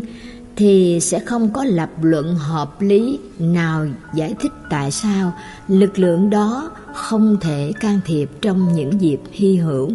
thì 0.56 1.00
sẽ 1.02 1.20
không 1.20 1.50
có 1.54 1.64
lập 1.64 1.90
luận 2.02 2.36
hợp 2.36 2.82
lý 2.82 3.20
nào 3.40 3.88
giải 4.16 4.36
thích 4.40 4.52
tại 4.70 4.92
sao 4.92 5.34
lực 5.68 6.00
lượng 6.00 6.30
đó 6.30 6.72
không 6.94 7.38
thể 7.42 7.72
can 7.80 8.00
thiệp 8.06 8.30
trong 8.42 8.74
những 8.74 9.02
dịp 9.02 9.20
hy 9.32 9.56
hữu. 9.56 9.92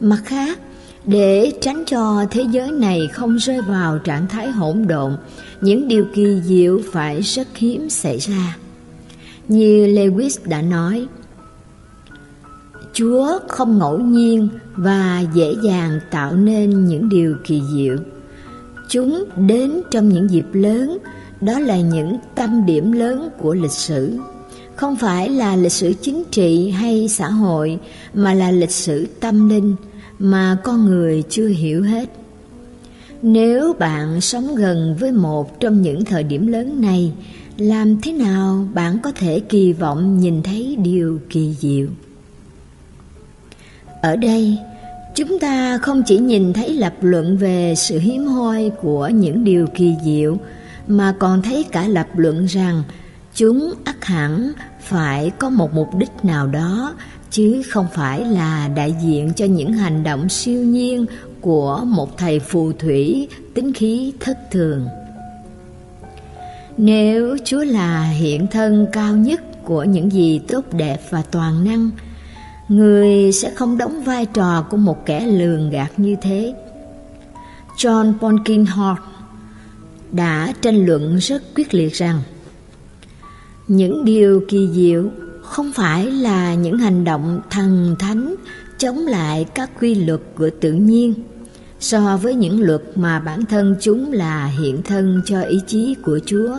Mặt 0.00 0.20
khác, 0.24 0.58
để 1.08 1.52
tránh 1.60 1.84
cho 1.86 2.24
thế 2.30 2.44
giới 2.50 2.70
này 2.70 3.08
không 3.12 3.36
rơi 3.36 3.60
vào 3.60 3.98
trạng 3.98 4.28
thái 4.28 4.50
hỗn 4.50 4.86
độn, 4.86 5.16
những 5.60 5.88
điều 5.88 6.04
kỳ 6.14 6.40
diệu 6.44 6.80
phải 6.92 7.20
rất 7.20 7.48
hiếm 7.56 7.90
xảy 7.90 8.18
ra. 8.18 8.56
Như 9.48 9.86
Lewis 9.86 10.38
đã 10.44 10.62
nói, 10.62 11.06
Chúa 12.92 13.38
không 13.48 13.78
ngẫu 13.78 13.98
nhiên 13.98 14.48
và 14.76 15.24
dễ 15.34 15.54
dàng 15.62 16.00
tạo 16.10 16.32
nên 16.32 16.86
những 16.86 17.08
điều 17.08 17.36
kỳ 17.44 17.62
diệu. 17.74 17.96
Chúng 18.88 19.24
đến 19.36 19.80
trong 19.90 20.08
những 20.08 20.30
dịp 20.30 20.46
lớn, 20.52 20.98
đó 21.40 21.58
là 21.58 21.80
những 21.80 22.16
tâm 22.34 22.66
điểm 22.66 22.92
lớn 22.92 23.28
của 23.38 23.54
lịch 23.54 23.72
sử. 23.72 24.18
Không 24.76 24.96
phải 24.96 25.28
là 25.28 25.56
lịch 25.56 25.72
sử 25.72 25.92
chính 26.02 26.24
trị 26.30 26.70
hay 26.70 27.08
xã 27.08 27.28
hội, 27.28 27.78
mà 28.14 28.34
là 28.34 28.50
lịch 28.50 28.70
sử 28.70 29.06
tâm 29.20 29.48
linh, 29.48 29.76
mà 30.18 30.56
con 30.64 30.84
người 30.84 31.22
chưa 31.28 31.48
hiểu 31.48 31.82
hết. 31.82 32.08
Nếu 33.22 33.72
bạn 33.78 34.20
sống 34.20 34.54
gần 34.54 34.96
với 35.00 35.12
một 35.12 35.60
trong 35.60 35.82
những 35.82 36.04
thời 36.04 36.22
điểm 36.22 36.46
lớn 36.46 36.80
này, 36.80 37.12
làm 37.56 38.00
thế 38.00 38.12
nào 38.12 38.68
bạn 38.74 38.98
có 39.02 39.12
thể 39.14 39.40
kỳ 39.40 39.72
vọng 39.72 40.20
nhìn 40.20 40.42
thấy 40.42 40.76
điều 40.82 41.20
kỳ 41.30 41.54
diệu? 41.58 41.86
Ở 44.02 44.16
đây, 44.16 44.58
chúng 45.14 45.38
ta 45.38 45.78
không 45.78 46.02
chỉ 46.06 46.18
nhìn 46.18 46.52
thấy 46.52 46.74
lập 46.74 46.94
luận 47.00 47.36
về 47.36 47.74
sự 47.76 47.98
hiếm 47.98 48.26
hoi 48.26 48.70
của 48.82 49.08
những 49.08 49.44
điều 49.44 49.66
kỳ 49.74 49.94
diệu, 50.04 50.38
mà 50.86 51.14
còn 51.18 51.42
thấy 51.42 51.64
cả 51.72 51.88
lập 51.88 52.06
luận 52.16 52.46
rằng 52.46 52.82
chúng 53.34 53.74
ắt 53.84 54.04
hẳn 54.04 54.52
phải 54.80 55.30
có 55.38 55.50
một 55.50 55.74
mục 55.74 55.94
đích 55.94 56.24
nào 56.24 56.46
đó 56.46 56.94
chứ 57.30 57.62
không 57.70 57.86
phải 57.94 58.24
là 58.24 58.68
đại 58.68 58.94
diện 59.02 59.32
cho 59.36 59.44
những 59.44 59.72
hành 59.72 60.02
động 60.04 60.28
siêu 60.28 60.62
nhiên 60.62 61.06
của 61.40 61.82
một 61.84 62.18
thầy 62.18 62.38
phù 62.38 62.72
thủy 62.72 63.28
tính 63.54 63.72
khí 63.72 64.12
thất 64.20 64.38
thường. 64.50 64.86
Nếu 66.76 67.36
Chúa 67.44 67.64
là 67.64 68.02
hiện 68.02 68.46
thân 68.46 68.86
cao 68.92 69.16
nhất 69.16 69.64
của 69.64 69.84
những 69.84 70.12
gì 70.12 70.40
tốt 70.48 70.64
đẹp 70.72 71.00
và 71.10 71.22
toàn 71.30 71.64
năng, 71.64 71.90
người 72.68 73.32
sẽ 73.32 73.50
không 73.50 73.78
đóng 73.78 74.02
vai 74.04 74.26
trò 74.26 74.62
của 74.70 74.76
một 74.76 75.06
kẻ 75.06 75.20
lường 75.20 75.70
gạt 75.70 75.92
như 75.96 76.16
thế. 76.22 76.54
John 77.76 78.18
Polkinghorne 78.18 79.02
đã 80.12 80.52
tranh 80.62 80.86
luận 80.86 81.16
rất 81.16 81.42
quyết 81.54 81.74
liệt 81.74 81.94
rằng 81.94 82.20
những 83.68 84.04
điều 84.04 84.42
kỳ 84.48 84.68
diệu 84.72 85.10
không 85.48 85.72
phải 85.72 86.10
là 86.10 86.54
những 86.54 86.78
hành 86.78 87.04
động 87.04 87.40
thần 87.50 87.96
thánh 87.98 88.34
chống 88.78 88.98
lại 88.98 89.46
các 89.54 89.70
quy 89.80 89.94
luật 89.94 90.20
của 90.36 90.50
tự 90.60 90.72
nhiên 90.72 91.14
so 91.80 92.16
với 92.22 92.34
những 92.34 92.60
luật 92.60 92.82
mà 92.94 93.20
bản 93.20 93.44
thân 93.44 93.76
chúng 93.80 94.12
là 94.12 94.46
hiện 94.46 94.82
thân 94.82 95.22
cho 95.24 95.40
ý 95.40 95.60
chí 95.66 95.94
của 96.02 96.20
Chúa. 96.26 96.56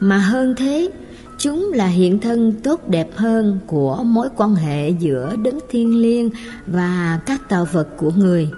Mà 0.00 0.18
hơn 0.18 0.54
thế, 0.56 0.90
chúng 1.38 1.72
là 1.74 1.86
hiện 1.86 2.18
thân 2.18 2.52
tốt 2.52 2.88
đẹp 2.88 3.10
hơn 3.16 3.58
của 3.66 4.02
mối 4.04 4.28
quan 4.36 4.54
hệ 4.54 4.90
giữa 4.90 5.36
đấng 5.44 5.58
thiên 5.70 6.02
liêng 6.02 6.30
và 6.66 7.20
các 7.26 7.48
tạo 7.48 7.68
vật 7.72 7.88
của 7.96 8.10
người. 8.10 8.50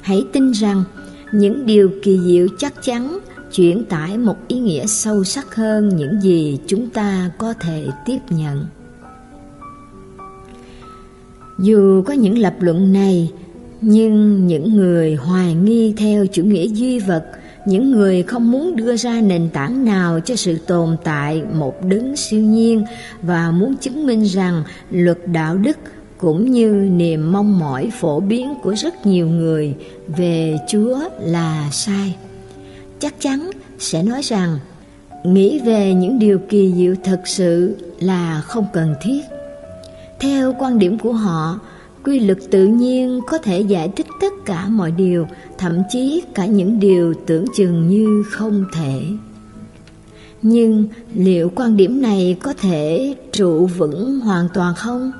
Hãy 0.00 0.24
tin 0.32 0.50
rằng 0.50 0.84
những 1.32 1.66
điều 1.66 1.90
kỳ 2.02 2.18
diệu 2.18 2.46
chắc 2.58 2.82
chắn 2.82 3.18
chuyển 3.52 3.84
tải 3.84 4.18
một 4.18 4.48
ý 4.48 4.58
nghĩa 4.58 4.86
sâu 4.86 5.24
sắc 5.24 5.54
hơn 5.54 5.88
những 5.88 6.20
gì 6.20 6.58
chúng 6.66 6.90
ta 6.90 7.30
có 7.38 7.52
thể 7.52 7.86
tiếp 8.06 8.18
nhận. 8.30 8.66
Dù 11.58 12.02
có 12.02 12.12
những 12.12 12.38
lập 12.38 12.54
luận 12.60 12.92
này, 12.92 13.30
nhưng 13.80 14.46
những 14.46 14.76
người 14.76 15.14
hoài 15.14 15.54
nghi 15.54 15.94
theo 15.96 16.26
chủ 16.26 16.42
nghĩa 16.42 16.66
duy 16.66 16.98
vật, 16.98 17.24
những 17.66 17.90
người 17.90 18.22
không 18.22 18.50
muốn 18.50 18.76
đưa 18.76 18.96
ra 18.96 19.20
nền 19.20 19.48
tảng 19.50 19.84
nào 19.84 20.20
cho 20.20 20.36
sự 20.36 20.58
tồn 20.58 20.96
tại 21.04 21.42
một 21.52 21.84
đấng 21.84 22.16
siêu 22.16 22.40
nhiên 22.40 22.84
và 23.22 23.50
muốn 23.50 23.76
chứng 23.76 24.06
minh 24.06 24.22
rằng 24.22 24.62
luật 24.90 25.18
đạo 25.26 25.56
đức 25.56 25.78
cũng 26.18 26.50
như 26.50 26.88
niềm 26.92 27.32
mong 27.32 27.58
mỏi 27.58 27.90
phổ 28.00 28.20
biến 28.20 28.54
của 28.62 28.74
rất 28.74 29.06
nhiều 29.06 29.28
người 29.28 29.74
về 30.16 30.58
Chúa 30.68 30.98
là 31.20 31.68
sai. 31.72 32.16
Chắc 32.98 33.20
chắn 33.20 33.50
sẽ 33.78 34.02
nói 34.02 34.22
rằng 34.22 34.58
nghĩ 35.24 35.60
về 35.64 35.94
những 35.94 36.18
điều 36.18 36.38
kỳ 36.38 36.72
diệu 36.76 36.94
thật 37.04 37.20
sự 37.24 37.76
là 38.00 38.40
không 38.40 38.66
cần 38.72 38.94
thiết. 39.02 39.20
Theo 40.20 40.54
quan 40.58 40.78
điểm 40.78 40.98
của 40.98 41.12
họ, 41.12 41.60
quy 42.04 42.20
luật 42.20 42.38
tự 42.50 42.66
nhiên 42.66 43.20
có 43.26 43.38
thể 43.38 43.60
giải 43.60 43.92
thích 43.96 44.06
tất 44.20 44.32
cả 44.44 44.68
mọi 44.68 44.90
điều, 44.90 45.26
thậm 45.58 45.82
chí 45.90 46.22
cả 46.34 46.46
những 46.46 46.80
điều 46.80 47.14
tưởng 47.26 47.44
chừng 47.56 47.88
như 47.88 48.24
không 48.30 48.64
thể. 48.72 49.02
Nhưng 50.42 50.88
liệu 51.14 51.52
quan 51.54 51.76
điểm 51.76 52.02
này 52.02 52.36
có 52.42 52.52
thể 52.52 53.14
trụ 53.32 53.66
vững 53.66 54.20
hoàn 54.20 54.48
toàn 54.54 54.74
không? 54.74 55.12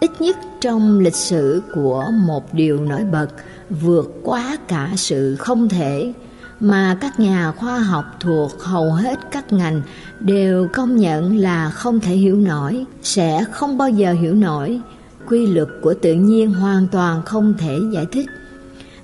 Ít 0.00 0.10
nhất 0.20 0.36
trong 0.60 0.98
lịch 0.98 1.16
sử 1.16 1.62
của 1.74 2.04
một 2.26 2.54
điều 2.54 2.80
nổi 2.80 3.04
bật 3.12 3.28
vượt 3.70 4.14
quá 4.22 4.56
cả 4.68 4.92
sự 4.96 5.36
không 5.36 5.68
thể 5.68 6.12
mà 6.60 6.98
các 7.00 7.20
nhà 7.20 7.52
khoa 7.52 7.78
học 7.78 8.04
thuộc 8.20 8.60
hầu 8.60 8.92
hết 8.92 9.18
các 9.30 9.52
ngành 9.52 9.82
đều 10.20 10.68
công 10.72 10.96
nhận 10.96 11.36
là 11.36 11.70
không 11.70 12.00
thể 12.00 12.14
hiểu 12.14 12.36
nổi, 12.36 12.84
sẽ 13.02 13.44
không 13.52 13.78
bao 13.78 13.90
giờ 13.90 14.12
hiểu 14.12 14.34
nổi 14.34 14.80
quy 15.26 15.46
luật 15.46 15.68
của 15.82 15.94
tự 15.94 16.14
nhiên 16.14 16.52
hoàn 16.52 16.86
toàn 16.88 17.22
không 17.22 17.54
thể 17.58 17.78
giải 17.92 18.06
thích. 18.12 18.26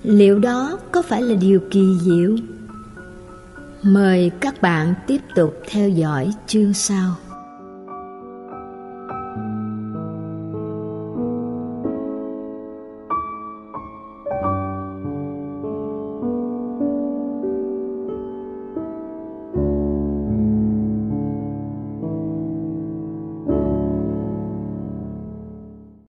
Liệu 0.03 0.39
đó 0.39 0.79
có 0.93 1.03
phải 1.03 1.23
là 1.23 1.35
điều 1.35 1.61
kỳ 1.71 1.99
diệu? 2.01 2.37
Mời 3.83 4.31
các 4.41 4.63
bạn 4.63 4.95
tiếp 5.07 5.21
tục 5.35 5.55
theo 5.71 5.89
dõi 5.89 6.33
chương 6.47 6.75
sau. 6.75 7.15